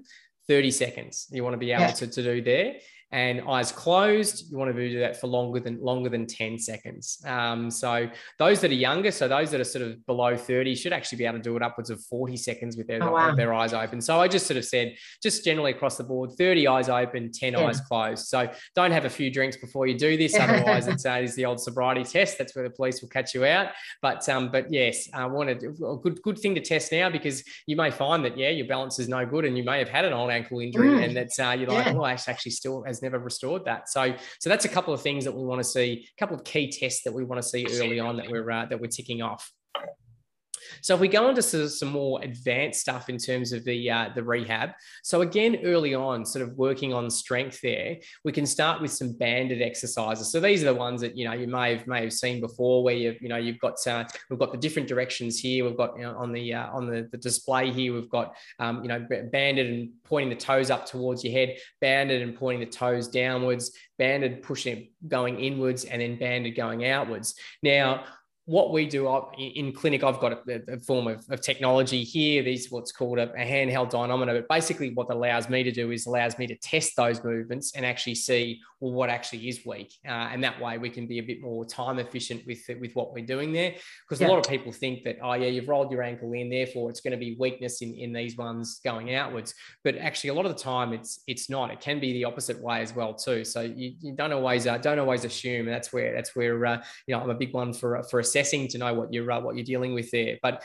30 0.48 0.70
seconds. 0.70 1.26
You 1.30 1.44
want 1.44 1.54
to 1.54 1.58
be 1.58 1.72
able 1.72 1.82
yeah. 1.82 1.90
to, 1.92 2.06
to 2.06 2.22
do 2.22 2.42
there. 2.42 2.76
And 3.12 3.40
eyes 3.48 3.72
closed, 3.72 4.50
you 4.50 4.56
want 4.56 4.74
to 4.74 4.88
do 4.88 5.00
that 5.00 5.20
for 5.20 5.26
longer 5.26 5.58
than 5.58 5.80
longer 5.80 6.08
than 6.08 6.26
10 6.26 6.58
seconds. 6.58 7.20
Um, 7.26 7.70
so 7.70 8.08
those 8.38 8.60
that 8.60 8.70
are 8.70 8.74
younger, 8.74 9.10
so 9.10 9.26
those 9.26 9.50
that 9.50 9.60
are 9.60 9.64
sort 9.64 9.84
of 9.84 10.04
below 10.06 10.36
30 10.36 10.76
should 10.76 10.92
actually 10.92 11.18
be 11.18 11.26
able 11.26 11.38
to 11.38 11.42
do 11.42 11.56
it 11.56 11.62
upwards 11.62 11.90
of 11.90 12.00
40 12.04 12.36
seconds 12.36 12.76
with 12.76 12.86
their, 12.86 13.02
oh, 13.02 13.12
wow. 13.12 13.34
their 13.34 13.52
eyes 13.52 13.72
open. 13.72 14.00
So 14.00 14.20
I 14.20 14.28
just 14.28 14.46
sort 14.46 14.58
of 14.58 14.64
said, 14.64 14.94
just 15.22 15.44
generally 15.44 15.72
across 15.72 15.96
the 15.96 16.04
board, 16.04 16.30
30 16.38 16.68
eyes 16.68 16.88
open, 16.88 17.32
10 17.32 17.52
yeah. 17.52 17.66
eyes 17.66 17.80
closed. 17.80 18.28
So 18.28 18.48
don't 18.76 18.92
have 18.92 19.04
a 19.04 19.10
few 19.10 19.30
drinks 19.30 19.56
before 19.56 19.88
you 19.88 19.98
do 19.98 20.16
this. 20.16 20.34
Otherwise, 20.40 20.86
it's 20.86 21.04
uh, 21.04 21.20
is 21.20 21.34
the 21.34 21.46
old 21.46 21.60
sobriety 21.60 22.04
test. 22.04 22.38
That's 22.38 22.54
where 22.54 22.66
the 22.66 22.74
police 22.74 23.02
will 23.02 23.08
catch 23.08 23.34
you 23.34 23.44
out. 23.44 23.68
But 24.02 24.28
um, 24.28 24.50
but 24.50 24.72
yes, 24.72 25.08
I 25.12 25.26
wanted 25.26 25.64
a 25.64 25.96
good 25.96 26.22
good 26.22 26.38
thing 26.38 26.54
to 26.54 26.60
test 26.60 26.92
now 26.92 27.10
because 27.10 27.42
you 27.66 27.76
may 27.76 27.90
find 27.90 28.24
that 28.24 28.38
yeah, 28.38 28.50
your 28.50 28.66
balance 28.66 28.98
is 28.98 29.08
no 29.08 29.26
good 29.26 29.44
and 29.44 29.58
you 29.58 29.64
may 29.64 29.78
have 29.78 29.88
had 29.88 30.04
an 30.04 30.12
old 30.12 30.30
ankle 30.30 30.60
injury 30.60 30.90
mm. 30.90 31.04
and 31.04 31.16
that's 31.16 31.38
uh, 31.38 31.56
you're 31.58 31.68
like, 31.68 31.86
yeah. 31.86 31.94
oh, 31.96 32.06
actually 32.06 32.52
still 32.52 32.84
never 33.02 33.18
restored 33.18 33.64
that. 33.64 33.88
So 33.88 34.14
so 34.38 34.50
that's 34.50 34.64
a 34.64 34.68
couple 34.68 34.94
of 34.94 35.00
things 35.00 35.24
that 35.24 35.32
we 35.32 35.42
want 35.44 35.60
to 35.60 35.64
see, 35.64 36.06
a 36.16 36.20
couple 36.20 36.36
of 36.36 36.44
key 36.44 36.70
tests 36.70 37.02
that 37.04 37.12
we 37.12 37.24
want 37.24 37.42
to 37.42 37.48
see 37.48 37.66
early 37.80 38.00
on 38.00 38.16
that 38.16 38.28
we're 38.28 38.50
uh, 38.50 38.66
that 38.66 38.80
we're 38.80 38.88
ticking 38.88 39.22
off. 39.22 39.50
So 40.82 40.94
if 40.94 41.00
we 41.00 41.08
go 41.08 41.28
into 41.28 41.42
some 41.42 41.88
more 41.90 42.20
advanced 42.22 42.80
stuff 42.80 43.08
in 43.08 43.18
terms 43.18 43.52
of 43.52 43.64
the 43.64 43.90
uh, 43.90 44.10
the 44.14 44.22
rehab, 44.22 44.70
so 45.02 45.22
again 45.22 45.58
early 45.64 45.94
on, 45.94 46.24
sort 46.24 46.46
of 46.46 46.56
working 46.56 46.92
on 46.92 47.10
strength 47.10 47.60
there, 47.62 47.96
we 48.24 48.32
can 48.32 48.46
start 48.46 48.80
with 48.80 48.92
some 48.92 49.12
banded 49.12 49.62
exercises. 49.62 50.30
So 50.30 50.40
these 50.40 50.62
are 50.62 50.66
the 50.66 50.74
ones 50.74 51.00
that 51.00 51.16
you 51.16 51.24
know 51.24 51.32
you 51.32 51.46
may 51.46 51.76
have 51.76 51.86
may 51.86 52.02
have 52.02 52.12
seen 52.12 52.40
before, 52.40 52.82
where 52.82 52.94
you 52.94 53.16
you 53.20 53.28
know 53.28 53.36
you've 53.36 53.60
got 53.60 53.74
uh, 53.86 54.04
we've 54.28 54.38
got 54.38 54.52
the 54.52 54.58
different 54.58 54.88
directions 54.88 55.38
here. 55.38 55.64
We've 55.64 55.76
got 55.76 55.96
you 55.96 56.02
know, 56.02 56.16
on 56.16 56.32
the 56.32 56.54
uh, 56.54 56.70
on 56.70 56.86
the, 56.86 57.08
the 57.10 57.18
display 57.18 57.70
here, 57.70 57.94
we've 57.94 58.10
got 58.10 58.34
um, 58.58 58.82
you 58.82 58.88
know 58.88 59.06
banded 59.32 59.66
and 59.66 59.90
pointing 60.04 60.30
the 60.30 60.36
toes 60.36 60.70
up 60.70 60.86
towards 60.86 61.24
your 61.24 61.32
head, 61.32 61.56
banded 61.80 62.22
and 62.22 62.36
pointing 62.36 62.60
the 62.60 62.74
toes 62.74 63.08
downwards, 63.08 63.72
banded 63.98 64.42
pushing 64.42 64.76
it 64.76 65.08
going 65.08 65.38
inwards, 65.38 65.84
and 65.84 66.00
then 66.00 66.18
banded 66.18 66.54
going 66.56 66.86
outwards. 66.86 67.34
Now 67.62 68.04
what 68.50 68.72
we 68.72 68.84
do 68.84 69.06
in 69.38 69.72
clinic, 69.72 70.02
I've 70.02 70.18
got 70.18 70.32
a, 70.48 70.72
a 70.72 70.80
form 70.80 71.06
of, 71.06 71.24
of, 71.30 71.40
technology 71.40 72.02
here. 72.02 72.42
These 72.42 72.68
what's 72.68 72.90
called 72.90 73.20
a, 73.20 73.30
a, 73.34 73.46
handheld 73.46 73.90
dynamometer. 73.90 74.40
But 74.40 74.48
basically, 74.48 74.90
what 74.92 75.06
that 75.06 75.14
allows 75.14 75.48
me 75.48 75.62
to 75.62 75.70
do 75.70 75.92
is 75.92 76.06
allows 76.06 76.36
me 76.36 76.48
to 76.48 76.56
test 76.56 76.96
those 76.96 77.22
movements 77.22 77.76
and 77.76 77.86
actually 77.86 78.16
see 78.16 78.60
well 78.80 78.90
what 78.90 79.08
actually 79.08 79.48
is 79.48 79.64
weak. 79.64 79.94
Uh, 80.04 80.30
and 80.32 80.42
that 80.42 80.60
way, 80.60 80.78
we 80.78 80.90
can 80.90 81.06
be 81.06 81.20
a 81.20 81.22
bit 81.22 81.40
more 81.40 81.64
time 81.64 82.00
efficient 82.00 82.44
with 82.44 82.58
with 82.80 82.92
what 82.94 83.14
we're 83.14 83.24
doing 83.24 83.52
there. 83.52 83.72
Because 84.08 84.20
yeah. 84.20 84.26
a 84.26 84.30
lot 84.30 84.44
of 84.44 84.50
people 84.50 84.72
think 84.72 85.04
that 85.04 85.18
oh 85.22 85.34
yeah, 85.34 85.46
you've 85.46 85.68
rolled 85.68 85.92
your 85.92 86.02
ankle 86.02 86.32
in, 86.32 86.50
therefore 86.50 86.90
it's 86.90 87.00
going 87.00 87.12
to 87.12 87.24
be 87.24 87.36
weakness 87.38 87.82
in 87.82 87.94
in 87.94 88.12
these 88.12 88.36
ones 88.36 88.80
going 88.84 89.14
outwards. 89.14 89.54
But 89.84 89.96
actually, 89.96 90.30
a 90.30 90.34
lot 90.34 90.46
of 90.46 90.56
the 90.56 90.60
time, 90.60 90.92
it's 90.92 91.22
it's 91.28 91.48
not. 91.48 91.70
It 91.70 91.80
can 91.80 92.00
be 92.00 92.14
the 92.14 92.24
opposite 92.24 92.60
way 92.60 92.80
as 92.80 92.96
well 92.96 93.14
too. 93.14 93.44
So 93.44 93.60
you, 93.60 93.92
you 94.00 94.12
don't 94.12 94.32
always 94.32 94.66
uh, 94.66 94.78
don't 94.78 94.98
always 94.98 95.24
assume. 95.24 95.68
And 95.68 95.74
that's 95.74 95.92
where 95.92 96.12
that's 96.12 96.34
where 96.34 96.66
uh, 96.66 96.82
you 97.06 97.14
know 97.14 97.22
I'm 97.22 97.30
a 97.30 97.34
big 97.34 97.54
one 97.54 97.72
for 97.72 98.02
for 98.10 98.18
assessing 98.18 98.39
assessing 98.40 98.68
to 98.68 98.78
know 98.78 98.92
what 98.94 99.12
you're 99.12 99.30
uh, 99.30 99.40
what 99.40 99.56
you're 99.56 99.64
dealing 99.64 99.94
with 99.94 100.10
there. 100.10 100.38
But 100.42 100.62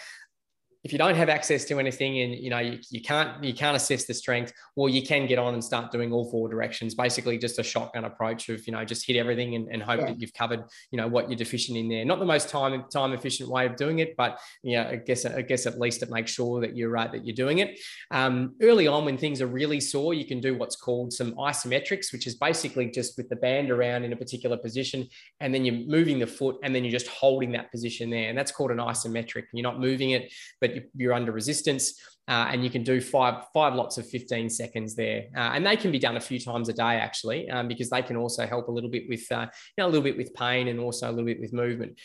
if 0.86 0.94
you 0.94 1.00
don't 1.00 1.16
have 1.16 1.30
access 1.30 1.66
to 1.66 1.80
anything 1.80 2.20
and 2.20 2.36
you 2.36 2.52
know 2.52 2.60
you, 2.60 2.78
you 2.92 3.02
can't 3.02 3.44
you 3.44 3.56
can't 3.56 3.76
assess 3.76 4.06
the 4.06 4.14
strength 4.14 4.54
well 4.76 4.88
you 4.88 5.02
can 5.02 5.26
get 5.26 5.40
on 5.40 5.56
and 5.56 5.64
start 5.64 5.92
doing 5.92 6.14
all 6.14 6.30
four 6.30 6.48
directions. 6.48 6.94
Basically 6.94 7.40
just 7.40 7.58
a 7.58 7.64
shotgun 7.64 8.06
approach 8.06 8.50
of 8.50 8.66
you 8.68 8.72
know 8.72 8.86
just 8.86 9.06
hit 9.06 9.18
everything 9.18 9.56
and, 9.56 9.68
and 9.72 9.82
hope 9.82 10.00
yeah. 10.00 10.06
that 10.06 10.22
you've 10.22 10.34
covered 10.34 10.64
you 10.92 10.98
know 10.98 11.08
what 11.08 11.28
you're 11.28 11.38
deficient 11.38 11.76
in 11.76 11.90
there. 11.90 12.06
Not 12.06 12.20
the 12.20 12.26
most 12.26 12.50
time 12.50 12.86
time 12.94 13.14
efficient 13.14 13.50
way 13.50 13.66
of 13.66 13.76
doing 13.76 14.00
it 14.00 14.16
but 14.16 14.40
you 14.62 14.78
know 14.78 14.84
i 14.84 14.96
guess 14.96 15.26
i 15.26 15.42
guess 15.42 15.66
at 15.66 15.80
least 15.80 16.04
it 16.04 16.12
makes 16.12 16.32
sure 16.32 16.62
that 16.62 16.78
you're 16.78 16.92
right 16.92 17.12
that 17.12 17.26
you're 17.26 17.36
doing 17.36 17.60
it. 17.60 17.80
Um, 18.12 18.56
early 18.62 18.88
on 18.88 19.06
when 19.06 19.18
things 19.18 19.42
are 19.42 19.48
really 19.48 19.80
sore 19.80 20.14
you 20.14 20.26
can 20.26 20.40
do 20.40 20.56
what's 20.56 20.76
called 20.76 21.12
some 21.12 21.32
isometrics 21.34 22.14
which 22.14 22.28
is 22.28 22.36
basically 22.36 22.92
just 22.92 23.18
with 23.18 23.28
the 23.30 23.36
band 23.36 23.72
around 23.72 24.04
in 24.04 24.14
a 24.14 24.16
particular 24.16 24.56
position 24.56 25.08
and 25.40 25.52
then 25.52 25.66
you're 25.66 25.88
moving 25.88 26.20
the 26.20 26.28
foot 26.28 26.58
and 26.64 26.76
then 26.76 26.84
you're 26.84 26.92
just 26.92 27.08
holding 27.08 27.52
that 27.54 27.72
position 27.72 28.12
there. 28.12 28.30
And 28.30 28.38
that's 28.38 28.52
called 28.52 28.72
an 28.72 28.78
isometric. 28.78 29.46
You're 29.52 29.64
not 29.64 29.80
moving 29.80 30.12
it 30.12 30.32
but 30.62 30.75
you're 30.96 31.14
under 31.14 31.32
resistance. 31.32 32.00
Uh, 32.28 32.50
and 32.52 32.64
you 32.64 32.72
can 32.72 32.84
do 32.84 33.00
five 33.00 33.44
five 33.54 33.76
lots 33.76 34.00
of 34.00 34.10
15 34.10 34.50
seconds 34.50 34.96
there 34.96 35.26
uh, 35.38 35.52
and 35.54 35.64
they 35.64 35.78
can 35.78 35.92
be 35.92 36.00
done 36.00 36.18
a 36.18 36.20
few 36.20 36.40
times 36.40 36.70
a 36.70 36.74
day 36.74 36.96
actually 36.96 37.48
um, 37.52 37.68
because 37.68 37.88
they 37.88 38.02
can 38.02 38.18
also 38.18 38.48
help 38.48 38.68
a 38.68 38.72
little 38.72 38.90
bit 38.90 39.04
with 39.08 39.32
uh, 39.32 39.46
you 39.78 39.84
know 39.84 39.86
a 39.86 39.92
little 39.94 40.02
bit 40.02 40.18
with 40.18 40.34
pain 40.34 40.70
and 40.70 40.80
also 40.80 41.08
a 41.08 41.12
little 41.12 41.26
bit 41.26 41.40
with 41.40 41.54
movement 41.54 41.96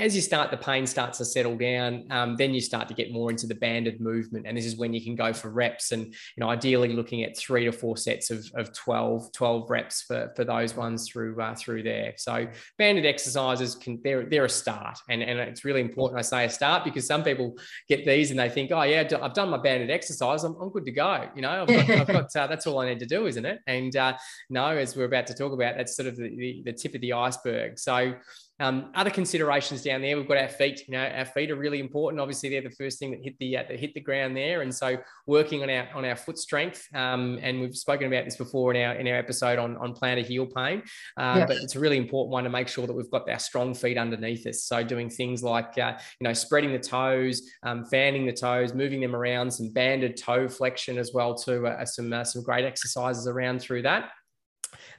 as 0.00 0.16
you 0.16 0.22
start, 0.22 0.50
the 0.50 0.56
pain 0.56 0.86
starts 0.86 1.18
to 1.18 1.24
settle 1.24 1.56
down. 1.56 2.04
Um, 2.10 2.36
then 2.36 2.54
you 2.54 2.60
start 2.60 2.88
to 2.88 2.94
get 2.94 3.12
more 3.12 3.30
into 3.30 3.46
the 3.46 3.54
banded 3.54 4.00
movement. 4.00 4.46
And 4.46 4.56
this 4.56 4.64
is 4.64 4.76
when 4.76 4.94
you 4.94 5.02
can 5.02 5.14
go 5.14 5.32
for 5.32 5.50
reps 5.50 5.92
and, 5.92 6.06
you 6.06 6.38
know, 6.38 6.48
ideally 6.48 6.94
looking 6.94 7.22
at 7.22 7.36
three 7.36 7.66
to 7.66 7.72
four 7.72 7.96
sets 7.96 8.30
of, 8.30 8.50
of 8.54 8.72
12, 8.72 9.32
12 9.32 9.70
reps 9.70 10.02
for, 10.02 10.32
for 10.34 10.44
those 10.44 10.74
ones 10.74 11.08
through, 11.08 11.40
uh, 11.40 11.54
through 11.54 11.82
there. 11.82 12.14
So 12.16 12.46
banded 12.78 13.04
exercises 13.04 13.74
can, 13.74 14.00
they're, 14.02 14.24
they're 14.24 14.46
a 14.46 14.48
start. 14.48 14.98
And, 15.10 15.22
and 15.22 15.38
it's 15.38 15.64
really 15.64 15.82
important 15.82 16.18
I 16.18 16.22
say 16.22 16.46
a 16.46 16.50
start 16.50 16.82
because 16.82 17.06
some 17.06 17.22
people 17.22 17.56
get 17.86 18.06
these 18.06 18.30
and 18.30 18.40
they 18.40 18.48
think, 18.48 18.70
oh 18.72 18.82
yeah, 18.82 19.06
I've 19.20 19.34
done 19.34 19.50
my 19.50 19.58
banded 19.58 19.90
exercise. 19.90 20.44
I'm, 20.44 20.56
I'm 20.60 20.70
good 20.70 20.86
to 20.86 20.92
go. 20.92 21.28
You 21.36 21.42
know, 21.42 21.62
I've 21.62 21.68
got, 21.68 21.90
I've 21.90 22.06
got 22.06 22.36
uh, 22.36 22.46
that's 22.46 22.66
all 22.66 22.78
I 22.78 22.88
need 22.88 23.00
to 23.00 23.06
do, 23.06 23.26
isn't 23.26 23.44
it? 23.44 23.60
And 23.66 23.94
uh, 23.96 24.16
no, 24.48 24.68
as 24.68 24.96
we're 24.96 25.04
about 25.04 25.26
to 25.26 25.34
talk 25.34 25.52
about, 25.52 25.76
that's 25.76 25.94
sort 25.94 26.08
of 26.08 26.16
the, 26.16 26.34
the, 26.34 26.62
the 26.64 26.72
tip 26.72 26.94
of 26.94 27.02
the 27.02 27.12
iceberg. 27.12 27.78
So, 27.78 28.14
um, 28.60 28.90
other 28.94 29.10
considerations 29.10 29.82
down 29.82 30.02
there, 30.02 30.16
we've 30.18 30.28
got 30.28 30.36
our 30.36 30.48
feet. 30.48 30.86
You 30.86 30.92
know, 30.92 31.04
our 31.04 31.24
feet 31.24 31.50
are 31.50 31.56
really 31.56 31.80
important. 31.80 32.20
Obviously, 32.20 32.50
they're 32.50 32.60
the 32.60 32.70
first 32.70 32.98
thing 32.98 33.10
that 33.10 33.20
hit 33.22 33.38
the 33.38 33.56
uh, 33.56 33.64
that 33.68 33.80
hit 33.80 33.94
the 33.94 34.00
ground 34.00 34.36
there, 34.36 34.60
and 34.60 34.74
so 34.74 34.98
working 35.26 35.62
on 35.62 35.70
our 35.70 35.88
on 35.94 36.04
our 36.04 36.14
foot 36.14 36.38
strength. 36.38 36.86
Um, 36.94 37.38
and 37.40 37.60
we've 37.60 37.76
spoken 37.76 38.06
about 38.06 38.26
this 38.26 38.36
before 38.36 38.74
in 38.74 38.82
our 38.82 38.94
in 38.94 39.08
our 39.08 39.16
episode 39.16 39.58
on 39.58 39.78
on 39.78 39.94
plantar 39.94 40.24
heel 40.24 40.46
pain. 40.46 40.82
Uh, 41.16 41.36
yes. 41.38 41.48
But 41.48 41.56
it's 41.56 41.74
a 41.74 41.80
really 41.80 41.96
important 41.96 42.32
one 42.32 42.44
to 42.44 42.50
make 42.50 42.68
sure 42.68 42.86
that 42.86 42.92
we've 42.92 43.10
got 43.10 43.28
our 43.30 43.38
strong 43.38 43.74
feet 43.74 43.96
underneath 43.96 44.46
us. 44.46 44.64
So 44.64 44.84
doing 44.84 45.08
things 45.08 45.42
like 45.42 45.78
uh, 45.78 45.98
you 46.20 46.26
know 46.26 46.34
spreading 46.34 46.72
the 46.72 46.78
toes, 46.78 47.42
um, 47.62 47.86
fanning 47.86 48.26
the 48.26 48.32
toes, 48.32 48.74
moving 48.74 49.00
them 49.00 49.16
around, 49.16 49.50
some 49.50 49.70
banded 49.70 50.18
toe 50.18 50.48
flexion 50.48 50.98
as 50.98 51.12
well 51.14 51.34
too. 51.34 51.66
Uh, 51.66 51.84
some 51.86 52.12
uh, 52.12 52.24
some 52.24 52.42
great 52.42 52.66
exercises 52.66 53.26
around 53.26 53.60
through 53.60 53.82
that. 53.82 54.10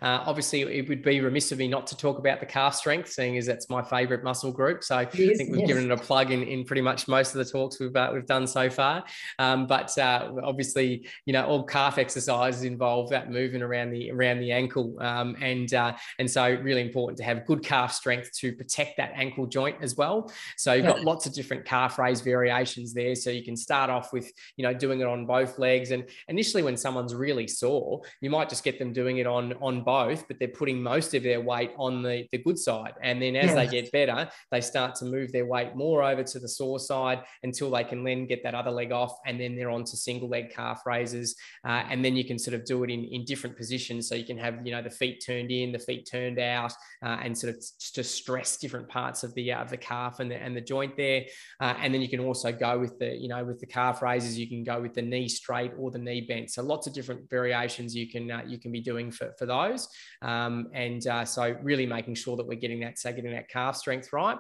Uh, 0.02 0.24
obviously, 0.26 0.62
it 0.62 0.90
would 0.90 1.04
be 1.04 1.20
remiss 1.20 1.52
of 1.52 1.60
me 1.60 1.68
not 1.68 1.86
to 1.88 1.98
talk 1.98 2.18
about 2.18 2.40
the 2.40 2.46
calf 2.46 2.74
strength, 2.76 3.10
seeing 3.10 3.38
as 3.38 3.46
that's 3.46 3.70
my 3.70 3.82
favorite 3.82 4.24
muscle 4.24 4.52
group. 4.52 4.84
So 4.84 5.00
yes, 5.00 5.12
I 5.14 5.34
think 5.36 5.52
we've 5.52 5.60
yes. 5.62 5.68
given 5.68 5.86
it 5.86 5.92
a 5.92 5.98
plug 5.98 6.32
in, 6.32 6.44
in 6.44 6.64
pretty 6.64 6.82
much 6.82 7.08
most 7.08 7.36
of 7.36 7.46
the 7.46 7.52
talks 7.52 7.80
we've, 7.80 7.96
uh, 7.96 8.10
we've 8.14 8.26
done 8.26 8.48
so 8.48 8.70
far. 8.70 9.04
Um, 9.38 9.68
but 9.68 9.96
uh, 9.98 10.32
obviously, 10.44 11.08
you 11.26 11.34
know, 11.34 11.46
all 11.46 11.64
calf 11.64 11.98
exercises 11.98 12.64
involve 12.64 13.10
that 13.10 13.32
movement 13.32 13.64
around 13.64 13.92
the 13.92 14.12
around 14.12 14.40
the 14.40 14.52
ankle, 14.52 14.96
um, 15.02 15.36
and 15.42 15.74
uh, 15.74 15.94
and 16.20 16.30
so 16.30 16.50
really 16.62 16.82
important 16.82 17.18
to 17.20 17.24
have 17.24 17.46
good 17.46 17.64
calf 17.64 17.94
strength 17.94 18.32
to 18.40 18.54
protect 18.54 18.98
that 18.98 19.12
ankle 19.16 19.46
joint 19.46 19.78
as 19.82 19.96
well. 19.96 20.32
So 20.58 20.74
you've 20.74 20.86
got 20.86 21.04
lots 21.04 21.26
of 21.26 21.34
different 21.34 21.66
calf 21.66 22.00
raise 22.00 22.22
variations 22.22 22.94
there. 22.94 23.16
So 23.16 23.30
you 23.30 23.44
can 23.44 23.56
start 23.56 23.90
off 23.90 24.14
with 24.14 24.32
you 24.58 24.64
know 24.64 24.74
doing 24.74 25.00
it 25.02 25.08
on 25.08 25.26
both 25.26 25.60
legs, 25.60 25.92
and 25.92 26.06
initially 26.28 26.64
when 26.64 26.78
someone's 26.78 27.14
really 27.14 27.48
sore, 27.48 28.02
you 28.22 28.30
might 28.30 28.50
just 28.50 28.64
get 28.64 28.80
them 28.80 28.94
doing 28.94 29.18
it 29.18 29.28
on 29.28 29.54
on 29.62 29.84
both, 29.84 30.28
but 30.28 30.40
they're 30.40 30.48
putting 30.48 30.82
most 30.82 31.14
of 31.14 31.24
their 31.24 31.42
weight 31.42 31.72
on 31.78 32.02
the, 32.02 32.28
the 32.32 32.38
good 32.38 32.58
side. 32.58 32.94
And 33.02 33.22
then 33.22 33.36
as 33.36 33.46
yes. 33.46 33.56
they 33.56 33.68
get 33.68 33.92
better, 33.92 34.30
they 34.52 34.62
start 34.62 34.96
to 34.96 35.06
move 35.06 35.32
their 35.32 35.46
weight 35.46 35.76
more 35.76 36.04
over 36.04 36.24
to 36.24 36.40
the 36.40 36.48
sore 36.48 36.80
side 36.80 37.24
until 37.44 37.70
they 37.72 37.84
can 37.84 38.04
then 38.04 38.26
get 38.26 38.44
that 38.44 38.56
other 38.56 38.72
leg 38.72 38.92
off. 38.92 39.18
And 39.26 39.40
then 39.40 39.56
they're 39.56 39.70
on 39.70 39.84
to 39.86 39.98
single 39.98 40.30
leg 40.30 40.52
calf 40.52 40.82
raises. 40.86 41.36
Uh, 41.66 41.84
and 41.90 42.04
then 42.04 42.16
you 42.16 42.26
can 42.26 42.40
sort 42.40 42.56
of 42.56 42.66
do 42.66 42.84
it 42.84 42.90
in, 42.90 43.04
in 43.06 43.26
different 43.26 43.56
positions. 43.56 44.08
So 44.08 44.16
you 44.16 44.26
can 44.26 44.38
have, 44.38 44.66
you 44.66 44.72
know, 44.72 44.82
the 44.82 44.90
feet 44.90 45.24
turned 45.26 45.52
in, 45.52 45.72
the 45.72 45.80
feet 45.80 46.08
turned 46.10 46.40
out, 46.40 46.74
uh, 47.04 47.18
and 47.22 47.38
sort 47.38 47.56
of 47.56 47.64
just 47.80 48.16
stress 48.16 48.58
different 48.58 48.88
parts 48.90 49.24
of 49.24 49.34
the, 49.36 49.52
uh, 49.52 49.62
of 49.62 49.70
the 49.70 49.78
calf 49.78 50.20
and 50.20 50.32
the, 50.32 50.36
and 50.36 50.56
the 50.56 50.62
joint 50.62 50.98
there. 50.98 51.26
Uh, 51.60 51.76
and 51.80 51.94
then 51.94 52.02
you 52.02 52.10
can 52.10 52.20
also 52.20 52.52
go 52.52 52.80
with 52.80 52.98
the, 53.00 53.16
you 53.16 53.28
know, 53.28 53.44
with 53.44 53.60
the 53.60 53.66
calf 53.66 54.02
raises, 54.02 54.38
you 54.38 54.48
can 54.48 54.64
go 54.64 54.82
with 54.82 54.94
the 54.94 55.02
knee 55.02 55.28
straight 55.28 55.72
or 55.78 55.92
the 55.92 56.00
knee 56.00 56.22
bent. 56.22 56.50
So 56.52 56.64
lots 56.64 56.88
of 56.88 56.94
different 56.94 57.30
variations 57.30 57.96
you 57.96 58.10
can, 58.10 58.32
uh, 58.32 58.42
you 58.48 58.60
can 58.60 58.72
be 58.72 58.82
doing 58.82 59.12
for, 59.12 59.34
for 59.38 59.46
those. 59.52 59.88
Um, 60.22 60.68
and 60.74 61.06
uh, 61.08 61.26
so 61.26 61.56
really 61.62 61.86
making 61.86 62.16
sure 62.16 62.38
that 62.38 62.48
we're 62.48 62.60
getting 62.60 62.80
that, 62.82 62.98
so 62.98 63.12
getting 63.12 63.32
that 63.32 63.50
calf 63.50 63.76
strength 63.76 64.14
right. 64.14 64.38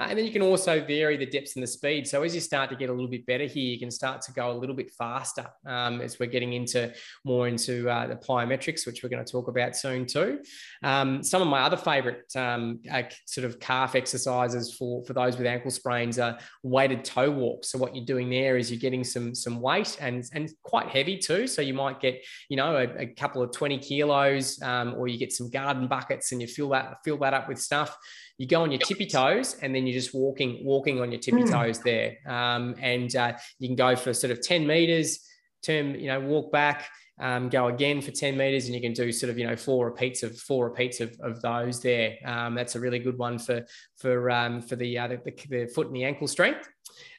Uh, 0.00 0.06
and 0.08 0.18
then 0.18 0.24
you 0.24 0.32
can 0.32 0.40
also 0.40 0.82
vary 0.82 1.18
the 1.18 1.26
depths 1.26 1.56
and 1.56 1.62
the 1.62 1.66
speed. 1.66 2.08
So 2.08 2.22
as 2.22 2.34
you 2.34 2.40
start 2.40 2.70
to 2.70 2.76
get 2.76 2.88
a 2.88 2.92
little 2.92 3.10
bit 3.10 3.26
better 3.26 3.44
here, 3.44 3.70
you 3.70 3.78
can 3.78 3.90
start 3.90 4.22
to 4.22 4.32
go 4.32 4.50
a 4.50 4.56
little 4.56 4.74
bit 4.74 4.90
faster 4.92 5.46
um, 5.66 6.00
as 6.00 6.18
we're 6.18 6.30
getting 6.30 6.54
into 6.54 6.90
more 7.22 7.48
into 7.48 7.90
uh, 7.90 8.06
the 8.06 8.16
plyometrics, 8.16 8.86
which 8.86 9.02
we're 9.02 9.10
going 9.10 9.22
to 9.22 9.30
talk 9.30 9.48
about 9.48 9.76
soon 9.76 10.06
too. 10.06 10.40
Um, 10.82 11.22
some 11.22 11.42
of 11.42 11.48
my 11.48 11.60
other 11.60 11.76
favorite 11.76 12.34
um, 12.34 12.80
uh, 12.90 13.02
sort 13.26 13.44
of 13.44 13.60
calf 13.60 13.94
exercises 13.94 14.72
for, 14.72 15.04
for 15.04 15.12
those 15.12 15.36
with 15.36 15.46
ankle 15.46 15.70
sprains 15.70 16.18
are 16.18 16.38
weighted 16.62 17.04
toe 17.04 17.30
walks. 17.30 17.68
So 17.68 17.78
what 17.78 17.94
you're 17.94 18.06
doing 18.06 18.30
there 18.30 18.56
is 18.56 18.70
you're 18.70 18.80
getting 18.80 19.04
some, 19.04 19.34
some 19.34 19.60
weight 19.60 19.98
and, 20.00 20.24
and 20.32 20.48
quite 20.62 20.88
heavy 20.88 21.18
too. 21.18 21.46
So 21.46 21.60
you 21.60 21.74
might 21.74 22.00
get, 22.00 22.24
you 22.48 22.56
know, 22.56 22.74
a, 22.76 23.02
a 23.02 23.06
couple 23.06 23.42
of 23.42 23.52
20 23.52 23.76
kilos 23.78 24.62
um, 24.62 24.94
or 24.94 25.08
you 25.08 25.18
get 25.18 25.30
some 25.30 25.50
garden 25.50 25.88
buckets 25.88 26.32
and 26.32 26.40
you 26.40 26.46
fill 26.46 26.70
that, 26.70 27.00
fill 27.04 27.18
that 27.18 27.34
up 27.34 27.50
with 27.50 27.60
stuff 27.60 27.98
you 28.40 28.46
go 28.46 28.62
on 28.62 28.72
your 28.72 28.80
tippy 28.80 29.06
toes 29.06 29.56
and 29.60 29.74
then 29.74 29.86
you're 29.86 30.00
just 30.00 30.14
walking 30.14 30.64
walking 30.64 30.98
on 30.98 31.12
your 31.12 31.20
tippy 31.20 31.42
hmm. 31.42 31.50
toes 31.50 31.78
there 31.80 32.16
um, 32.26 32.74
and 32.80 33.14
uh, 33.14 33.34
you 33.58 33.68
can 33.68 33.76
go 33.76 33.94
for 33.94 34.14
sort 34.14 34.30
of 34.30 34.40
10 34.40 34.66
meters 34.66 35.28
turn 35.62 35.94
you 35.94 36.06
know 36.06 36.18
walk 36.20 36.50
back 36.50 36.88
um, 37.20 37.50
go 37.50 37.66
again 37.66 38.00
for 38.00 38.12
10 38.12 38.34
meters 38.34 38.64
and 38.64 38.74
you 38.74 38.80
can 38.80 38.94
do 38.94 39.12
sort 39.12 39.28
of, 39.28 39.38
you 39.38 39.46
know, 39.46 39.54
four 39.54 39.84
repeats 39.84 40.22
of 40.22 40.38
four 40.38 40.70
repeats 40.70 41.00
of, 41.00 41.14
of 41.20 41.42
those 41.42 41.82
there. 41.82 42.16
Um, 42.24 42.54
that's 42.54 42.76
a 42.76 42.80
really 42.80 42.98
good 42.98 43.18
one 43.18 43.38
for, 43.38 43.66
for, 43.98 44.30
um, 44.30 44.62
for 44.62 44.76
the, 44.76 44.98
uh, 44.98 45.08
the, 45.08 45.20
the, 45.50 45.66
foot 45.66 45.88
and 45.88 45.94
the 45.96 46.04
ankle 46.04 46.26
strength. 46.26 46.66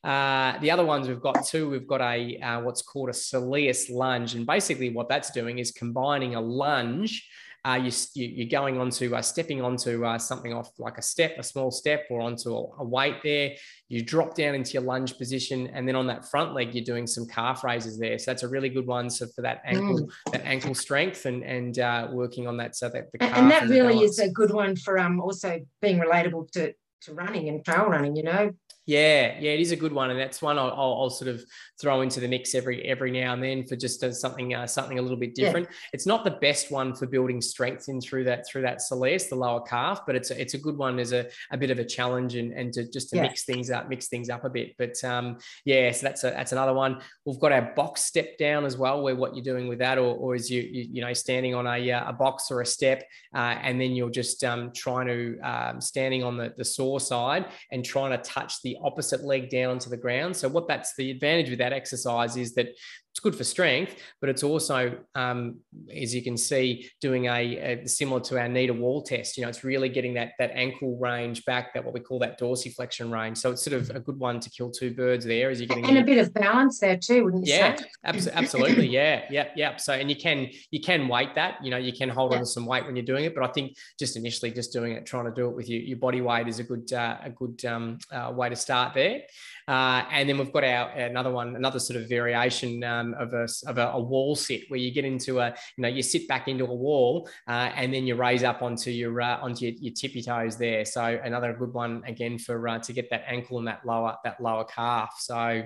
Uh, 0.03 0.57
the 0.57 0.71
other 0.71 0.83
ones 0.83 1.07
we've 1.07 1.21
got 1.21 1.45
two, 1.45 1.69
we've 1.69 1.87
got 1.87 2.01
a 2.01 2.35
uh, 2.39 2.61
what's 2.61 2.81
called 2.81 3.09
a 3.09 3.13
soleus 3.13 3.91
lunge. 3.91 4.33
And 4.33 4.47
basically 4.47 4.89
what 4.89 5.07
that's 5.07 5.29
doing 5.29 5.59
is 5.59 5.69
combining 5.69 6.33
a 6.33 6.41
lunge 6.41 7.29
uh, 7.63 7.79
you, 7.83 7.91
you, 8.15 8.45
are 8.45 8.49
going 8.49 8.79
onto 8.79 9.13
uh, 9.13 9.21
stepping 9.21 9.61
onto 9.61 10.03
uh, 10.03 10.17
something 10.17 10.51
off 10.51 10.71
like 10.79 10.97
a 10.97 11.01
step, 11.01 11.35
a 11.37 11.43
small 11.43 11.69
step, 11.69 12.05
or 12.09 12.19
onto 12.19 12.55
a, 12.55 12.83
weight 12.83 13.17
there. 13.23 13.51
You 13.87 14.03
drop 14.03 14.33
down 14.33 14.55
into 14.55 14.73
your 14.73 14.81
lunge 14.81 15.17
position, 15.17 15.67
and 15.67 15.87
then 15.87 15.95
on 15.95 16.07
that 16.07 16.27
front 16.29 16.55
leg, 16.55 16.73
you're 16.73 16.83
doing 16.83 17.05
some 17.05 17.27
calf 17.27 17.63
raises 17.63 17.99
there. 17.99 18.17
So 18.17 18.31
that's 18.31 18.41
a 18.41 18.47
really 18.47 18.69
good 18.69 18.87
one. 18.87 19.11
So 19.11 19.27
for 19.35 19.43
that 19.43 19.61
ankle, 19.63 20.07
mm. 20.07 20.31
that 20.31 20.43
ankle 20.43 20.73
strength, 20.73 21.25
and 21.25 21.43
and 21.43 21.77
uh, 21.77 22.07
working 22.11 22.47
on 22.47 22.57
that, 22.57 22.75
so 22.75 22.89
that 22.89 23.11
the 23.11 23.23
and 23.23 23.51
that 23.51 23.69
really 23.69 23.99
is 23.99 24.17
a 24.17 24.29
good 24.29 24.51
one 24.51 24.75
for 24.75 24.97
um 24.97 25.21
also 25.21 25.59
being 25.81 25.99
relatable 25.99 26.49
to 26.53 26.73
to 27.01 27.13
running 27.13 27.47
and 27.47 27.63
trail 27.63 27.85
running. 27.85 28.15
You 28.15 28.23
know, 28.23 28.51
yeah, 28.87 29.37
yeah, 29.39 29.51
it 29.51 29.59
is 29.59 29.71
a 29.71 29.75
good 29.75 29.93
one, 29.93 30.09
and 30.09 30.19
that's 30.19 30.41
one 30.41 30.57
I'll, 30.57 30.71
I'll, 30.71 31.01
I'll, 31.01 31.09
sort 31.11 31.29
of 31.29 31.43
throw 31.79 32.01
into 32.01 32.19
the 32.19 32.27
mix 32.27 32.55
every 32.55 32.81
every 32.83 33.11
now 33.11 33.33
and 33.33 33.43
then 33.43 33.63
for 33.65 33.75
just 33.75 34.03
uh, 34.03 34.11
something 34.11 34.55
uh, 34.55 34.65
something 34.65 34.97
a 34.97 35.01
little 35.01 35.17
bit 35.17 35.35
different. 35.35 35.67
Yeah. 35.69 35.75
It's 35.93 36.07
not 36.07 36.23
the 36.23 36.31
best 36.31 36.71
one 36.71 36.95
for 36.95 37.05
building 37.05 37.41
strength 37.41 37.89
in 37.89 38.01
through 38.01 38.23
that 38.23 38.47
through 38.47 38.63
that 38.63 38.79
soleus, 38.79 39.29
the 39.29 39.35
lower 39.35 39.61
calf, 39.61 40.01
but 40.07 40.15
it's 40.15 40.31
a, 40.31 40.41
it's 40.41 40.55
a 40.55 40.57
good 40.57 40.77
one 40.77 40.97
as 40.97 41.13
a, 41.13 41.27
a 41.51 41.57
bit 41.57 41.69
of 41.69 41.77
a 41.77 41.85
challenge 41.85 42.35
and, 42.35 42.53
and 42.53 42.73
to 42.73 42.89
just 42.89 43.11
to 43.11 43.17
yeah. 43.17 43.23
mix 43.23 43.45
things 43.45 43.69
up, 43.69 43.87
mix 43.87 44.07
things 44.07 44.31
up 44.31 44.45
a 44.45 44.49
bit. 44.49 44.75
But 44.79 45.01
um, 45.03 45.37
yeah, 45.63 45.91
so 45.91 46.07
that's 46.07 46.23
a, 46.23 46.31
that's 46.31 46.51
another 46.51 46.73
one. 46.73 47.01
We've 47.23 47.39
got 47.39 47.51
our 47.51 47.73
box 47.75 48.05
step 48.05 48.37
down 48.39 48.65
as 48.65 48.77
well, 48.77 49.03
where 49.03 49.15
what 49.15 49.35
you're 49.35 49.45
doing 49.45 49.67
with 49.67 49.79
that, 49.79 49.99
or, 49.99 50.15
or 50.15 50.33
is 50.33 50.49
you, 50.49 50.61
you 50.63 50.87
you 50.91 51.01
know 51.01 51.13
standing 51.13 51.53
on 51.53 51.67
a 51.67 51.91
uh, 51.91 52.09
a 52.09 52.13
box 52.13 52.49
or 52.49 52.61
a 52.61 52.65
step, 52.65 53.03
uh, 53.35 53.57
and 53.61 53.79
then 53.79 53.91
you're 53.91 54.09
just 54.09 54.43
um, 54.43 54.71
trying 54.75 55.05
to 55.07 55.39
um, 55.41 55.79
standing 55.79 56.23
on 56.23 56.35
the 56.35 56.51
the 56.57 56.65
sore 56.65 56.99
side 56.99 57.45
and 57.71 57.85
trying 57.85 58.09
to 58.11 58.17
touch 58.17 58.61
the 58.63 58.70
opposite 58.83 59.23
leg 59.23 59.49
down 59.49 59.79
to 59.79 59.89
the 59.89 59.97
ground. 59.97 60.35
So 60.35 60.47
what 60.47 60.67
that's 60.67 60.95
the 60.95 61.11
advantage 61.11 61.49
with 61.49 61.59
that 61.59 61.73
exercise 61.73 62.37
is 62.37 62.53
that 62.55 62.69
it's 63.11 63.19
good 63.19 63.35
for 63.35 63.43
strength, 63.43 63.97
but 64.21 64.29
it's 64.29 64.41
also, 64.41 64.97
um, 65.15 65.57
as 65.93 66.15
you 66.15 66.23
can 66.23 66.37
see, 66.37 66.89
doing 67.01 67.25
a, 67.25 67.81
a, 67.83 67.87
similar 67.87 68.21
to 68.21 68.39
our 68.39 68.47
knee 68.47 68.67
to 68.67 68.73
wall 68.73 69.01
test. 69.01 69.35
You 69.35 69.43
know, 69.43 69.49
it's 69.49 69.65
really 69.65 69.89
getting 69.89 70.13
that 70.13 70.31
that 70.39 70.51
ankle 70.53 70.97
range 70.97 71.43
back, 71.43 71.73
that 71.73 71.83
what 71.83 71.93
we 71.93 71.99
call 71.99 72.19
that 72.19 72.39
dorsiflexion 72.39 73.11
range. 73.11 73.37
So 73.39 73.51
it's 73.51 73.65
sort 73.65 73.73
of 73.73 73.89
a 73.89 73.99
good 73.99 74.17
one 74.17 74.39
to 74.39 74.49
kill 74.49 74.71
two 74.71 74.93
birds 74.93 75.25
there, 75.25 75.49
as 75.49 75.59
you're 75.59 75.67
getting 75.67 75.85
and 75.87 75.97
a 75.97 76.03
bit 76.03 76.19
of 76.19 76.33
balance 76.33 76.79
there 76.79 76.95
too, 76.95 77.25
wouldn't 77.25 77.45
you 77.45 77.53
yeah, 77.53 77.75
say? 77.75 77.85
Abs- 78.05 78.27
absolutely, 78.29 78.87
yeah, 78.87 79.25
yeah, 79.29 79.49
yeah. 79.57 79.75
So 79.75 79.91
and 79.91 80.09
you 80.09 80.15
can 80.15 80.47
you 80.71 80.79
can 80.79 81.09
weight 81.09 81.35
that. 81.35 81.61
You 81.61 81.71
know, 81.71 81.77
you 81.77 81.91
can 81.91 82.07
hold 82.07 82.31
yeah. 82.31 82.37
on 82.37 82.43
to 82.43 82.49
some 82.49 82.65
weight 82.65 82.85
when 82.85 82.95
you're 82.95 83.03
doing 83.03 83.25
it, 83.25 83.35
but 83.35 83.43
I 83.43 83.51
think 83.51 83.75
just 83.99 84.15
initially 84.15 84.51
just 84.51 84.71
doing 84.71 84.93
it, 84.93 85.05
trying 85.05 85.25
to 85.25 85.31
do 85.31 85.49
it 85.49 85.55
with 85.55 85.67
your, 85.67 85.81
your 85.81 85.97
body 85.97 86.21
weight 86.21 86.47
is 86.47 86.59
a 86.59 86.63
good 86.63 86.93
uh, 86.93 87.17
a 87.21 87.29
good 87.29 87.65
um, 87.65 87.97
uh, 88.09 88.31
way 88.33 88.47
to 88.47 88.55
start 88.55 88.93
there. 88.93 89.23
Uh, 89.67 90.03
and 90.11 90.29
then 90.29 90.37
we've 90.37 90.51
got 90.53 90.63
our 90.63 90.89
another 90.91 91.31
one, 91.31 91.57
another 91.57 91.79
sort 91.79 92.01
of 92.01 92.07
variation 92.07 92.83
um, 92.83 93.00
of, 93.15 93.33
a, 93.33 93.47
of 93.67 93.77
a, 93.77 93.87
a, 93.93 93.99
wall 93.99 94.35
sit 94.35 94.63
where 94.69 94.79
you 94.79 94.91
get 94.91 95.05
into 95.05 95.39
a, 95.39 95.49
you 95.77 95.81
know, 95.81 95.87
you 95.87 96.01
sit 96.01 96.27
back 96.27 96.47
into 96.47 96.65
a 96.65 96.73
wall 96.73 97.29
uh, 97.47 97.71
and 97.75 97.93
then 97.93 98.05
you 98.05 98.15
raise 98.15 98.43
up 98.43 98.61
onto 98.61 98.91
your 98.91 99.21
uh, 99.21 99.37
onto 99.41 99.65
your, 99.65 99.75
your, 99.79 99.93
tippy 99.93 100.21
toes 100.21 100.57
there. 100.57 100.85
So 100.85 101.19
another 101.23 101.53
good 101.53 101.73
one 101.73 102.03
again 102.05 102.37
for 102.37 102.67
uh, 102.67 102.79
to 102.79 102.93
get 102.93 103.09
that 103.09 103.23
ankle 103.27 103.57
and 103.59 103.67
that 103.67 103.85
lower 103.85 104.15
that 104.23 104.41
lower 104.41 104.63
calf. 104.65 105.15
So 105.19 105.63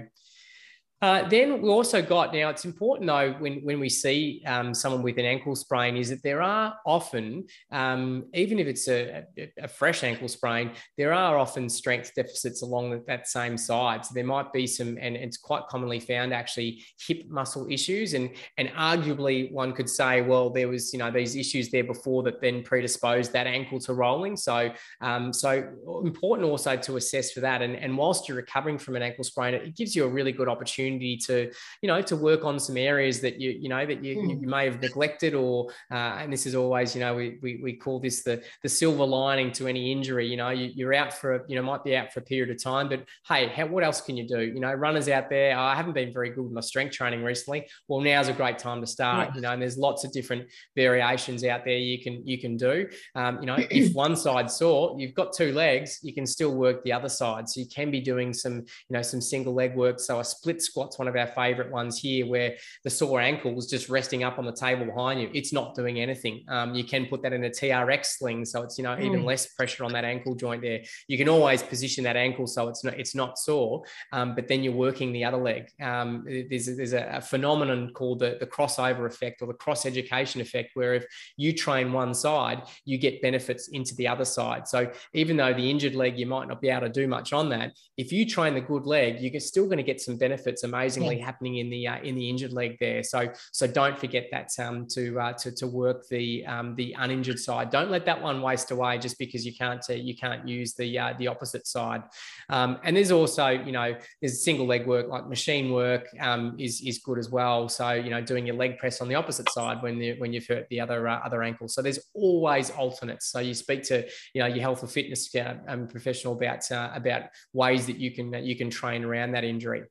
uh, 1.06 1.28
then 1.30 1.62
we 1.62 1.70
also 1.70 2.02
got 2.02 2.34
now 2.34 2.50
it's 2.50 2.66
important 2.66 3.06
though 3.06 3.34
when, 3.34 3.60
when 3.60 3.80
we 3.80 3.88
see 3.88 4.42
um, 4.48 4.74
someone 4.74 5.04
with 5.04 5.20
an 5.20 5.26
ankle 5.26 5.56
sprain 5.56 5.96
is 5.96 6.10
that 6.10 6.24
there 6.24 6.42
are 6.42 6.80
often 6.84 7.46
um, 7.72 8.26
even 8.34 8.58
if 8.58 8.66
it's 8.66 8.88
a, 8.88 9.24
a, 9.62 9.68
fresh 9.68 10.04
ankle 10.04 10.28
sprain 10.28 10.72
there 10.98 11.14
are 11.14 11.38
often 11.38 11.70
strength 11.70 12.12
deficits 12.16 12.64
along 12.64 13.04
that 13.06 13.28
same 13.28 13.56
side. 13.56 14.04
So 14.04 14.16
there 14.16 14.24
might 14.24 14.52
be 14.52 14.66
some 14.66 14.98
and 15.00 15.16
it's 15.16 15.38
quite 15.38 15.68
commonly 15.68 16.00
found 16.00 16.34
actually 16.34 16.84
hip 17.08 17.30
muscle 17.30 17.68
issues. 17.70 18.16
And 18.16 18.32
and 18.58 18.70
arguably 18.70 19.52
one 19.52 19.74
could 19.74 19.90
say 19.90 20.24
well 20.24 20.50
there 20.50 20.68
was 20.68 20.92
you 20.92 20.98
know 20.98 21.12
these 21.12 21.36
issues 21.36 21.70
there 21.70 21.84
before 21.84 22.24
that 22.24 22.42
then 22.42 22.64
predisposed 22.64 23.32
that 23.34 23.46
ankle 23.46 23.80
to 23.82 23.94
rolling. 23.94 24.36
So 24.38 24.72
um, 25.02 25.32
so 25.32 25.70
important 26.04 26.50
also 26.50 26.76
to 26.76 26.98
assess 26.98 27.32
for 27.32 27.42
that. 27.42 27.62
And, 27.62 27.76
and 27.76 27.96
whilst 27.96 28.28
you're 28.28 28.38
recovering 28.38 28.80
from 28.80 28.96
an 28.96 29.04
ankle 29.04 29.24
sprain 29.24 29.54
it 29.54 29.76
gives 29.76 29.96
you 29.96 30.06
a 30.06 30.10
really 30.10 30.32
good 30.32 30.50
opportunity 30.50 30.95
opportunity 30.96 31.18
to 31.18 31.52
you 31.82 31.88
know 31.88 32.02
to 32.02 32.16
work 32.16 32.44
on 32.44 32.60
some 32.60 32.78
areas 32.78 33.22
that 33.22 33.40
you 33.40 33.52
you 33.52 33.70
know 33.70 33.86
that 33.86 34.04
you, 34.04 34.18
mm. 34.18 34.42
you 34.42 34.48
may 34.48 34.66
have 34.66 34.82
neglected 34.82 35.34
or 35.34 35.70
uh, 35.92 36.18
and 36.20 36.32
this 36.32 36.46
is 36.46 36.56
always 36.56 36.96
you 36.96 37.02
know 37.02 37.16
we, 37.16 37.38
we 37.42 37.60
we 37.62 37.74
call 37.74 38.00
this 38.00 38.24
the 38.24 38.42
the 38.64 38.70
silver 38.70 39.06
lining 39.06 39.52
to 39.52 39.68
any 39.68 39.92
injury. 39.92 40.28
You 40.28 40.38
know 40.38 40.50
you, 40.50 40.88
are 40.88 40.94
out 40.94 41.14
for 41.14 41.36
a, 41.36 41.42
you 41.48 41.56
know 41.56 41.64
might 41.64 41.84
be 41.84 41.96
out 41.96 42.14
for 42.14 42.20
a 42.20 42.24
period 42.24 42.56
of 42.56 42.62
time 42.62 42.90
but 42.90 43.04
hey 43.28 43.48
how, 43.48 43.66
what 43.68 43.84
else 43.84 44.02
can 44.02 44.18
you 44.18 44.28
do? 44.28 44.42
You 44.42 44.60
know 44.60 44.74
runners 44.74 45.10
out 45.10 45.30
there 45.30 45.58
oh, 45.58 45.62
I 45.62 45.76
haven't 45.76 45.94
been 45.94 46.14
very 46.14 46.30
good 46.30 46.44
with 46.44 46.54
my 46.54 46.62
strength 46.62 46.94
training 46.94 47.24
recently. 47.24 47.68
Well 47.88 48.02
now's 48.02 48.28
a 48.28 48.34
great 48.34 48.58
time 48.58 48.82
to 48.82 48.88
start 48.88 49.30
yeah. 49.30 49.36
you 49.36 49.42
know 49.42 49.52
and 49.52 49.62
there's 49.62 49.78
lots 49.78 50.04
of 50.04 50.12
different 50.12 50.48
variations 50.76 51.44
out 51.44 51.66
there 51.66 51.78
you 51.78 52.02
can 52.02 52.26
you 52.26 52.38
can 52.38 52.58
do. 52.58 52.88
Um, 53.16 53.40
you 53.40 53.48
know 53.48 53.58
if 53.70 53.94
one 54.06 54.16
side 54.16 54.50
sore 54.50 54.96
you've 54.98 55.14
got 55.14 55.34
two 55.34 55.52
legs 55.52 56.00
you 56.02 56.14
can 56.14 56.26
still 56.26 56.54
work 56.54 56.84
the 56.84 56.94
other 56.94 57.10
side. 57.10 57.50
So 57.50 57.60
you 57.60 57.68
can 57.68 57.92
be 57.92 58.02
doing 58.02 58.34
some 58.34 58.56
you 58.56 58.92
know 58.92 59.02
some 59.02 59.22
single 59.22 59.54
leg 59.54 59.76
work. 59.76 60.00
So 60.00 60.20
a 60.20 60.24
split 60.24 60.62
squat's 60.76 61.00
one 61.00 61.08
of 61.08 61.16
our 61.16 61.28
favorite 61.28 61.72
ones 61.72 61.98
here, 61.98 62.26
where 62.28 62.56
the 62.84 62.90
sore 62.90 63.22
ankle 63.22 63.58
is 63.58 63.68
just 63.68 63.88
resting 63.88 64.24
up 64.26 64.38
on 64.38 64.46
the 64.46 64.52
table 64.52 64.86
behind 64.86 65.22
you. 65.22 65.30
It's 65.34 65.54
not 65.54 65.74
doing 65.74 66.02
anything. 66.02 66.44
Um, 66.50 66.76
you 66.76 66.84
can 66.84 67.06
put 67.06 67.22
that 67.22 67.32
in 67.32 67.46
a 67.46 67.50
TRX 67.50 68.18
sling, 68.18 68.44
so 68.44 68.62
it's 68.64 68.78
you 68.78 68.84
know 68.84 68.98
even 69.00 69.22
mm. 69.22 69.26
less 69.26 69.48
pressure 69.48 69.86
on 69.86 69.94
that 69.94 70.04
ankle 70.04 70.36
joint 70.36 70.62
there. 70.62 70.82
You 71.08 71.18
can 71.18 71.30
always 71.30 71.64
position 71.64 72.04
that 72.04 72.18
ankle 72.18 72.46
so 72.46 72.68
it's 72.68 72.84
not 72.84 73.00
it's 73.00 73.16
not 73.16 73.40
sore, 73.40 73.84
um, 74.12 74.36
but 74.36 74.50
then 74.50 74.64
you're 74.64 74.74
working 74.74 75.14
the 75.14 75.24
other 75.24 75.38
leg. 75.38 75.70
Um, 75.82 76.26
there's 76.50 76.66
there's 76.66 76.94
a, 76.94 77.06
a, 77.14 77.22
phenomenon 77.22 77.92
called 77.94 78.20
the, 78.20 78.38
the 78.40 78.46
crossover 78.46 79.06
effect 79.06 79.42
or 79.42 79.48
the 79.48 79.54
cross 79.54 79.86
education 79.86 80.42
effect, 80.42 80.72
where 80.74 80.94
if 80.96 81.06
you 81.38 81.54
train 81.54 81.94
one 81.94 82.14
side, 82.14 82.64
you 82.84 82.98
get 82.98 83.22
benefits 83.22 83.70
into 83.70 83.96
the 83.96 84.10
other 84.10 84.26
side. 84.26 84.68
So 84.68 84.92
even 85.14 85.38
though 85.38 85.54
the 85.54 85.70
injured 85.72 85.96
leg 85.96 86.20
you 86.20 86.26
might 86.26 86.50
not 86.50 86.60
be 86.60 86.70
able 86.70 86.88
to 86.88 86.90
do 86.90 87.08
much 87.08 87.32
on 87.32 87.48
that, 87.50 87.72
if 87.96 88.12
you 88.12 88.26
train 88.26 88.54
the 88.54 88.62
good 88.62 88.86
leg, 88.86 89.22
you're 89.22 89.40
still 89.40 89.66
going 89.66 89.78
to 89.78 89.84
get 89.84 90.02
some 90.02 90.18
benefits 90.18 90.65
amazingly 90.66 91.18
yeah. 91.18 91.26
happening 91.26 91.58
in 91.58 91.70
the 91.70 91.88
uh, 91.88 92.00
in 92.00 92.16
the 92.16 92.30
injured 92.30 92.52
leg 92.52 92.78
there. 92.80 93.04
So 93.04 93.32
so 93.52 93.68
don't 93.68 93.98
forget 93.98 94.28
that 94.32 94.50
um, 94.60 94.88
to 94.88 95.20
uh, 95.20 95.34
to 95.34 95.52
to 95.54 95.68
work 95.68 96.08
the 96.10 96.46
um, 96.46 96.76
the 96.76 96.96
uninjured 96.98 97.40
side. 97.40 97.70
Don't 97.70 97.90
let 97.90 98.06
that 98.06 98.22
one 98.22 98.42
waste 98.42 98.72
away 98.72 98.98
just 98.98 99.18
because 99.18 99.46
you 99.46 99.54
can't 99.54 99.84
uh, 99.90 99.94
you 99.94 100.16
can't 100.16 100.48
use 100.48 100.74
the 100.74 101.00
uh, 101.00 101.14
the 101.18 101.28
opposite 101.28 101.68
side. 101.68 102.04
Um, 102.50 102.80
and 102.84 102.96
there's 102.96 103.12
also 103.12 103.48
you 103.48 103.72
know 103.72 103.96
there's 104.22 104.44
single 104.44 104.66
leg 104.66 104.86
work 104.86 105.08
like 105.08 105.28
machine 105.28 105.72
work 105.72 106.08
um, 106.20 106.56
is 106.60 106.82
is 106.82 107.00
good 107.00 107.18
as 107.18 107.30
well. 107.30 107.70
So 107.70 107.92
you 107.92 108.10
know 108.10 108.22
doing 108.22 108.46
your 108.46 108.56
leg 108.56 108.78
press 108.78 109.02
on 109.02 109.08
the 109.08 109.16
opposite 109.16 109.50
side 109.50 109.82
when 109.82 110.00
you 110.00 110.16
when 110.18 110.34
you've 110.34 110.48
hurt 110.48 110.68
the 110.70 110.82
other 110.82 111.08
uh, 111.08 111.20
other 111.26 111.44
ankle. 111.44 111.68
So 111.68 111.82
there's 111.82 112.00
always 112.14 112.70
alternates. 112.72 113.28
So 113.28 113.40
you 113.40 113.54
speak 113.54 113.84
to 113.84 114.06
you 114.34 114.42
know 114.42 114.48
your 114.48 114.62
health 114.62 114.84
or 114.84 114.88
fitness 114.88 115.34
uh, 115.36 115.56
um, 115.68 115.88
professional 115.88 116.34
about 116.34 116.70
about 116.72 117.24
ways 117.54 117.86
that 117.88 117.98
you 117.98 118.12
can 118.12 118.34
you 118.44 118.56
can 118.56 118.70
train 118.70 119.04
around 119.04 119.32
that 119.32 119.44
injury. 119.44 119.84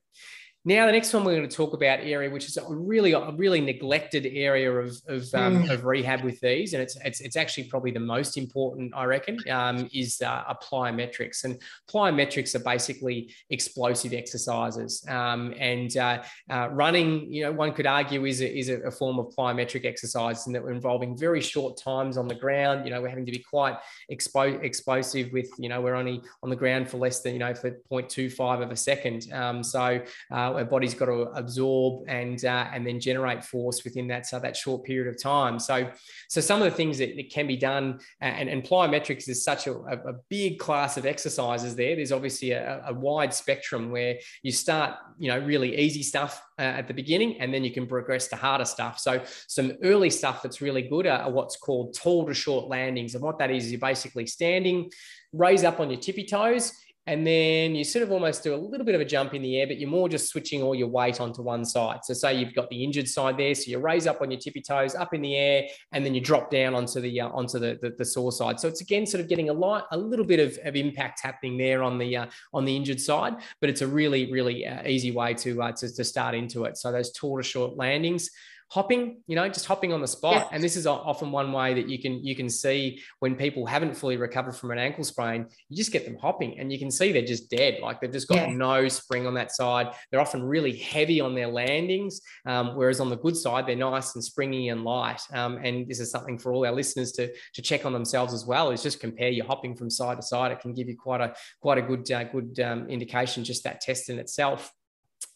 Now, 0.67 0.87
the 0.87 0.91
next 0.91 1.13
one 1.13 1.23
we're 1.23 1.35
going 1.35 1.47
to 1.47 1.55
talk 1.55 1.73
about 1.73 1.99
area, 2.01 2.27
which 2.27 2.47
is 2.47 2.57
a 2.57 2.63
really, 2.67 3.11
a 3.11 3.31
really 3.33 3.61
neglected 3.61 4.25
area 4.25 4.71
of 4.71 4.97
of, 5.07 5.31
um, 5.35 5.63
mm. 5.63 5.69
of 5.69 5.85
rehab 5.85 6.23
with 6.23 6.39
these, 6.39 6.73
and 6.73 6.81
it's, 6.81 6.97
it's 7.05 7.21
it's 7.21 7.35
actually 7.35 7.65
probably 7.65 7.91
the 7.91 7.99
most 7.99 8.35
important, 8.35 8.91
I 8.95 9.05
reckon, 9.05 9.37
um, 9.49 9.87
is 9.93 10.21
uh, 10.25 10.53
plyometrics. 10.63 11.43
And 11.43 11.61
plyometrics 11.87 12.55
are 12.55 12.63
basically 12.63 13.31
explosive 13.51 14.11
exercises. 14.13 15.05
Um, 15.07 15.53
and 15.59 15.95
uh, 15.97 16.23
uh, 16.49 16.69
running, 16.71 17.31
you 17.31 17.43
know, 17.43 17.51
one 17.51 17.71
could 17.71 17.85
argue 17.85 18.25
is 18.25 18.41
a, 18.41 18.57
is 18.57 18.69
a 18.69 18.89
form 18.89 19.19
of 19.19 19.35
plyometric 19.35 19.85
exercise, 19.85 20.47
and 20.47 20.55
that 20.55 20.63
we're 20.63 20.71
involving 20.71 21.15
very 21.15 21.41
short 21.41 21.77
times 21.77 22.17
on 22.17 22.27
the 22.27 22.35
ground. 22.35 22.85
You 22.85 22.91
know, 22.91 23.03
we're 23.03 23.09
having 23.09 23.27
to 23.27 23.31
be 23.31 23.45
quite 23.47 23.77
expo- 24.11 24.63
explosive 24.63 25.31
with, 25.31 25.49
you 25.59 25.69
know, 25.69 25.79
we're 25.79 25.93
only 25.93 26.23
on 26.41 26.49
the 26.49 26.55
ground 26.55 26.89
for 26.89 26.97
less 26.97 27.21
than, 27.21 27.33
you 27.33 27.39
know, 27.39 27.53
for 27.53 27.69
0.25 27.91 28.63
of 28.63 28.71
a 28.71 28.75
second. 28.75 29.31
Um, 29.31 29.63
so 29.63 30.01
uh, 30.31 30.53
our 30.57 30.65
body's 30.65 30.93
got 30.93 31.05
to 31.05 31.23
absorb 31.35 32.03
and 32.07 32.43
uh, 32.45 32.67
and 32.73 32.85
then 32.85 32.99
generate 32.99 33.43
force 33.43 33.83
within 33.83 34.07
that 34.07 34.25
so 34.25 34.39
that 34.39 34.55
short 34.55 34.83
period 34.83 35.07
of 35.13 35.21
time. 35.21 35.59
So 35.59 35.89
so 36.29 36.41
some 36.41 36.61
of 36.61 36.69
the 36.69 36.75
things 36.75 36.97
that, 36.97 37.15
that 37.15 37.29
can 37.29 37.47
be 37.47 37.57
done 37.57 37.99
and, 38.21 38.49
and 38.49 38.63
plyometrics 38.63 39.27
is 39.29 39.43
such 39.43 39.67
a, 39.67 39.73
a, 39.73 40.13
big 40.29 40.59
class 40.59 40.97
of 40.97 41.05
exercises 41.05 41.75
there. 41.75 41.95
There's 41.95 42.11
obviously 42.11 42.51
a, 42.51 42.83
a 42.87 42.93
wide 42.93 43.33
spectrum 43.33 43.91
where 43.91 44.17
you 44.43 44.51
start 44.51 44.95
you 45.19 45.29
know 45.29 45.39
really 45.39 45.77
easy 45.77 46.03
stuff 46.03 46.41
uh, 46.57 46.61
at 46.61 46.87
the 46.87 46.93
beginning 46.93 47.39
and 47.41 47.53
then 47.53 47.63
you 47.63 47.71
can 47.71 47.87
progress 47.87 48.27
to 48.29 48.35
harder 48.35 48.65
stuff. 48.65 48.99
So 48.99 49.21
some 49.47 49.73
early 49.83 50.09
stuff 50.09 50.41
that's 50.41 50.61
really 50.61 50.83
good 50.83 51.07
are, 51.07 51.23
are 51.23 51.31
what's 51.31 51.57
called 51.57 51.93
tall 51.93 52.25
to 52.25 52.33
short 52.33 52.67
landings 52.67 53.15
and 53.15 53.23
what 53.23 53.39
that 53.39 53.51
is 53.51 53.65
is 53.65 53.71
you're 53.71 53.79
basically 53.79 54.25
standing 54.25 54.91
raise 55.33 55.63
up 55.63 55.79
on 55.79 55.89
your 55.89 55.99
tippy 55.99 56.25
toes 56.25 56.71
and 57.07 57.25
then 57.25 57.75
you 57.75 57.83
sort 57.83 58.03
of 58.03 58.11
almost 58.11 58.43
do 58.43 58.55
a 58.55 58.57
little 58.57 58.85
bit 58.85 58.95
of 58.95 59.01
a 59.01 59.05
jump 59.05 59.33
in 59.33 59.41
the 59.41 59.59
air, 59.59 59.67
but 59.67 59.79
you're 59.79 59.89
more 59.89 60.09
just 60.09 60.27
switching 60.29 60.63
all 60.63 60.73
your 60.73 60.87
weight 60.87 61.21
onto 61.21 61.43
one 61.43 61.63
side. 61.63 61.99
So 62.03 62.13
say 62.13 62.33
you've 62.33 62.55
got 62.55 62.69
the 62.69 62.83
injured 62.83 63.07
side 63.07 63.37
there, 63.37 63.53
so 63.53 63.69
you 63.69 63.77
raise 63.77 64.07
up 64.07 64.21
on 64.21 64.31
your 64.31 64.39
tippy 64.39 64.61
toes, 64.61 64.95
up 64.95 65.13
in 65.13 65.21
the 65.21 65.35
air, 65.35 65.67
and 65.91 66.05
then 66.05 66.15
you 66.15 66.21
drop 66.21 66.49
down 66.49 66.73
onto 66.73 66.99
the 66.99 67.21
uh, 67.21 67.29
onto 67.29 67.59
the, 67.59 67.77
the, 67.81 67.91
the 67.97 68.05
sore 68.05 68.31
side. 68.31 68.59
So 68.59 68.67
it's 68.67 68.81
again 68.81 69.05
sort 69.05 69.21
of 69.21 69.29
getting 69.29 69.49
a 69.49 69.53
light, 69.53 69.83
a 69.91 69.97
little 69.97 70.25
bit 70.25 70.39
of, 70.39 70.57
of 70.65 70.75
impact 70.75 71.21
happening 71.21 71.57
there 71.57 71.83
on 71.83 71.97
the 71.97 72.17
uh, 72.17 72.25
on 72.53 72.65
the 72.65 72.75
injured 72.75 72.99
side, 72.99 73.35
but 73.61 73.69
it's 73.69 73.81
a 73.81 73.87
really 73.87 74.31
really 74.31 74.65
uh, 74.65 74.87
easy 74.87 75.11
way 75.11 75.33
to, 75.35 75.61
uh, 75.61 75.71
to 75.73 75.93
to 75.93 76.03
start 76.03 76.33
into 76.33 76.63
it. 76.65 76.77
So 76.77 76.91
those 76.91 77.11
tall 77.11 77.37
to 77.37 77.43
short 77.43 77.77
landings 77.77 78.29
hopping 78.69 79.21
you 79.27 79.35
know 79.35 79.47
just 79.47 79.65
hopping 79.65 79.93
on 79.93 80.01
the 80.01 80.07
spot. 80.07 80.33
Yeah. 80.35 80.47
and 80.51 80.63
this 80.63 80.75
is 80.75 80.87
often 80.87 81.31
one 81.31 81.51
way 81.51 81.73
that 81.73 81.87
you 81.87 81.99
can 81.99 82.23
you 82.23 82.35
can 82.35 82.49
see 82.49 83.01
when 83.19 83.35
people 83.35 83.65
haven't 83.65 83.95
fully 83.95 84.17
recovered 84.17 84.55
from 84.55 84.71
an 84.71 84.79
ankle 84.79 85.03
sprain 85.03 85.45
you 85.69 85.77
just 85.77 85.91
get 85.91 86.05
them 86.05 86.17
hopping 86.19 86.59
and 86.59 86.71
you 86.71 86.79
can 86.79 86.89
see 86.89 87.11
they're 87.11 87.25
just 87.25 87.49
dead. 87.49 87.79
Like 87.81 88.01
they've 88.01 88.11
just 88.11 88.27
got 88.27 88.35
yeah. 88.35 88.53
no 88.53 88.87
spring 88.87 89.27
on 89.27 89.33
that 89.35 89.51
side. 89.51 89.93
They're 90.09 90.19
often 90.19 90.43
really 90.43 90.75
heavy 90.75 91.21
on 91.21 91.35
their 91.35 91.47
landings 91.47 92.21
um, 92.45 92.75
whereas 92.75 92.99
on 92.99 93.09
the 93.09 93.17
good 93.17 93.37
side 93.37 93.67
they're 93.67 93.75
nice 93.75 94.15
and 94.15 94.23
springy 94.23 94.69
and 94.69 94.83
light. 94.83 95.21
Um, 95.33 95.57
and 95.63 95.87
this 95.87 95.99
is 95.99 96.09
something 96.09 96.37
for 96.37 96.53
all 96.53 96.65
our 96.65 96.73
listeners 96.73 97.11
to 97.13 97.31
to 97.53 97.61
check 97.61 97.85
on 97.85 97.93
themselves 97.93 98.33
as 98.33 98.45
well 98.45 98.71
is 98.71 98.83
just 98.83 98.99
compare 98.99 99.29
your 99.29 99.45
hopping 99.45 99.75
from 99.75 99.89
side 99.89 100.17
to 100.17 100.23
side. 100.23 100.51
It 100.51 100.59
can 100.59 100.73
give 100.73 100.87
you 100.87 100.97
quite 100.97 101.21
a 101.21 101.33
quite 101.61 101.77
a 101.77 101.81
good 101.81 102.11
uh, 102.11 102.23
good 102.23 102.59
um, 102.59 102.89
indication 102.89 103.43
just 103.43 103.63
that 103.63 103.81
test 103.81 104.09
in 104.09 104.17
itself 104.17 104.71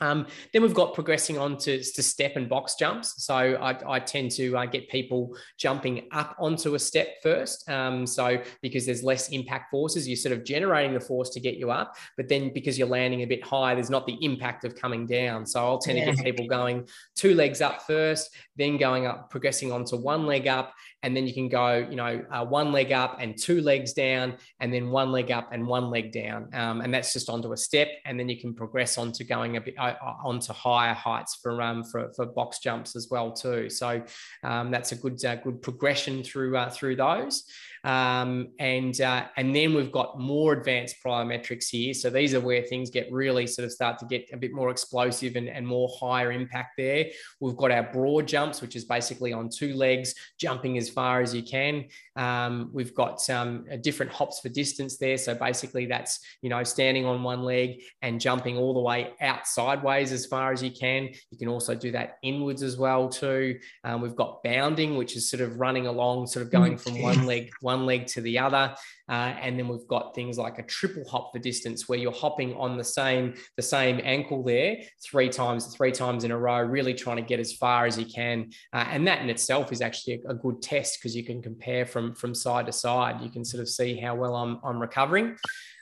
um, 0.02 0.28
then 0.54 0.62
we've 0.62 0.74
got 0.74 0.93
progressing 0.93 1.38
on 1.38 1.58
to, 1.58 1.84
to 1.84 2.04
step 2.04 2.36
and 2.36 2.47
box 2.47 2.76
jumps. 2.76 3.24
So 3.24 3.36
I, 3.36 3.95
I 3.95 4.00
tend 4.00 4.32
to 4.32 4.58
uh, 4.58 4.66
get 4.66 4.89
people 4.89 5.36
jumping 5.58 6.08
up 6.12 6.36
onto 6.39 6.76
a 6.76 6.80
step 6.80 7.16
first. 7.22 7.70
Um, 7.70 8.06
so 8.06 8.41
because 8.62 8.86
there's 8.86 9.04
less 9.04 9.30
impact 9.30 9.72
forces, 9.72 10.08
you're 10.08 10.18
sort 10.18 10.34
of 10.34 10.43
generating 10.43 10.93
the 10.93 11.00
force 11.00 11.30
to 11.32 11.39
get 11.39 11.56
you 11.58 11.72
up. 11.72 11.95
But 12.18 12.30
then 12.30 12.52
because 12.54 12.78
you're 12.78 12.88
landing 12.88 13.24
a 13.24 13.28
bit 13.28 13.43
high, 13.43 13.76
there's 13.76 13.89
not 13.89 14.06
the 14.06 14.18
impact 14.24 14.66
of 14.66 14.76
coming 14.76 15.06
down. 15.06 15.45
So 15.45 15.60
I'll 15.60 15.80
tend 15.80 15.97
yeah. 15.97 16.06
to 16.06 16.16
get 16.16 16.26
people 16.26 16.47
going 16.47 16.88
two 17.16 17.36
legs 17.36 17.62
up 17.62 17.82
first, 17.84 18.34
then 18.56 18.78
going 18.78 19.06
up, 19.06 19.30
progressing 19.30 19.72
onto 19.72 19.97
one 19.97 20.26
leg 20.26 20.47
up, 20.47 20.74
and 21.04 21.16
then 21.16 21.26
you 21.26 21.34
can 21.34 21.47
go, 21.47 21.88
you 21.89 21.95
know, 21.95 22.24
uh, 22.32 22.45
one 22.45 22.72
leg 22.72 22.91
up 22.91 23.18
and 23.20 23.38
two 23.38 23.62
legs 23.62 23.93
down, 23.93 24.36
and 24.60 24.74
then 24.74 24.89
one 24.89 25.12
leg 25.12 25.32
up 25.32 25.50
and 25.52 25.66
one 25.66 25.89
leg 25.89 26.12
down, 26.12 26.50
um, 26.54 26.82
and 26.82 26.93
that's 26.93 27.14
just 27.14 27.30
onto 27.30 27.54
a 27.54 27.58
step, 27.58 27.89
and 28.06 28.20
then 28.20 28.28
you 28.30 28.39
can 28.39 28.54
progress 28.54 28.97
onto 28.97 29.24
going 29.24 29.58
a 29.58 29.62
bit 29.62 29.76
uh, 29.78 29.93
uh, 30.02 30.16
onto 30.24 30.54
higher 30.54 30.93
heights 30.93 31.39
for 31.41 31.62
um 31.62 31.84
for, 31.84 32.12
for 32.16 32.26
box 32.26 32.60
jumps 32.60 32.95
as 32.95 33.08
well 33.10 33.32
too. 33.32 33.70
So 33.70 34.04
um, 34.43 34.72
that's 34.72 34.91
a 34.91 34.95
good 34.95 35.24
uh, 35.24 35.36
good 35.36 35.62
progression 35.62 36.24
through 36.24 36.58
uh, 36.58 36.70
through 36.70 36.97
those. 36.97 37.45
Um, 37.84 38.49
and 38.59 38.99
uh, 39.01 39.25
and 39.38 39.55
then 39.55 39.73
we've 39.73 39.91
got 39.91 40.19
more 40.19 40.53
advanced 40.53 40.97
plyometrics 41.05 41.69
here. 41.69 41.93
So 41.93 42.09
these 42.09 42.34
are 42.34 42.39
where 42.39 42.63
things 42.63 42.89
get 42.89 43.11
really 43.11 43.47
sort 43.47 43.65
of 43.65 43.71
start 43.71 43.97
to 43.99 44.05
get 44.05 44.30
a 44.34 44.38
bit 44.38 44.53
more 44.53 44.69
explosive 44.69 45.36
and, 45.36 45.47
and 45.47 45.65
more 45.65 45.89
higher 45.99 46.32
impact 46.32 46.73
there. 46.77 47.05
We've 47.39 47.55
got 47.55 47.71
our 47.71 47.84
broad 47.84 48.27
jumps, 48.27 48.61
which 48.61 48.75
is 48.75 48.86
basically 48.86 49.34
on 49.34 49.49
two 49.49 49.73
legs, 49.73 50.13
jumping 50.39 50.77
as 50.77 50.89
far 50.89 51.21
as 51.21 51.34
you 51.34 51.43
can. 51.43 51.86
Um, 52.15 52.69
we've 52.73 52.93
got 52.93 53.21
some 53.21 53.65
uh, 53.71 53.77
different 53.77 54.11
hops 54.11 54.41
for 54.41 54.49
distance 54.49 54.97
there. 54.97 55.17
So 55.17 55.34
basically 55.34 55.86
that's, 55.86 56.19
you 56.41 56.49
know, 56.49 56.63
standing 56.63 57.05
on 57.05 57.23
one 57.23 57.43
leg 57.43 57.82
and 58.01 58.19
jumping 58.19 58.57
all 58.57 58.73
the 58.73 58.82
way 58.82 59.13
out 59.21 59.47
sideways 59.47 60.11
as 60.11 60.25
far 60.25 60.51
as 60.51 60.61
you 60.61 60.71
can. 60.71 61.09
You 61.32 61.38
can 61.38 61.47
also 61.47 61.75
do 61.75 61.91
that 61.91 62.17
inwards 62.21 62.61
as 62.61 62.77
well 62.77 63.07
too. 63.07 63.59
Um, 63.84 64.01
we've 64.01 64.15
got 64.15 64.43
bounding, 64.43 64.97
which 64.97 65.15
is 65.15 65.30
sort 65.30 65.41
of 65.41 65.59
running 65.59 65.88
along, 65.88 66.27
sort 66.27 66.45
of 66.45 66.51
going 66.51 66.77
from 66.77 67.01
one 67.01 67.25
leg, 67.25 67.51
one 67.70 67.86
leg 67.86 68.07
to 68.07 68.22
the 68.22 68.39
other. 68.39 68.76
Uh, 69.10 69.34
and 69.41 69.57
then 69.57 69.68
we've 69.68 69.88
got 69.88 70.14
things 70.14 70.38
like 70.38 70.60
a 70.60 70.64
triple 70.64 71.03
hop 71.10 71.32
for 71.34 71.39
distance 71.39 71.89
where 71.89 71.97
you're 71.97 72.12
hopping 72.12 72.55
on 72.55 72.78
the 72.78 72.84
same 72.84 73.34
the 73.57 73.62
same 73.62 73.99
ankle 74.03 74.43
there 74.43 74.78
three 75.03 75.30
times 75.30 75.74
three 75.76 75.91
times 75.91 76.24
in 76.24 76.32
a 76.32 76.38
row, 76.38 76.60
really 76.60 76.93
trying 76.93 77.18
to 77.18 77.24
get 77.24 77.39
as 77.39 77.53
far 77.53 77.86
as 77.86 77.97
you 77.97 78.05
can. 78.05 78.51
Uh, 78.74 78.86
and 78.89 79.07
that 79.07 79.22
in 79.22 79.30
itself 79.30 79.72
is 79.72 79.82
actually 79.82 80.22
a, 80.26 80.32
a 80.32 80.34
good 80.34 80.62
test 80.62 80.99
because 80.99 81.16
you 81.16 81.24
can 81.24 81.41
compare 81.41 81.86
from 81.86 82.14
from 82.14 82.36
side 82.36 82.68
to 82.68 82.72
side. 82.72 83.22
You 83.22 83.30
can 83.30 83.43
sort 83.43 83.62
of 83.62 83.70
see 83.70 83.97
how 83.97 84.16
well 84.16 84.36
I'm 84.36 84.60
I'm 84.64 84.80
recovering. 84.80 85.38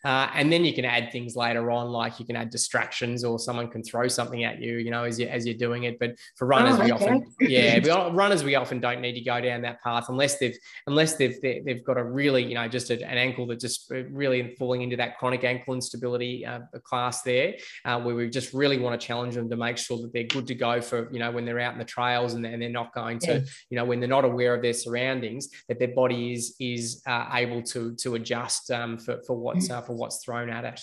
Uh, 0.08 0.30
and 0.36 0.52
then 0.54 0.64
you 0.64 0.74
can 0.74 0.86
add 0.86 1.12
things 1.12 1.36
later 1.36 1.70
on, 1.70 1.90
like 1.90 2.18
you 2.20 2.26
can 2.26 2.38
add 2.38 2.50
distractions 2.50 3.26
or 3.26 3.38
someone 3.38 3.68
can 3.68 3.84
throw 3.84 4.08
something 4.08 4.46
at 4.46 4.62
you, 4.62 4.78
you 4.78 4.90
know, 4.92 5.04
as, 5.04 5.20
you, 5.20 5.28
as 5.28 5.46
you're 5.46 5.58
doing 5.58 5.84
it. 5.84 6.00
But 6.00 6.16
for 6.36 6.48
runners, 6.48 6.76
oh, 6.80 6.84
okay. 6.84 6.86
we 6.86 6.92
often, 6.92 7.36
yeah, 7.42 7.80
we, 7.84 7.90
runners, 8.16 8.44
we 8.44 8.56
often 8.56 8.80
don't 8.80 9.02
need 9.02 9.16
to 9.16 9.22
go 9.22 9.42
down 9.42 9.62
that 9.64 9.84
path 9.84 10.06
unless 10.08 10.38
they've, 10.38 10.58
unless 10.86 11.16
they've, 11.16 11.38
they've 11.42 11.84
got 11.84 11.98
a 11.98 12.04
really, 12.04 12.46
you 12.46 12.56
know, 12.56 12.68
just 12.68 12.90
a, 12.90 13.04
an 13.06 13.17
ankle 13.18 13.48
that 13.48 13.60
just 13.60 13.92
uh, 13.92 14.04
really 14.06 14.56
falling 14.58 14.82
into 14.82 14.96
that 14.98 15.18
chronic 15.18 15.44
ankle 15.44 15.74
instability 15.74 16.46
uh, 16.46 16.60
class 16.84 17.22
there, 17.22 17.56
uh, 17.86 18.00
where 18.00 18.16
we 18.16 18.30
just 18.30 18.54
really 18.54 18.78
want 18.78 19.00
to 19.00 19.08
challenge 19.08 19.36
them 19.36 19.50
to 19.50 19.56
make 19.56 19.78
sure 19.78 19.98
that 20.02 20.14
they're 20.14 20.24
good 20.24 20.48
to 20.48 20.56
go 20.56 20.82
for, 20.82 21.12
you 21.12 21.20
know, 21.20 21.32
when 21.32 21.46
they're 21.46 21.60
out 21.60 21.74
in 21.74 21.80
the 21.80 21.86
trails 21.86 22.34
and, 22.34 22.46
and 22.46 22.62
they're 22.62 22.70
not 22.70 22.94
going 22.94 23.20
to, 23.20 23.44
you 23.70 23.78
know, 23.78 23.86
when 23.86 24.00
they're 24.00 24.10
not 24.10 24.26
aware 24.26 24.54
of 24.54 24.62
their 24.62 24.74
surroundings, 24.74 25.50
that 25.68 25.80
their 25.80 25.94
body 25.94 26.34
is, 26.34 26.56
is 26.60 27.02
uh, 27.08 27.28
able 27.34 27.62
to, 27.62 27.96
to 27.96 28.16
adjust 28.16 28.72
um, 28.72 28.98
for, 28.98 29.22
for 29.26 29.36
what's, 29.36 29.70
uh, 29.70 29.82
for 29.82 29.94
what's 29.94 30.24
thrown 30.24 30.50
at 30.50 30.66
it. 30.66 30.80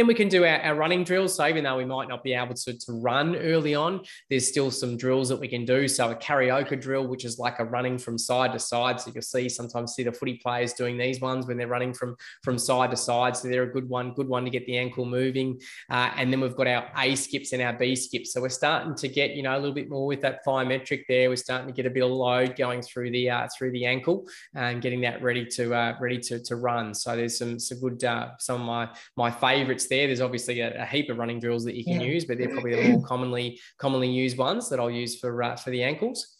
Then 0.00 0.06
we 0.06 0.14
can 0.14 0.28
do 0.28 0.46
our, 0.46 0.58
our, 0.62 0.74
running 0.74 1.04
drills. 1.04 1.34
So 1.34 1.46
even 1.46 1.64
though 1.64 1.76
we 1.76 1.84
might 1.84 2.08
not 2.08 2.24
be 2.24 2.32
able 2.32 2.54
to, 2.54 2.72
to 2.72 2.92
run 2.92 3.36
early 3.36 3.74
on, 3.74 4.00
there's 4.30 4.48
still 4.48 4.70
some 4.70 4.96
drills 4.96 5.28
that 5.28 5.38
we 5.38 5.46
can 5.46 5.66
do. 5.66 5.86
So 5.88 6.10
a 6.10 6.14
carioca 6.14 6.80
drill, 6.80 7.06
which 7.06 7.26
is 7.26 7.38
like 7.38 7.58
a 7.58 7.66
running 7.66 7.98
from 7.98 8.16
side 8.16 8.54
to 8.54 8.58
side. 8.58 8.98
So 8.98 9.10
you'll 9.14 9.20
see 9.20 9.50
sometimes 9.50 9.92
see 9.92 10.02
the 10.02 10.12
footy 10.12 10.38
players 10.42 10.72
doing 10.72 10.96
these 10.96 11.20
ones 11.20 11.46
when 11.46 11.58
they're 11.58 11.68
running 11.68 11.92
from, 11.92 12.16
from 12.42 12.56
side 12.56 12.92
to 12.92 12.96
side. 12.96 13.36
So 13.36 13.48
they're 13.48 13.64
a 13.64 13.70
good 13.70 13.90
one, 13.90 14.14
good 14.14 14.26
one 14.26 14.42
to 14.44 14.50
get 14.50 14.64
the 14.64 14.78
ankle 14.78 15.04
moving. 15.04 15.60
Uh, 15.90 16.10
and 16.16 16.32
then 16.32 16.40
we've 16.40 16.56
got 16.56 16.66
our 16.66 16.90
A 16.96 17.14
skips 17.14 17.52
and 17.52 17.60
our 17.60 17.74
B 17.74 17.94
skips. 17.94 18.32
So 18.32 18.40
we're 18.40 18.48
starting 18.48 18.94
to 18.94 19.06
get, 19.06 19.32
you 19.32 19.42
know, 19.42 19.54
a 19.54 19.60
little 19.60 19.74
bit 19.74 19.90
more 19.90 20.06
with 20.06 20.22
that 20.22 20.42
plyometric 20.46 21.02
there. 21.10 21.28
We're 21.28 21.36
starting 21.36 21.66
to 21.66 21.74
get 21.74 21.84
a 21.84 21.90
bit 21.90 22.04
of 22.04 22.10
load 22.10 22.56
going 22.56 22.80
through 22.80 23.10
the 23.10 23.28
uh, 23.28 23.48
through 23.54 23.72
the 23.72 23.84
ankle 23.84 24.26
and 24.54 24.80
getting 24.80 25.02
that 25.02 25.22
ready 25.22 25.44
to 25.44 25.74
uh, 25.74 25.96
ready 26.00 26.20
to, 26.20 26.42
to 26.44 26.56
run. 26.56 26.94
So 26.94 27.14
there's 27.16 27.36
some 27.36 27.58
some 27.58 27.80
good 27.80 28.02
uh, 28.02 28.30
some 28.38 28.62
of 28.62 28.66
my 28.66 28.88
my 29.18 29.30
favorites 29.30 29.89
there. 29.90 30.06
There's 30.06 30.22
obviously 30.22 30.60
a, 30.60 30.82
a 30.82 30.86
heap 30.86 31.10
of 31.10 31.18
running 31.18 31.38
drills 31.38 31.64
that 31.64 31.76
you 31.76 31.84
can 31.84 32.00
yeah. 32.00 32.06
use, 32.06 32.24
but 32.24 32.38
they're 32.38 32.48
probably 32.48 32.74
the 32.74 32.88
more 32.88 33.02
commonly 33.02 33.60
commonly 33.76 34.08
used 34.08 34.38
ones 34.38 34.70
that 34.70 34.80
I'll 34.80 34.90
use 34.90 35.20
for 35.20 35.42
uh, 35.42 35.56
for 35.56 35.68
the 35.68 35.82
ankles. 35.82 36.36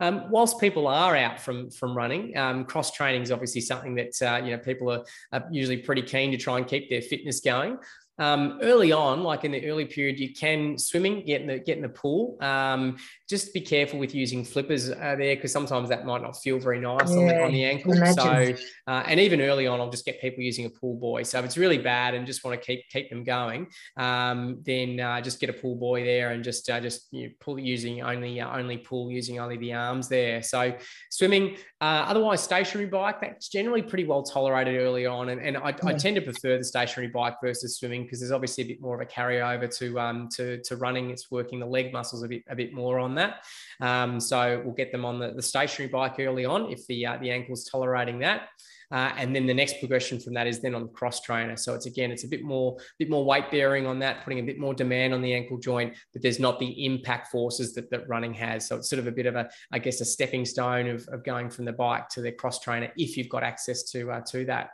Um, 0.00 0.30
whilst 0.30 0.58
people 0.58 0.86
are 0.86 1.16
out 1.16 1.40
from 1.40 1.70
from 1.70 1.94
running, 1.96 2.36
um, 2.36 2.64
cross 2.64 2.90
training 2.92 3.22
is 3.22 3.30
obviously 3.30 3.60
something 3.60 3.96
that 3.96 4.22
uh, 4.22 4.42
you 4.42 4.52
know 4.52 4.58
people 4.58 4.90
are, 4.90 5.04
are, 5.32 5.44
usually 5.50 5.78
pretty 5.78 6.02
keen 6.02 6.30
to 6.30 6.38
try 6.38 6.56
and 6.56 6.66
keep 6.66 6.88
their 6.88 7.02
fitness 7.02 7.40
going. 7.40 7.76
Um, 8.20 8.58
early 8.62 8.92
on, 8.92 9.22
like 9.22 9.44
in 9.44 9.50
the 9.52 9.66
early 9.68 9.86
period, 9.86 10.20
you 10.20 10.34
can 10.34 10.76
swimming, 10.76 11.24
get 11.24 11.40
in 11.40 11.46
the 11.46 11.58
get 11.58 11.76
in 11.78 11.82
the 11.82 11.88
pool. 11.88 12.36
Um, 12.42 12.98
just 13.28 13.54
be 13.54 13.62
careful 13.62 13.98
with 13.98 14.14
using 14.14 14.44
flippers 14.44 14.90
uh, 14.90 15.16
there 15.16 15.36
because 15.36 15.52
sometimes 15.52 15.88
that 15.88 16.04
might 16.04 16.20
not 16.20 16.36
feel 16.36 16.58
very 16.58 16.80
nice 16.80 17.10
yeah, 17.10 17.16
on, 17.16 17.26
the, 17.26 17.42
on 17.44 17.52
the 17.52 17.64
ankle. 17.64 17.94
So, 17.94 18.54
uh, 18.86 19.02
and 19.06 19.18
even 19.18 19.40
early 19.40 19.66
on, 19.66 19.80
I'll 19.80 19.90
just 19.90 20.04
get 20.04 20.20
people 20.20 20.42
using 20.42 20.66
a 20.66 20.70
pull 20.70 20.96
buoy. 20.96 21.24
So 21.24 21.38
if 21.38 21.46
it's 21.46 21.56
really 21.56 21.78
bad 21.78 22.14
and 22.14 22.26
just 22.26 22.44
want 22.44 22.60
to 22.60 22.66
keep 22.66 22.86
keep 22.90 23.08
them 23.08 23.24
going, 23.24 23.68
um, 23.96 24.60
then 24.66 25.00
uh, 25.00 25.22
just 25.22 25.40
get 25.40 25.48
a 25.48 25.54
pull 25.54 25.76
buoy 25.76 26.04
there 26.04 26.32
and 26.32 26.44
just 26.44 26.68
uh, 26.68 26.78
just 26.78 27.08
you 27.12 27.28
know, 27.28 27.32
pull 27.40 27.58
using 27.58 28.02
only 28.02 28.38
uh, 28.38 28.54
only 28.54 28.76
pull 28.76 29.10
using 29.10 29.38
only 29.38 29.56
the 29.56 29.72
arms 29.72 30.08
there. 30.08 30.42
So 30.42 30.76
swimming, 31.10 31.56
uh, 31.80 32.04
otherwise 32.06 32.42
stationary 32.42 32.88
bike 32.88 33.20
that's 33.22 33.48
generally 33.48 33.82
pretty 33.82 34.04
well 34.04 34.22
tolerated 34.22 34.76
early 34.78 35.06
on, 35.06 35.30
and, 35.30 35.40
and 35.40 35.56
I, 35.56 35.70
yeah. 35.70 35.86
I 35.86 35.92
tend 35.94 36.16
to 36.16 36.22
prefer 36.22 36.58
the 36.58 36.64
stationary 36.64 37.08
bike 37.08 37.36
versus 37.42 37.78
swimming 37.78 38.09
because 38.10 38.18
there's 38.18 38.32
obviously 38.32 38.64
a 38.64 38.66
bit 38.66 38.80
more 38.80 39.00
of 39.00 39.00
a 39.00 39.06
carryover 39.06 39.72
to 39.78 40.00
um, 40.00 40.28
to, 40.34 40.60
to 40.62 40.76
running. 40.76 41.10
It's 41.10 41.30
working 41.30 41.60
the 41.60 41.66
leg 41.66 41.92
muscles 41.92 42.24
a 42.24 42.28
bit 42.28 42.42
a 42.48 42.56
bit 42.56 42.74
more 42.74 42.98
on 42.98 43.14
that. 43.14 43.44
Um, 43.80 44.18
so 44.18 44.60
we'll 44.64 44.74
get 44.74 44.90
them 44.90 45.04
on 45.04 45.20
the, 45.20 45.30
the 45.30 45.42
stationary 45.42 45.88
bike 45.88 46.16
early 46.18 46.44
on 46.44 46.72
if 46.72 46.84
the 46.88 47.06
uh, 47.06 47.18
the 47.18 47.30
ankle's 47.30 47.64
tolerating 47.64 48.18
that. 48.20 48.48
Uh, 48.92 49.12
and 49.16 49.36
then 49.36 49.46
the 49.46 49.54
next 49.54 49.78
progression 49.78 50.18
from 50.18 50.34
that 50.34 50.48
is 50.48 50.58
then 50.58 50.74
on 50.74 50.82
the 50.82 50.88
cross 50.88 51.20
trainer. 51.20 51.56
So 51.56 51.74
it's 51.74 51.86
again, 51.86 52.10
it's 52.10 52.24
a 52.24 52.28
bit 52.28 52.42
more, 52.42 52.76
bit 52.98 53.08
more 53.08 53.24
weight 53.24 53.48
bearing 53.48 53.86
on 53.86 54.00
that, 54.00 54.24
putting 54.24 54.40
a 54.40 54.42
bit 54.42 54.58
more 54.58 54.74
demand 54.74 55.14
on 55.14 55.22
the 55.22 55.32
ankle 55.32 55.58
joint, 55.58 55.94
but 56.12 56.22
there's 56.22 56.40
not 56.40 56.58
the 56.58 56.84
impact 56.84 57.28
forces 57.28 57.72
that, 57.74 57.88
that 57.92 58.08
running 58.08 58.34
has. 58.34 58.66
So 58.66 58.78
it's 58.78 58.90
sort 58.90 58.98
of 58.98 59.06
a 59.06 59.12
bit 59.12 59.26
of 59.26 59.36
a, 59.36 59.48
I 59.70 59.78
guess, 59.78 60.00
a 60.00 60.04
stepping 60.04 60.44
stone 60.44 60.88
of, 60.88 61.06
of 61.12 61.22
going 61.22 61.50
from 61.50 61.66
the 61.66 61.72
bike 61.72 62.08
to 62.10 62.20
the 62.20 62.32
cross 62.32 62.58
trainer 62.58 62.90
if 62.96 63.16
you've 63.16 63.28
got 63.28 63.44
access 63.44 63.84
to 63.92 64.10
uh, 64.10 64.22
to 64.22 64.44
that. 64.46 64.70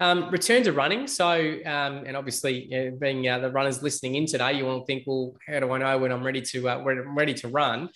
Um, 0.00 0.30
return 0.30 0.62
to 0.62 0.72
running. 0.72 1.06
So, 1.06 1.30
um, 1.66 2.04
and 2.06 2.16
obviously, 2.16 2.90
being 2.98 3.28
uh, 3.28 3.38
the 3.38 3.50
runners 3.50 3.82
listening 3.82 4.14
in 4.14 4.24
today, 4.24 4.54
you 4.54 4.64
to 4.64 4.86
think, 4.86 5.04
well, 5.06 5.36
how 5.46 5.60
do 5.60 5.70
I 5.72 5.78
know 5.78 5.98
when 5.98 6.10
I'm 6.10 6.24
ready 6.24 6.40
to 6.40 6.68
uh, 6.70 6.78
when 6.82 6.98
I'm 6.98 7.16
ready 7.16 7.34
to 7.34 7.48
run? 7.48 7.90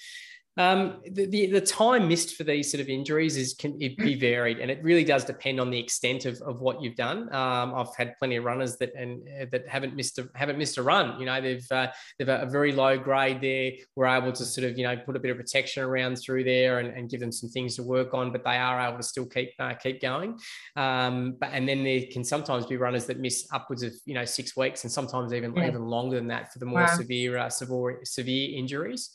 Um, 0.56 1.00
the, 1.10 1.26
the, 1.26 1.46
the 1.46 1.60
time 1.60 2.06
missed 2.06 2.36
for 2.36 2.44
these 2.44 2.70
sort 2.70 2.80
of 2.80 2.88
injuries 2.88 3.36
is 3.36 3.54
can 3.54 3.80
it 3.80 3.96
be 3.96 4.14
varied, 4.14 4.60
and 4.60 4.70
it 4.70 4.82
really 4.82 5.02
does 5.02 5.24
depend 5.24 5.60
on 5.60 5.70
the 5.70 5.78
extent 5.78 6.26
of, 6.26 6.40
of 6.42 6.60
what 6.60 6.80
you've 6.80 6.94
done. 6.94 7.22
Um, 7.34 7.74
I've 7.74 7.94
had 7.96 8.16
plenty 8.18 8.36
of 8.36 8.44
runners 8.44 8.76
that 8.76 8.94
and 8.94 9.26
uh, 9.28 9.46
that 9.50 9.68
haven't 9.68 9.96
missed 9.96 10.18
a 10.18 10.28
haven't 10.34 10.58
missed 10.58 10.78
a 10.78 10.82
run. 10.82 11.18
You 11.18 11.26
know, 11.26 11.40
they've 11.40 11.66
uh, 11.72 11.88
they've 12.18 12.28
a 12.28 12.46
very 12.46 12.72
low 12.72 12.96
grade 12.96 13.40
there. 13.40 13.72
We're 13.96 14.06
able 14.06 14.32
to 14.32 14.44
sort 14.44 14.70
of 14.70 14.78
you 14.78 14.84
know 14.84 14.96
put 14.96 15.16
a 15.16 15.18
bit 15.18 15.32
of 15.32 15.36
protection 15.36 15.82
around 15.82 16.16
through 16.16 16.44
there 16.44 16.78
and, 16.78 16.88
and 16.96 17.10
give 17.10 17.20
them 17.20 17.32
some 17.32 17.50
things 17.50 17.74
to 17.76 17.82
work 17.82 18.14
on, 18.14 18.30
but 18.30 18.44
they 18.44 18.56
are 18.56 18.80
able 18.80 18.98
to 18.98 19.02
still 19.02 19.26
keep 19.26 19.50
uh, 19.58 19.74
keep 19.74 20.00
going. 20.00 20.38
Um, 20.76 21.36
but 21.40 21.50
and 21.52 21.68
then 21.68 21.82
there 21.82 22.02
can 22.12 22.22
sometimes 22.22 22.66
be 22.66 22.76
runners 22.76 23.06
that 23.06 23.18
miss 23.18 23.48
upwards 23.52 23.82
of 23.82 23.92
you 24.06 24.14
know 24.14 24.24
six 24.24 24.56
weeks 24.56 24.84
and 24.84 24.92
sometimes 24.92 25.32
even 25.32 25.54
yeah. 25.56 25.66
even 25.66 25.86
longer 25.86 26.16
than 26.16 26.28
that 26.28 26.52
for 26.52 26.60
the 26.60 26.66
more 26.66 26.82
wow. 26.82 26.86
severe 26.86 27.38
uh, 27.38 27.50
severe 27.50 27.98
severe 28.04 28.56
injuries. 28.56 29.10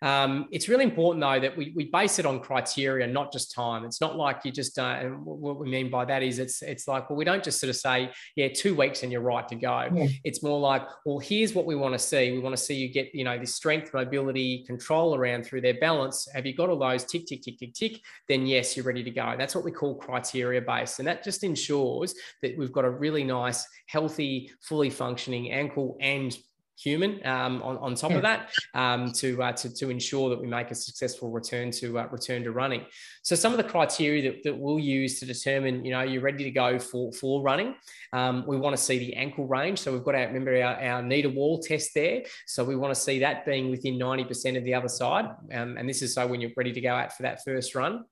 Um, 0.00 0.46
it's 0.52 0.68
really 0.68 0.84
important 0.84 1.20
though 1.20 1.40
that 1.40 1.56
we, 1.56 1.72
we 1.74 1.86
base 1.86 2.18
it 2.18 2.26
on 2.26 2.40
criteria, 2.40 3.06
not 3.06 3.32
just 3.32 3.52
time. 3.52 3.84
It's 3.84 4.00
not 4.00 4.16
like 4.16 4.44
you 4.44 4.52
just, 4.52 4.78
uh, 4.78 4.96
and 5.00 5.24
what 5.24 5.58
we 5.58 5.68
mean 5.68 5.90
by 5.90 6.04
that 6.04 6.22
is 6.22 6.38
it's, 6.38 6.62
it's 6.62 6.86
like, 6.86 7.10
well, 7.10 7.16
we 7.16 7.24
don't 7.24 7.42
just 7.42 7.60
sort 7.60 7.70
of 7.70 7.76
say, 7.76 8.10
yeah, 8.36 8.48
two 8.54 8.74
weeks 8.74 9.02
and 9.02 9.10
you're 9.10 9.20
right 9.20 9.46
to 9.48 9.56
go. 9.56 9.88
Yeah. 9.92 10.06
It's 10.24 10.42
more 10.42 10.60
like, 10.60 10.82
well, 11.04 11.18
here's 11.18 11.54
what 11.54 11.66
we 11.66 11.74
want 11.74 11.94
to 11.94 11.98
see. 11.98 12.32
We 12.32 12.38
want 12.38 12.56
to 12.56 12.62
see 12.62 12.74
you 12.74 12.88
get, 12.88 13.14
you 13.14 13.24
know, 13.24 13.38
this 13.38 13.54
strength, 13.54 13.92
mobility, 13.92 14.64
control 14.64 15.14
around 15.14 15.44
through 15.44 15.62
their 15.62 15.78
balance. 15.80 16.28
Have 16.34 16.46
you 16.46 16.54
got 16.54 16.68
all 16.68 16.78
those 16.78 17.04
tick, 17.04 17.26
tick, 17.26 17.42
tick, 17.42 17.58
tick, 17.58 17.74
tick? 17.74 18.00
Then 18.28 18.46
yes, 18.46 18.76
you're 18.76 18.86
ready 18.86 19.02
to 19.02 19.10
go. 19.10 19.34
That's 19.36 19.54
what 19.54 19.64
we 19.64 19.72
call 19.72 19.96
criteria 19.96 20.60
based. 20.60 21.00
And 21.00 21.08
that 21.08 21.24
just 21.24 21.42
ensures 21.42 22.14
that 22.42 22.56
we've 22.56 22.72
got 22.72 22.84
a 22.84 22.90
really 22.90 23.24
nice, 23.24 23.66
healthy, 23.86 24.52
fully 24.60 24.90
functioning 24.90 25.50
ankle 25.50 25.96
and 26.00 26.36
human 26.78 27.24
um, 27.26 27.62
on, 27.62 27.76
on 27.78 27.94
top 27.94 28.12
of 28.12 28.22
that 28.22 28.50
um, 28.74 29.12
to, 29.12 29.42
uh, 29.42 29.52
to, 29.52 29.74
to 29.74 29.90
ensure 29.90 30.30
that 30.30 30.40
we 30.40 30.46
make 30.46 30.70
a 30.70 30.74
successful 30.74 31.30
return 31.30 31.70
to 31.72 31.98
uh, 31.98 32.06
return 32.10 32.44
to 32.44 32.52
running. 32.52 32.84
So 33.22 33.34
some 33.34 33.52
of 33.52 33.58
the 33.58 33.64
criteria 33.64 34.30
that, 34.30 34.42
that 34.44 34.58
we'll 34.58 34.78
use 34.78 35.18
to 35.20 35.26
determine, 35.26 35.84
you 35.84 35.90
know, 35.90 36.02
you're 36.02 36.22
ready 36.22 36.44
to 36.44 36.50
go 36.50 36.78
for, 36.78 37.12
for 37.12 37.42
running. 37.42 37.74
Um, 38.12 38.44
we 38.46 38.56
want 38.56 38.76
to 38.76 38.82
see 38.82 38.98
the 38.98 39.14
ankle 39.14 39.46
range. 39.46 39.80
So 39.80 39.92
we've 39.92 40.04
got 40.04 40.14
our, 40.14 40.26
remember 40.26 40.54
our, 40.62 40.80
our 40.80 41.02
knee 41.02 41.22
to 41.22 41.28
wall 41.28 41.58
test 41.58 41.90
there. 41.94 42.22
So 42.46 42.64
we 42.64 42.76
want 42.76 42.94
to 42.94 43.00
see 43.00 43.18
that 43.20 43.44
being 43.44 43.70
within 43.70 43.98
90% 43.98 44.56
of 44.56 44.64
the 44.64 44.74
other 44.74 44.88
side. 44.88 45.26
Um, 45.52 45.76
and 45.76 45.88
this 45.88 46.02
is 46.02 46.14
so 46.14 46.26
when 46.26 46.40
you're 46.40 46.52
ready 46.56 46.72
to 46.72 46.80
go 46.80 46.94
out 46.94 47.12
for 47.12 47.24
that 47.24 47.44
first 47.44 47.74
run. 47.74 48.04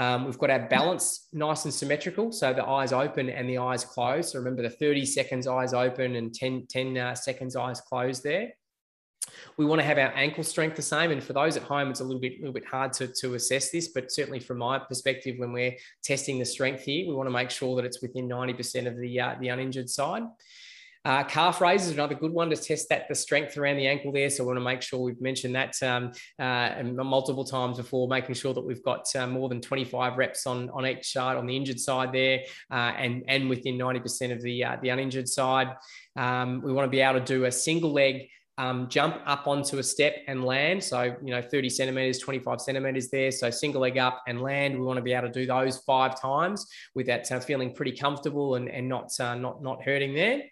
Um, 0.00 0.24
we've 0.24 0.38
got 0.38 0.48
our 0.48 0.66
balance 0.66 1.28
nice 1.34 1.66
and 1.66 1.74
symmetrical. 1.74 2.32
So 2.32 2.54
the 2.54 2.64
eyes 2.64 2.90
open 2.90 3.28
and 3.28 3.46
the 3.46 3.58
eyes 3.58 3.84
closed. 3.84 4.30
So 4.30 4.38
remember 4.38 4.62
the 4.62 4.70
30 4.70 5.04
seconds 5.04 5.46
eyes 5.46 5.74
open 5.74 6.16
and 6.16 6.32
10, 6.32 6.68
10 6.70 6.96
uh, 6.96 7.14
seconds 7.14 7.54
eyes 7.54 7.82
closed 7.82 8.22
there. 8.22 8.48
We 9.58 9.66
want 9.66 9.82
to 9.82 9.84
have 9.84 9.98
our 9.98 10.10
ankle 10.14 10.42
strength 10.42 10.76
the 10.76 10.82
same. 10.82 11.10
And 11.10 11.22
for 11.22 11.34
those 11.34 11.58
at 11.58 11.64
home, 11.64 11.90
it's 11.90 12.00
a 12.00 12.04
little 12.04 12.20
bit, 12.20 12.40
little 12.40 12.54
bit 12.54 12.64
hard 12.64 12.94
to, 12.94 13.08
to 13.08 13.34
assess 13.34 13.70
this, 13.70 13.88
but 13.88 14.10
certainly 14.10 14.40
from 14.40 14.56
my 14.56 14.78
perspective, 14.78 15.34
when 15.36 15.52
we're 15.52 15.76
testing 16.02 16.38
the 16.38 16.46
strength 16.46 16.82
here, 16.82 17.06
we 17.06 17.14
want 17.14 17.26
to 17.26 17.32
make 17.32 17.50
sure 17.50 17.76
that 17.76 17.84
it's 17.84 18.00
within 18.00 18.26
90% 18.26 18.86
of 18.86 18.96
the, 18.96 19.20
uh, 19.20 19.34
the 19.38 19.48
uninjured 19.48 19.90
side. 19.90 20.22
Uh, 21.04 21.24
calf 21.24 21.62
raise 21.62 21.86
is 21.86 21.92
another 21.92 22.14
good 22.14 22.32
one 22.32 22.50
to 22.50 22.56
test 22.56 22.88
that 22.90 23.08
the 23.08 23.14
strength 23.14 23.56
around 23.56 23.76
the 23.76 23.86
ankle 23.86 24.12
there. 24.12 24.28
So 24.28 24.44
we 24.44 24.48
want 24.48 24.58
to 24.58 24.64
make 24.64 24.82
sure 24.82 25.00
we've 25.00 25.20
mentioned 25.20 25.54
that 25.54 25.74
um, 25.82 26.12
uh, 26.38 26.82
multiple 26.82 27.44
times 27.44 27.78
before, 27.78 28.06
making 28.06 28.34
sure 28.34 28.52
that 28.52 28.60
we've 28.60 28.82
got 28.82 29.06
uh, 29.16 29.26
more 29.26 29.48
than 29.48 29.62
25 29.62 30.18
reps 30.18 30.46
on 30.46 30.68
on 30.70 30.86
each 30.86 31.10
side 31.12 31.38
on 31.38 31.46
the 31.46 31.56
injured 31.56 31.80
side 31.80 32.12
there, 32.12 32.40
uh, 32.70 32.92
and 32.96 33.24
and 33.28 33.48
within 33.48 33.78
90% 33.78 34.32
of 34.32 34.42
the 34.42 34.64
uh, 34.64 34.76
the 34.82 34.90
uninjured 34.90 35.28
side. 35.28 35.68
Um, 36.16 36.60
we 36.62 36.72
want 36.72 36.86
to 36.86 36.90
be 36.90 37.00
able 37.00 37.20
to 37.20 37.24
do 37.24 37.44
a 37.44 37.52
single 37.52 37.92
leg 37.92 38.28
um, 38.60 38.88
jump 38.90 39.22
up 39.24 39.46
onto 39.46 39.78
a 39.78 39.82
step 39.82 40.16
and 40.28 40.44
land. 40.44 40.84
So, 40.84 41.16
you 41.24 41.30
know, 41.30 41.40
30 41.40 41.70
centimeters, 41.70 42.18
25 42.18 42.60
centimeters 42.60 43.08
there. 43.08 43.30
So, 43.30 43.48
single 43.48 43.80
leg 43.80 43.96
up 43.96 44.22
and 44.28 44.42
land. 44.42 44.78
We 44.78 44.84
want 44.84 44.98
to 44.98 45.02
be 45.02 45.14
able 45.14 45.28
to 45.28 45.32
do 45.32 45.46
those 45.46 45.78
five 45.78 46.20
times 46.20 46.66
with 46.94 47.06
that 47.06 47.32
uh, 47.32 47.40
feeling 47.40 47.74
pretty 47.74 47.92
comfortable 47.92 48.56
and, 48.56 48.68
and 48.68 48.86
not, 48.86 49.18
uh, 49.18 49.34
not, 49.34 49.62
not 49.62 49.82
hurting 49.82 50.12
there. 50.12 50.42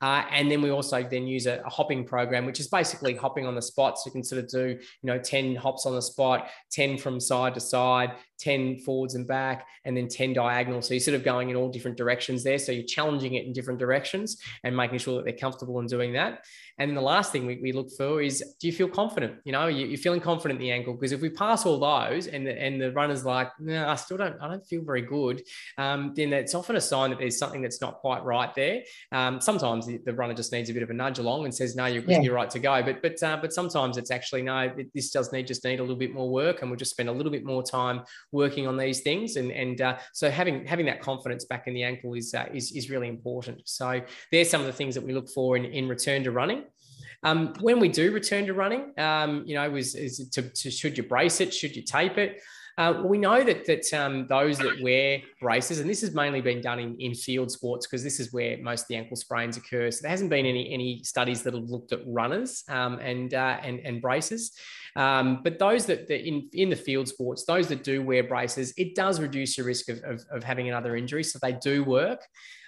Uh, 0.00 0.24
and 0.30 0.50
then 0.50 0.62
we 0.62 0.70
also 0.70 1.02
then 1.02 1.26
use 1.26 1.46
a, 1.46 1.60
a, 1.60 1.68
hopping 1.68 2.04
program, 2.04 2.46
which 2.46 2.58
is 2.58 2.68
basically 2.68 3.14
hopping 3.14 3.44
on 3.44 3.54
the 3.54 3.60
spot. 3.60 3.98
So, 3.98 4.04
you 4.06 4.12
can 4.12 4.24
sort 4.24 4.42
of 4.42 4.48
do, 4.48 4.68
you 4.68 5.06
know, 5.06 5.18
10 5.18 5.54
hops 5.54 5.84
on 5.84 5.94
the 5.94 6.00
spot, 6.00 6.48
10 6.70 6.96
from 6.96 7.20
side 7.20 7.52
to 7.52 7.60
side, 7.60 8.12
10 8.38 8.78
forwards 8.78 9.14
and 9.14 9.26
back, 9.26 9.66
and 9.84 9.96
then 9.96 10.08
10 10.08 10.32
diagonal. 10.32 10.82
So, 10.82 10.94
you're 10.94 11.00
sort 11.00 11.14
of 11.14 11.24
going 11.24 11.50
in 11.50 11.56
all 11.56 11.68
different 11.68 11.96
directions 11.96 12.44
there. 12.44 12.58
So, 12.58 12.72
you're 12.72 12.84
challenging 12.84 13.34
it 13.34 13.46
in 13.46 13.52
different 13.52 13.78
directions 13.78 14.40
and 14.64 14.76
making 14.76 14.98
sure 14.98 15.16
that 15.16 15.24
they're 15.24 15.38
comfortable 15.38 15.80
in 15.80 15.86
doing 15.86 16.12
that. 16.14 16.44
And 16.78 16.96
the 16.96 17.00
last 17.00 17.32
thing 17.32 17.44
we, 17.44 17.58
we 17.60 17.72
look 17.72 17.90
for 17.96 18.22
is 18.22 18.42
do 18.60 18.68
you 18.68 18.72
feel 18.72 18.88
confident? 18.88 19.38
You 19.44 19.52
know, 19.52 19.66
you, 19.66 19.92
are 19.94 19.96
feeling 19.96 20.20
confident 20.20 20.60
in 20.60 20.66
the 20.66 20.70
ankle 20.70 20.94
because 20.94 21.10
if 21.10 21.20
we 21.20 21.28
pass 21.28 21.66
all 21.66 21.80
those 21.80 22.28
and 22.28 22.46
the, 22.46 22.56
and 22.56 22.80
the 22.80 22.92
runner's 22.92 23.24
like, 23.24 23.50
no, 23.58 23.88
I 23.88 23.96
still 23.96 24.16
don't, 24.16 24.40
I 24.40 24.46
don't 24.46 24.64
feel 24.64 24.84
very 24.84 25.02
good, 25.02 25.42
um, 25.76 26.12
then 26.14 26.30
that's 26.30 26.54
often 26.54 26.76
a 26.76 26.80
sign 26.80 27.10
that 27.10 27.18
there's 27.18 27.36
something 27.36 27.62
that's 27.62 27.80
not 27.80 27.98
quite 27.98 28.24
right 28.24 28.54
there. 28.54 28.82
Um, 29.10 29.40
sometimes 29.40 29.86
the, 29.86 29.98
the, 30.04 30.14
runner 30.14 30.34
just 30.34 30.52
needs 30.52 30.70
a 30.70 30.72
bit 30.72 30.82
of 30.82 30.90
a 30.90 30.94
nudge 30.94 31.18
along 31.18 31.44
and 31.44 31.54
says, 31.54 31.74
no, 31.74 31.86
you're, 31.86 32.02
yeah. 32.04 32.20
you're 32.20 32.34
right 32.34 32.50
to 32.50 32.58
go. 32.58 32.82
But 32.82 33.02
but 33.02 33.22
uh, 33.22 33.38
but 33.40 33.52
sometimes 33.52 33.96
it's 33.96 34.10
actually 34.10 34.42
no, 34.42 34.72
it, 34.76 34.92
this 34.94 35.10
does 35.10 35.32
need 35.32 35.46
just 35.46 35.64
need 35.64 35.78
a 35.78 35.82
little 35.82 35.96
bit 35.96 36.12
more 36.12 36.28
work, 36.30 36.62
and 36.62 36.70
we'll 36.70 36.76
just 36.76 36.90
spend 36.90 37.08
a 37.08 37.12
little 37.12 37.32
bit 37.32 37.44
more 37.44 37.62
time 37.62 38.02
working 38.32 38.66
on 38.66 38.76
these 38.76 39.00
things. 39.00 39.36
And 39.36 39.50
and 39.50 39.80
uh, 39.80 39.98
so 40.12 40.30
having 40.30 40.66
having 40.66 40.86
that 40.86 41.00
confidence 41.00 41.44
back 41.44 41.66
in 41.66 41.74
the 41.74 41.82
ankle 41.82 42.14
is 42.14 42.34
uh, 42.34 42.46
is 42.52 42.72
is 42.72 42.90
really 42.90 43.08
important. 43.08 43.62
So 43.64 44.00
there's 44.32 44.50
some 44.50 44.60
of 44.60 44.66
the 44.66 44.72
things 44.72 44.94
that 44.94 45.04
we 45.04 45.12
look 45.12 45.28
for 45.28 45.56
in 45.56 45.64
in 45.64 45.88
return 45.88 46.24
to 46.24 46.30
running. 46.30 46.64
Um, 47.24 47.52
when 47.60 47.80
we 47.80 47.88
do 47.88 48.12
return 48.12 48.46
to 48.46 48.54
running, 48.54 48.92
um, 48.96 49.42
you 49.44 49.56
know, 49.56 49.74
is, 49.74 49.96
is 49.96 50.28
to, 50.30 50.42
to, 50.42 50.70
should 50.70 50.96
you 50.96 51.02
brace 51.02 51.40
it? 51.40 51.52
Should 51.52 51.74
you 51.74 51.82
tape 51.82 52.16
it? 52.16 52.40
Uh, 52.78 53.02
we 53.04 53.18
know 53.18 53.42
that 53.42 53.66
that 53.66 53.92
um, 53.92 54.24
those 54.28 54.56
that 54.58 54.80
wear 54.80 55.20
braces, 55.40 55.80
and 55.80 55.90
this 55.90 56.00
has 56.00 56.14
mainly 56.14 56.40
been 56.40 56.60
done 56.60 56.78
in, 56.78 56.94
in 57.00 57.12
field 57.12 57.50
sports 57.50 57.88
because 57.88 58.04
this 58.04 58.20
is 58.20 58.32
where 58.32 58.56
most 58.58 58.82
of 58.82 58.88
the 58.88 58.94
ankle 58.94 59.16
sprains 59.16 59.56
occur. 59.56 59.90
So 59.90 60.02
there 60.02 60.12
hasn't 60.12 60.30
been 60.30 60.46
any 60.46 60.72
any 60.72 61.02
studies 61.02 61.42
that 61.42 61.54
have 61.54 61.64
looked 61.64 61.90
at 61.92 61.98
runners 62.06 62.62
um, 62.68 63.00
and 63.00 63.34
uh, 63.34 63.58
and 63.64 63.80
and 63.80 64.00
braces. 64.00 64.52
Um, 64.98 65.42
but 65.44 65.60
those 65.60 65.86
that, 65.86 66.08
that, 66.08 66.26
in 66.26 66.50
in 66.52 66.70
the 66.70 66.76
field 66.76 67.06
sports, 67.06 67.44
those 67.44 67.68
that 67.68 67.84
do 67.84 68.02
wear 68.02 68.24
braces, 68.24 68.74
it 68.76 68.96
does 68.96 69.20
reduce 69.20 69.56
your 69.56 69.66
risk 69.66 69.88
of, 69.88 69.98
of, 70.02 70.24
of 70.30 70.42
having 70.42 70.68
another 70.68 70.96
injury. 70.96 71.22
So 71.22 71.38
they 71.40 71.52
do 71.52 71.84
work. 71.84 72.20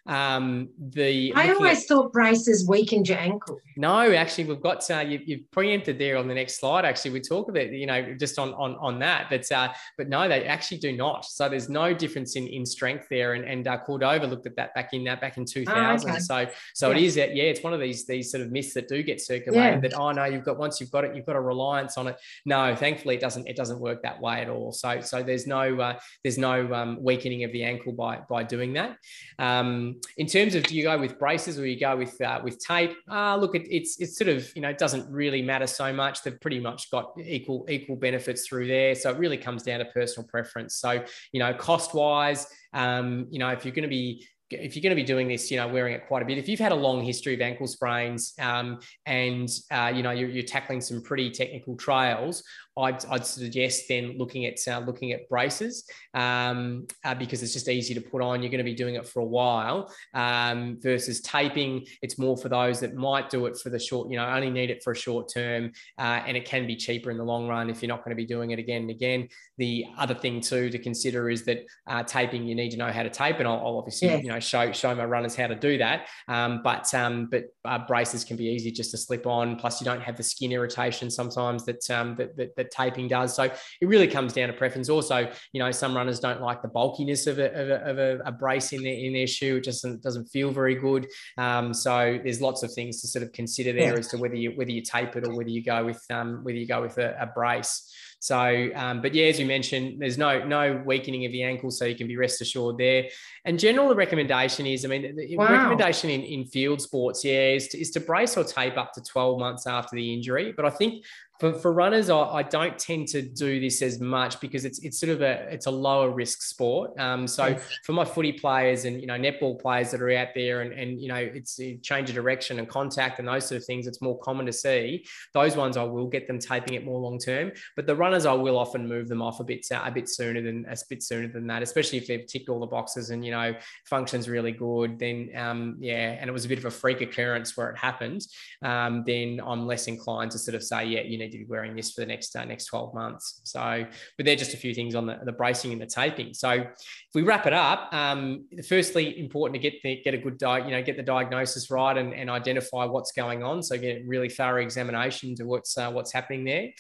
Um, 0.07 0.71
the 0.79 1.33
I 1.35 1.53
always 1.53 1.83
at, 1.83 1.89
thought 1.89 2.13
braces 2.13 2.67
weakened 2.67 3.09
your 3.09 3.19
ankle. 3.19 3.59
No, 3.77 4.13
actually, 4.13 4.45
we've 4.45 4.61
got 4.61 4.89
uh, 4.91 5.01
you, 5.01 5.21
you've 5.25 5.51
preempted 5.51 5.99
there 5.99 6.17
on 6.17 6.29
the 6.29 6.35
next 6.35 6.59
slide. 6.59 6.85
Actually, 6.85 7.13
we 7.13 7.21
talk 7.21 7.49
about 7.49 7.71
you 7.71 7.87
know 7.87 8.15
just 8.15 8.39
on 8.39 8.55
on 8.55 8.77
on 8.77 8.99
that, 9.01 9.29
but 9.31 9.51
uh, 9.53 9.73
but 9.99 10.09
no, 10.09 10.29
they 10.29 10.45
actually 10.45 10.79
do 10.79 10.97
not. 10.97 11.25
So 11.25 11.49
there's 11.49 11.69
no 11.69 11.93
difference 11.93 12.37
in 12.37 12.47
in 12.47 12.65
strength 12.65 13.07
there. 13.11 13.35
And 13.35 13.45
and 13.45 13.69
uh, 13.69 13.79
Cordova 13.79 14.27
looked 14.27 14.47
at 14.47 14.57
that 14.57 14.75
back 14.75 14.93
in 14.93 15.05
that 15.05 15.19
uh, 15.19 15.21
back 15.21 15.37
in 15.37 15.45
2000. 15.45 16.09
Oh, 16.09 16.13
okay. 16.13 16.21
So 16.21 16.47
so 16.75 16.91
yeah. 16.91 16.97
it 16.97 17.03
is 17.03 17.15
that 17.17 17.37
yeah, 17.37 17.45
it's 17.45 17.63
one 17.63 17.73
of 17.73 17.81
these 17.81 18.07
these 18.07 18.31
sort 18.31 18.43
of 18.43 18.51
myths 18.51 18.75
that 18.75 18.89
do 18.89 19.03
get 19.03 19.21
circulated 19.21 19.83
yeah. 19.83 19.89
that 19.89 19.95
oh 19.95 20.11
no, 20.13 20.25
you've 20.25 20.45
got 20.45 20.59
once 20.59 20.81
you've 20.81 20.91
got 20.91 21.05
it, 21.05 21.15
you've 21.15 21.27
got 21.27 21.37
a 21.37 21.41
reliance 21.41 21.99
on 21.99 22.09
it. 22.09 22.17
No, 22.45 22.75
thankfully 22.75 23.17
it 23.17 23.21
doesn't 23.21 23.47
it 23.47 23.57
doesn't 23.57 23.81
work 23.81 24.03
that 24.03 24.21
way 24.21 24.41
at 24.41 24.49
all. 24.49 24.73
So 24.73 25.01
so 25.01 25.23
there's 25.23 25.47
no 25.47 25.81
uh, 25.81 25.99
there's 26.23 26.39
no 26.39 26.73
um, 26.73 26.99
weakening 27.03 27.45
of 27.45 27.53
the 27.53 27.65
ankle 27.65 27.93
by 27.93 28.21
by 28.29 28.43
doing 28.43 28.73
that. 28.75 28.97
Um, 29.39 29.90
in 30.17 30.27
terms 30.27 30.55
of 30.55 30.65
do 30.65 30.75
you 30.75 30.83
go 30.83 30.99
with 30.99 31.19
braces 31.19 31.59
or 31.59 31.67
you 31.67 31.79
go 31.79 31.97
with 31.97 32.21
uh, 32.21 32.41
with 32.43 32.59
tape? 32.59 32.97
Uh, 33.11 33.37
look, 33.37 33.55
it, 33.55 33.67
it's 33.71 34.01
it's 34.01 34.17
sort 34.17 34.29
of 34.29 34.51
you 34.55 34.63
know 34.63 34.69
it 34.69 34.79
doesn't 34.79 35.11
really 35.11 35.43
matter 35.43 35.67
so 35.67 35.93
much. 35.93 36.23
They've 36.23 36.41
pretty 36.41 36.61
much 36.61 36.91
got 36.91 37.13
equal 37.23 37.67
equal 37.69 37.97
benefits 37.97 38.47
through 38.47 38.67
there. 38.67 38.95
So 38.95 39.11
it 39.11 39.19
really 39.19 39.39
comes 39.39 39.63
down 39.63 39.81
to 39.81 39.87
personal 39.87 40.29
preference. 40.29 40.77
So 40.77 41.03
you 41.33 41.41
know, 41.41 41.55
cost 41.55 41.95
wise, 41.95 42.47
um, 42.73 43.27
you 43.31 43.39
know, 43.39 43.49
if 43.49 43.65
you're 43.65 43.75
going 43.75 43.83
to 43.83 43.89
be 43.89 44.27
if 44.51 44.75
you're 44.75 44.83
going 44.83 44.97
to 44.97 45.01
be 45.01 45.07
doing 45.07 45.29
this, 45.29 45.51
you 45.51 45.57
know, 45.57 45.69
wearing 45.69 45.95
it 45.95 46.07
quite 46.07 46.23
a 46.23 46.25
bit, 46.25 46.39
if 46.39 46.49
you've 46.49 46.61
had 46.61 46.73
a 46.73 46.77
long 46.77 47.03
history 47.03 47.35
of 47.35 47.41
ankle 47.41 47.67
sprains 47.67 48.35
um, 48.41 48.81
and, 49.07 49.49
uh, 49.71 49.93
you 49.95 50.03
know, 50.03 50.11
you're, 50.11 50.29
you're, 50.29 50.41
tackling 50.51 50.81
some 50.81 51.01
pretty 51.01 51.31
technical 51.31 51.77
trails, 51.77 52.43
I'd, 52.77 53.05
I'd 53.07 53.27
suggest 53.27 53.89
then 53.89 54.17
looking 54.17 54.47
at 54.47 54.57
uh, 54.67 54.79
looking 54.81 55.13
at 55.13 55.29
braces 55.29 55.89
um, 56.15 56.87
uh, 57.05 57.15
because 57.15 57.43
it's 57.43 57.53
just 57.53 57.69
easy 57.69 57.95
to 57.95 58.01
put 58.01 58.23
on. 58.23 58.43
You're 58.43 58.51
going 58.51 58.59
to 58.59 58.65
be 58.65 58.75
doing 58.75 58.95
it 58.95 59.07
for 59.07 59.21
a 59.21 59.25
while 59.25 59.93
um, 60.15 60.79
versus 60.81 61.21
taping. 61.21 61.87
It's 62.03 62.19
more 62.19 62.37
for 62.37 62.49
those 62.49 62.81
that 62.81 62.95
might 62.95 63.29
do 63.29 63.47
it 63.47 63.59
for 63.59 63.71
the 63.71 63.79
short, 63.79 64.11
you 64.11 64.17
know, 64.17 64.27
only 64.27 64.51
need 64.51 64.71
it 64.71 64.83
for 64.83 64.93
a 64.93 64.97
short 64.97 65.31
term, 65.33 65.73
uh, 65.99 66.23
and 66.27 66.37
it 66.37 66.45
can 66.45 66.67
be 66.67 66.77
cheaper 66.77 67.11
in 67.11 67.19
the 67.19 67.25
long 67.25 67.49
run 67.49 67.71
if 67.71 67.83
you're 67.83 67.89
not 67.89 68.05
going 68.05 68.17
to 68.17 68.21
be 68.21 68.27
doing 68.27 68.53
it 68.53 68.59
again 68.59 68.83
and 68.83 68.91
again. 68.91 69.29
The 69.59 69.87
other 69.99 70.15
thing 70.15 70.41
too 70.41 70.71
to 70.71 70.79
consider 70.79 71.29
is 71.29 71.45
that 71.45 71.67
uh, 71.87 72.03
taping 72.05 72.45
you 72.45 72.55
need 72.55 72.71
to 72.71 72.77
know 72.77 72.91
how 72.91 73.03
to 73.03 73.11
tape, 73.11 73.39
and 73.39 73.49
I'll, 73.49 73.59
I'll 73.59 73.79
obviously 73.79 74.09
yeah. 74.09 74.17
you 74.17 74.29
know 74.29 74.40
show 74.41 74.73
show 74.73 74.95
my 74.95 75.05
runners 75.05 75.35
how 75.35 75.47
to 75.47 75.55
do 75.55 75.79
that. 75.79 76.09
Um, 76.29 76.61
but 76.63 76.93
um, 76.95 77.27
but 77.27 77.45
uh, 77.65 77.79
braces 77.87 78.25
can 78.25 78.37
be 78.37 78.47
easy 78.47 78.71
just 78.71 78.91
to 78.93 78.99
slip 78.99 79.27
on. 79.27 79.57
Plus, 79.57 79.81
you 79.81 79.85
don't 79.85 80.03
have 80.03 80.17
the 80.17 80.23
skin 80.23 80.53
irritation 80.53 81.11
sometimes 81.11 81.65
that 81.67 81.89
um, 81.91 82.17
that, 82.17 82.37
that 82.37 82.57
that 82.57 82.71
taping 82.71 83.09
does. 83.09 83.35
So 83.35 83.45
it 83.45 83.87
really 83.87 84.09
comes 84.09 84.33
down 84.33 84.49
to 84.49 84.55
preference. 84.55 84.89
Also, 84.89 85.31
you 85.53 85.61
know, 85.61 85.71
some 85.71 85.95
runners 85.95 86.21
don't 86.21 86.41
like 86.41 86.63
the 86.63 86.69
bulkiness 86.69 87.27
of 87.27 87.39
a, 87.39 87.53
of 87.53 87.69
a, 87.69 87.91
of 87.91 87.99
a, 87.99 88.19
a 88.27 88.33
brace 88.33 88.73
in 88.73 88.83
their 88.83 88.95
in 88.95 89.13
their 89.13 89.27
shoe. 89.27 89.57
It 89.57 89.65
just 89.65 89.83
doesn't, 89.83 90.03
doesn't 90.03 90.27
feel 90.27 90.51
very 90.51 90.75
good. 90.75 91.07
Um, 91.39 91.75
so 91.75 92.19
there's 92.23 92.41
lots 92.41 92.63
of 92.63 92.73
things 92.73 93.01
to 93.01 93.09
sort 93.09 93.23
of 93.23 93.33
consider 93.33 93.73
there 93.73 93.93
yeah. 93.93 93.99
as 93.99 94.09
to 94.09 94.19
whether 94.19 94.35
you 94.35 94.53
whether 94.53 94.71
you 94.71 94.83
tape 94.83 95.17
it 95.17 95.27
or 95.27 95.37
whether 95.37 95.51
you 95.51 95.63
go 95.63 95.85
with 95.85 96.03
um, 96.11 96.45
whether 96.45 96.59
you 96.59 96.67
go 96.67 96.83
with 96.83 96.99
a, 96.99 97.17
a 97.21 97.27
brace. 97.27 97.93
So, 98.21 98.69
um, 98.75 99.01
but 99.01 99.15
yeah, 99.15 99.27
as 99.27 99.41
you 99.41 99.47
mentioned, 99.47 100.01
there's 100.01 100.19
no 100.19 100.45
no 100.45 100.83
weakening 100.85 101.25
of 101.25 101.33
the 101.33 101.43
ankle, 101.43 101.71
so 101.71 101.87
you 101.87 101.95
can 101.95 102.07
be 102.07 102.19
rest 102.19 102.43
assured 102.43 102.77
there. 102.77 103.09
And 103.47 103.59
general 103.59 103.89
the 103.89 103.95
recommendation 103.95 104.67
is, 104.67 104.85
I 104.85 104.89
mean, 104.89 105.17
the 105.17 105.37
wow. 105.39 105.51
recommendation 105.51 106.11
in, 106.11 106.21
in 106.21 106.45
field 106.45 106.83
sports, 106.83 107.25
yeah, 107.25 107.53
is 107.53 107.69
to, 107.69 107.81
is 107.81 107.91
to 107.93 108.01
brace 108.01 108.37
or 108.37 108.45
tape 108.45 108.77
up 108.77 108.93
to 108.93 109.03
12 109.03 109.41
months 109.41 109.67
after 109.67 109.97
the 109.97 110.13
injury. 110.13 110.53
But 110.55 110.67
I 110.67 110.71
think 110.71 111.03
for, 111.41 111.55
for 111.55 111.73
runners, 111.73 112.11
I, 112.11 112.19
I, 112.19 112.43
don't 112.43 112.79
tend 112.79 113.09
to 113.09 113.23
do 113.23 113.61
this 113.61 113.81
as 113.81 113.99
much 113.99 114.39
because 114.41 114.67
it's 114.67 114.79
it's 114.81 115.01
sort 115.01 115.11
of 115.11 115.23
a 115.23 115.49
it's 115.51 115.65
a 115.65 115.71
lower 115.71 116.11
risk 116.11 116.43
sport. 116.43 116.99
Um, 117.01 117.27
so 117.27 117.47
yes. 117.47 117.79
for 117.85 117.95
my 117.95 118.05
footy 118.05 118.33
players 118.33 118.85
and 118.85 119.01
you 119.01 119.07
know 119.07 119.15
netball 119.15 119.59
players 119.59 119.91
that 119.93 120.03
are 120.03 120.11
out 120.13 120.29
there 120.35 120.61
and 120.61 120.75
and 120.75 121.01
you 121.01 121.09
know 121.09 121.17
it's 121.17 121.59
a 121.59 121.77
change 121.79 122.11
of 122.11 122.15
direction 122.15 122.59
and 122.59 122.69
contact 122.69 123.19
and 123.19 123.27
those 123.27 123.47
sort 123.49 123.59
of 123.59 123.65
things, 123.65 123.87
it's 123.87 124.03
more 124.03 124.19
common 124.19 124.45
to 124.47 124.53
see. 124.53 125.07
Those 125.33 125.57
ones 125.57 125.79
I 125.79 125.83
will 125.83 126.09
get 126.09 126.27
them 126.27 126.39
taping 126.39 126.75
it 126.75 126.85
more 126.85 127.01
long 127.01 127.19
term, 127.19 127.53
but 127.75 127.87
the 127.87 127.97
runners 127.97 128.27
I 128.27 128.35
will 128.35 128.59
often 128.59 128.87
move 128.87 129.09
them 129.09 129.23
off 129.23 129.41
a 129.41 129.45
bit 129.45 129.67
a 129.73 129.91
bit 129.91 130.11
sooner 130.11 130.43
than 130.43 130.67
a 130.67 130.77
bit 130.91 131.03
sooner 131.03 131.27
than 131.27 131.47
that, 131.47 131.63
especially 131.63 131.97
if 131.97 132.07
they've 132.07 132.27
ticked 132.27 132.51
all 132.51 132.61
the 132.61 132.67
boxes 132.67 133.09
and 133.09 133.25
you 133.25 133.31
know 133.31 133.55
functions 133.87 134.29
really 134.29 134.53
good. 134.53 134.99
Then 134.99 135.31
um, 135.35 135.77
yeah, 135.81 136.19
and 136.21 136.29
it 136.29 136.33
was 136.35 136.45
a 136.45 136.49
bit 136.49 136.59
of 136.59 136.67
a 136.67 136.71
freak 136.71 137.01
occurrence 137.01 137.57
where 137.57 137.71
it 137.71 137.79
happened. 137.79 138.27
Um, 138.63 139.05
then 139.07 139.41
I'm 139.43 139.67
less 139.67 139.87
inclined 139.87 140.33
to 140.33 140.39
sort 140.39 140.55
of 140.55 140.63
say 140.63 140.85
yeah, 140.85 141.01
you 141.01 141.30
need 141.31 141.39
to 141.39 141.45
be 141.45 141.51
wearing 141.51 141.77
this 141.77 141.93
for 141.93 142.01
the 142.01 142.07
next 142.07 142.35
uh, 142.37 142.45
next 142.45 142.67
12 142.67 142.95
months. 142.95 143.41
So, 143.45 143.87
but 144.17 144.27
they're 144.27 144.37
just 144.37 144.55
a 144.55 144.57
few 144.57 144.75
things 144.75 144.95
on 144.95 145.07
the, 145.07 145.19
the 145.25 145.33
bracing 145.33 145.73
and 145.73 145.81
the 145.81 145.87
taping. 145.87 146.35
So, 146.35 146.51
if 146.51 147.15
we 147.15 147.23
wrap 147.23 147.47
it 147.47 147.53
up, 147.53 147.93
um, 147.93 148.47
firstly, 148.69 149.19
important 149.19 149.61
to 149.61 149.71
get 149.71 149.81
the, 149.83 150.01
get 150.03 150.15
a 150.15 150.19
good 150.19 150.39
you 150.41 150.73
know 150.73 150.83
get 150.83 150.97
the 150.97 151.03
diagnosis 151.03 151.71
right 151.71 151.97
and, 151.97 152.15
and 152.15 152.31
identify 152.31 152.85
what's 152.85 153.13
going 153.13 153.43
on. 153.43 153.63
So, 153.63 153.77
get 153.77 154.03
a 154.03 154.05
really 154.07 154.29
thorough 154.29 154.63
examination 154.63 155.35
to 155.37 155.45
what's 155.45 155.77
uh, 155.79 155.91
what's 155.91 156.13
happening 156.13 156.45
there. 156.45 156.71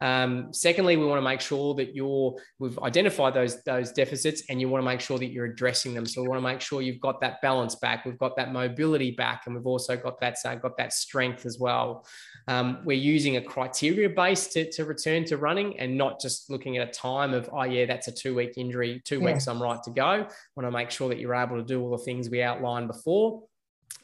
Um, 0.00 0.52
secondly, 0.52 0.96
we 0.96 1.06
want 1.06 1.18
to 1.18 1.24
make 1.24 1.40
sure 1.40 1.74
that 1.74 1.94
you're 1.94 2.36
we've 2.58 2.78
identified 2.80 3.32
those 3.34 3.62
those 3.62 3.92
deficits, 3.92 4.42
and 4.48 4.60
you 4.60 4.68
want 4.68 4.82
to 4.82 4.86
make 4.86 5.00
sure 5.00 5.18
that 5.18 5.26
you're 5.26 5.46
addressing 5.46 5.94
them. 5.94 6.04
So 6.04 6.22
we 6.22 6.28
want 6.28 6.38
to 6.38 6.46
make 6.46 6.60
sure 6.60 6.82
you've 6.82 7.00
got 7.00 7.20
that 7.22 7.40
balance 7.40 7.76
back, 7.76 8.04
we've 8.04 8.18
got 8.18 8.36
that 8.36 8.52
mobility 8.52 9.10
back, 9.10 9.42
and 9.46 9.54
we've 9.54 9.66
also 9.66 9.96
got 9.96 10.20
that 10.20 10.36
uh, 10.44 10.54
got 10.56 10.76
that 10.76 10.92
strength 10.92 11.46
as 11.46 11.58
well. 11.58 12.06
Um, 12.48 12.80
we're 12.84 12.98
using 12.98 13.36
a 13.36 13.40
criteria 13.40 14.08
base 14.08 14.48
to, 14.48 14.70
to 14.72 14.84
return 14.84 15.24
to 15.26 15.38
running, 15.38 15.78
and 15.80 15.96
not 15.96 16.20
just 16.20 16.50
looking 16.50 16.76
at 16.76 16.88
a 16.88 16.92
time 16.92 17.32
of 17.32 17.48
oh 17.52 17.64
yeah, 17.64 17.86
that's 17.86 18.08
a 18.08 18.12
two 18.12 18.34
week 18.34 18.54
injury, 18.56 19.00
two 19.04 19.20
yeah. 19.20 19.32
weeks 19.32 19.48
I'm 19.48 19.62
right 19.62 19.82
to 19.82 19.90
go. 19.90 20.26
Want 20.56 20.66
to 20.66 20.70
make 20.70 20.90
sure 20.90 21.08
that 21.08 21.18
you're 21.18 21.34
able 21.34 21.56
to 21.56 21.64
do 21.64 21.80
all 21.80 21.90
the 21.90 22.04
things 22.04 22.28
we 22.28 22.42
outlined 22.42 22.88
before. 22.88 23.42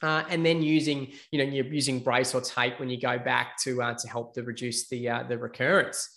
Uh, 0.03 0.25
and 0.29 0.45
then 0.45 0.63
using, 0.63 1.13
you 1.31 1.39
know, 1.39 1.45
you're 1.45 1.67
using 1.67 2.01
brace 2.01 2.35
or 2.35 2.41
tape 2.41 2.81
when 2.81 2.91
you 2.91 3.01
go 3.01 3.19
back 3.19 3.57
to 3.57 3.81
uh, 3.81 3.95
to 3.95 4.09
help 4.09 4.35
to 4.35 4.43
reduce 4.43 4.89
the 4.89 5.09
uh, 5.09 5.23
the 5.23 5.39
recurrence. 5.39 6.09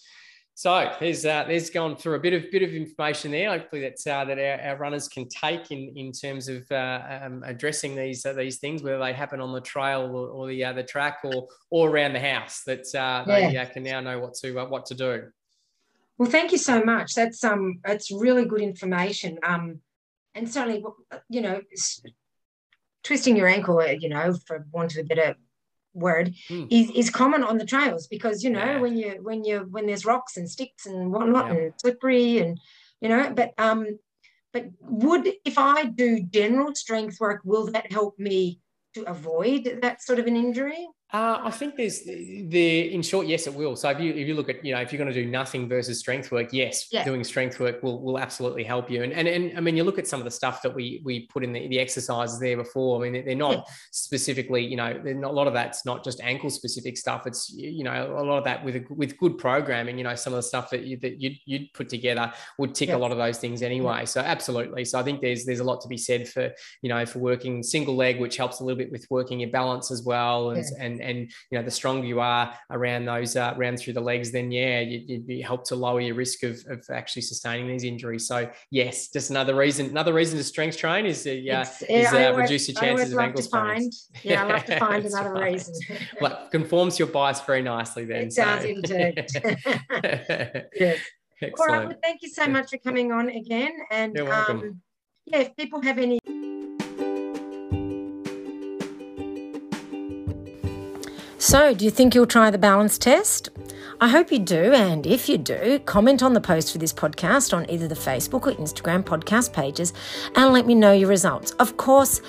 So 0.57 0.89
there's 1.01 1.25
uh, 1.25 1.43
there's 1.47 1.69
gone 1.69 1.97
through 1.97 2.15
a 2.15 2.19
bit 2.19 2.31
of 2.31 2.49
bit 2.49 2.63
of 2.63 2.73
information 2.73 3.31
there. 3.31 3.49
Hopefully 3.49 3.81
that's 3.81 4.07
uh, 4.07 4.23
that 4.23 4.39
our, 4.39 4.69
our, 4.69 4.77
runners 4.77 5.09
can 5.09 5.27
take 5.27 5.69
in 5.69 5.91
in 5.97 6.13
terms 6.13 6.47
of 6.47 6.63
uh, 6.71 7.01
um, 7.23 7.43
addressing 7.45 7.93
these 7.93 8.25
uh, 8.25 8.31
these 8.31 8.57
things, 8.57 8.81
whether 8.81 8.97
they 8.97 9.11
happen 9.11 9.41
on 9.41 9.51
the 9.51 9.59
trail 9.59 10.03
or, 10.15 10.29
or 10.29 10.47
the 10.47 10.63
uh, 10.63 10.71
the 10.71 10.81
track 10.81 11.19
or 11.25 11.49
or 11.69 11.89
around 11.89 12.13
the 12.13 12.21
house. 12.21 12.63
That 12.65 12.85
uh, 12.95 13.25
yeah. 13.27 13.65
they 13.65 13.71
can 13.71 13.83
now 13.83 13.99
know 13.99 14.19
what 14.19 14.33
to 14.35 14.53
what 14.53 14.85
to 14.85 14.95
do. 14.95 15.23
Well, 16.17 16.29
thank 16.29 16.53
you 16.53 16.57
so 16.57 16.81
much. 16.81 17.13
That's 17.13 17.43
um 17.43 17.81
that's 17.83 18.09
really 18.09 18.45
good 18.45 18.61
information. 18.61 19.37
Um, 19.43 19.81
and 20.35 20.49
certainly, 20.49 20.83
you 21.27 21.41
know, 21.41 21.61
twisting 23.05 23.37
your 23.37 23.47
ankle, 23.47 23.79
uh, 23.79 23.85
you 23.85 24.09
know, 24.09 24.33
for 24.45 24.65
want 24.71 24.95
of 24.95 24.99
a 24.99 25.03
better 25.03 25.35
word, 25.93 26.33
mm. 26.49 26.67
is, 26.69 26.89
is 26.91 27.09
common 27.09 27.43
on 27.43 27.57
the 27.57 27.65
trails 27.65 28.07
because 28.07 28.43
you 28.43 28.49
know 28.49 28.59
yeah. 28.59 28.79
when 28.79 28.97
you 28.97 29.19
when 29.21 29.45
you 29.45 29.59
when 29.71 29.85
there's 29.85 30.05
rocks 30.05 30.35
and 30.35 30.49
sticks 30.49 30.85
and 30.85 31.11
whatnot 31.11 31.47
yeah. 31.47 31.59
and 31.59 31.73
slippery 31.77 32.39
and 32.39 32.59
you 33.01 33.09
know, 33.09 33.31
but 33.33 33.53
um, 33.57 33.99
but 34.51 34.65
would 34.81 35.27
if 35.43 35.57
I 35.57 35.85
do 35.85 36.21
general 36.21 36.73
strength 36.75 37.19
work, 37.19 37.41
will 37.43 37.67
that 37.67 37.91
help 37.91 38.17
me 38.17 38.61
to 38.93 39.03
avoid 39.03 39.79
that 39.81 40.01
sort 40.01 40.19
of 40.19 40.27
an 40.27 40.35
injury? 40.35 40.87
Uh, 41.13 41.39
I 41.43 41.51
think 41.51 41.75
there's 41.75 42.01
the 42.01 42.93
in 42.93 43.03
short, 43.03 43.27
yes, 43.27 43.45
it 43.45 43.53
will. 43.53 43.75
So 43.75 43.89
if 43.89 43.99
you 43.99 44.11
if 44.11 44.27
you 44.27 44.33
look 44.33 44.49
at 44.49 44.65
you 44.65 44.73
know 44.73 44.81
if 44.81 44.91
you're 44.91 44.97
going 44.97 45.13
to 45.13 45.23
do 45.23 45.29
nothing 45.29 45.69
versus 45.69 45.99
strength 45.99 46.31
work, 46.31 46.51
yes, 46.51 46.87
yeah. 46.91 47.03
doing 47.05 47.23
strength 47.23 47.59
work 47.59 47.83
will 47.83 48.01
will 48.01 48.17
absolutely 48.17 48.63
help 48.63 48.89
you. 48.89 49.03
And, 49.03 49.13
and 49.13 49.27
and 49.27 49.55
I 49.55 49.61
mean, 49.61 49.77
you 49.77 49.83
look 49.83 49.99
at 49.99 50.07
some 50.07 50.19
of 50.19 50.25
the 50.25 50.31
stuff 50.31 50.63
that 50.63 50.73
we 50.73 51.01
we 51.05 51.27
put 51.27 51.43
in 51.43 51.53
the, 51.53 51.67
the 51.67 51.79
exercises 51.79 52.39
there 52.39 52.57
before. 52.57 52.99
I 52.99 53.09
mean, 53.09 53.23
they're 53.23 53.35
not 53.35 53.51
yeah. 53.51 53.63
specifically 53.91 54.65
you 54.65 54.75
know 54.75 54.93
not, 54.93 55.29
a 55.29 55.33
lot 55.33 55.45
of 55.45 55.53
that's 55.53 55.85
not 55.85 56.03
just 56.03 56.19
ankle 56.21 56.49
specific 56.49 56.97
stuff. 56.97 57.27
It's 57.27 57.51
you 57.51 57.83
know 57.83 58.15
a 58.17 58.23
lot 58.23 58.39
of 58.39 58.43
that 58.45 58.65
with 58.65 58.77
a, 58.77 58.85
with 58.89 59.15
good 59.17 59.37
programming. 59.37 59.99
You 59.99 60.05
know, 60.05 60.15
some 60.15 60.33
of 60.33 60.37
the 60.37 60.43
stuff 60.43 60.71
that 60.71 60.85
you 60.85 60.97
that 60.97 61.21
you'd, 61.21 61.37
you'd 61.45 61.71
put 61.73 61.87
together 61.87 62.33
would 62.57 62.73
tick 62.73 62.89
yeah. 62.89 62.95
a 62.95 62.97
lot 62.97 63.11
of 63.11 63.19
those 63.19 63.37
things 63.37 63.61
anyway. 63.61 64.05
So 64.05 64.21
absolutely. 64.21 64.83
So 64.85 64.99
I 64.99 65.03
think 65.03 65.21
there's 65.21 65.45
there's 65.45 65.59
a 65.59 65.63
lot 65.63 65.81
to 65.81 65.87
be 65.87 65.97
said 65.97 66.27
for 66.27 66.51
you 66.81 66.89
know 66.89 67.05
for 67.05 67.19
working 67.19 67.61
single 67.61 67.95
leg, 67.95 68.19
which 68.19 68.37
helps 68.37 68.59
a 68.59 68.63
little 68.63 68.79
bit 68.79 68.91
with 68.91 69.05
working 69.11 69.39
your 69.39 69.51
balance 69.51 69.91
as 69.91 70.03
well, 70.03 70.49
and 70.49 70.65
and 70.79 70.94
and 71.01 71.17
and 71.17 71.31
you 71.51 71.57
know 71.57 71.63
the 71.63 71.71
stronger 71.71 72.05
you 72.05 72.19
are 72.19 72.53
around 72.71 73.05
those 73.05 73.35
uh, 73.35 73.53
around 73.57 73.77
through 73.77 73.93
the 73.93 74.01
legs 74.01 74.31
then 74.31 74.51
yeah 74.51 74.79
you, 74.79 75.43
help 75.43 75.65
to 75.65 75.75
lower 75.75 76.01
your 76.01 76.15
risk 76.15 76.43
of, 76.43 76.59
of 76.69 76.85
actually 76.91 77.21
sustaining 77.21 77.67
these 77.67 77.83
injuries 77.83 78.27
so 78.27 78.49
yes 78.71 79.09
just 79.09 79.29
another 79.29 79.55
reason 79.55 79.87
another 79.87 80.13
reason 80.13 80.37
to 80.37 80.43
strength 80.43 80.77
train 80.77 81.05
is 81.05 81.25
uh, 81.27 81.65
is 81.89 82.13
uh, 82.13 82.33
reduce 82.35 82.67
your 82.67 82.75
chances 82.75 83.13
of 83.13 83.19
ankle 83.19 83.41
sprains 83.41 84.09
yeah 84.23 84.43
i 84.43 84.47
love 84.47 84.65
to 84.65 84.79
find 84.87 85.05
another 85.05 85.33
right. 85.33 85.53
reason 85.53 85.73
well 86.21 86.47
conforms 86.51 86.97
your 86.97 87.07
bias 87.07 87.41
very 87.41 87.61
nicely 87.61 88.05
then 88.05 88.27
it 88.27 88.33
so. 88.33 88.43
does 88.43 88.63
indeed 88.65 89.25
yes 90.79 90.99
Excellent. 91.41 91.59
All 91.59 91.79
right. 91.79 91.87
Well, 91.89 91.97
thank 92.01 92.21
you 92.21 92.29
so 92.29 92.47
much 92.47 92.69
for 92.69 92.77
coming 92.77 93.11
on 93.11 93.29
again. 93.29 93.73
And 93.91 94.17
um, 94.17 94.81
yeah, 95.25 95.39
if 95.39 95.55
people 95.57 95.81
have 95.81 95.97
any 95.97 96.19
So, 101.55 101.73
do 101.73 101.85
you 101.85 101.91
think 101.91 102.13
you'll 102.13 102.27
try 102.27 102.51
the 102.51 102.57
balance 102.57 102.97
test? 102.97 103.49
I 104.01 104.09
hope 104.09 104.29
you 104.29 104.39
do, 104.39 104.73
and 104.73 105.07
if 105.07 105.29
you 105.29 105.37
do, 105.37 105.79
comment 105.85 106.21
on 106.21 106.33
the 106.33 106.41
post 106.41 106.73
for 106.73 106.79
this 106.79 106.91
podcast 106.91 107.55
on 107.55 107.69
either 107.69 107.87
the 107.87 107.95
Facebook 107.95 108.45
or 108.45 108.51
Instagram 108.61 109.05
podcast 109.05 109.53
pages 109.53 109.93
and 110.35 110.51
let 110.51 110.67
me 110.67 110.75
know 110.75 110.91
your 110.91 111.07
results. 111.07 111.51
Of 111.51 111.77
course, 111.77 112.21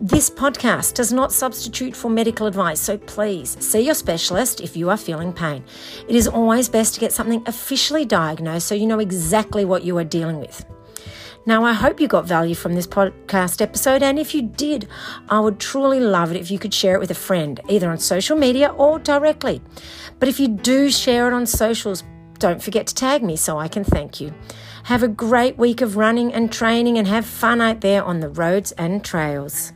this 0.00 0.30
podcast 0.30 0.94
does 0.94 1.12
not 1.12 1.32
substitute 1.32 1.94
for 1.94 2.08
medical 2.08 2.46
advice, 2.46 2.80
so 2.80 2.96
please 2.96 3.58
see 3.60 3.80
your 3.80 3.94
specialist 3.94 4.62
if 4.62 4.74
you 4.74 4.88
are 4.88 4.96
feeling 4.96 5.34
pain. 5.34 5.62
It 6.08 6.16
is 6.16 6.26
always 6.26 6.70
best 6.70 6.94
to 6.94 7.00
get 7.00 7.12
something 7.12 7.42
officially 7.44 8.06
diagnosed 8.06 8.68
so 8.68 8.74
you 8.74 8.86
know 8.86 9.00
exactly 9.00 9.66
what 9.66 9.84
you 9.84 9.98
are 9.98 10.04
dealing 10.04 10.40
with. 10.40 10.64
Now, 11.48 11.62
I 11.62 11.74
hope 11.74 12.00
you 12.00 12.08
got 12.08 12.26
value 12.26 12.56
from 12.56 12.74
this 12.74 12.88
podcast 12.88 13.62
episode, 13.62 14.02
and 14.02 14.18
if 14.18 14.34
you 14.34 14.42
did, 14.42 14.88
I 15.28 15.38
would 15.38 15.60
truly 15.60 16.00
love 16.00 16.32
it 16.32 16.40
if 16.40 16.50
you 16.50 16.58
could 16.58 16.74
share 16.74 16.96
it 16.96 16.98
with 16.98 17.12
a 17.12 17.14
friend, 17.14 17.60
either 17.68 17.88
on 17.88 17.98
social 17.98 18.36
media 18.36 18.70
or 18.70 18.98
directly. 18.98 19.62
But 20.18 20.28
if 20.28 20.40
you 20.40 20.48
do 20.48 20.90
share 20.90 21.28
it 21.28 21.32
on 21.32 21.46
socials, 21.46 22.02
don't 22.40 22.60
forget 22.60 22.88
to 22.88 22.94
tag 22.96 23.22
me 23.22 23.36
so 23.36 23.58
I 23.58 23.68
can 23.68 23.84
thank 23.84 24.20
you. 24.20 24.34
Have 24.84 25.04
a 25.04 25.08
great 25.08 25.56
week 25.56 25.82
of 25.82 25.96
running 25.96 26.34
and 26.34 26.52
training 26.52 26.98
and 26.98 27.06
have 27.06 27.24
fun 27.24 27.60
out 27.60 27.80
there 27.80 28.02
on 28.02 28.18
the 28.18 28.28
roads 28.28 28.72
and 28.72 29.04
trails. 29.04 29.72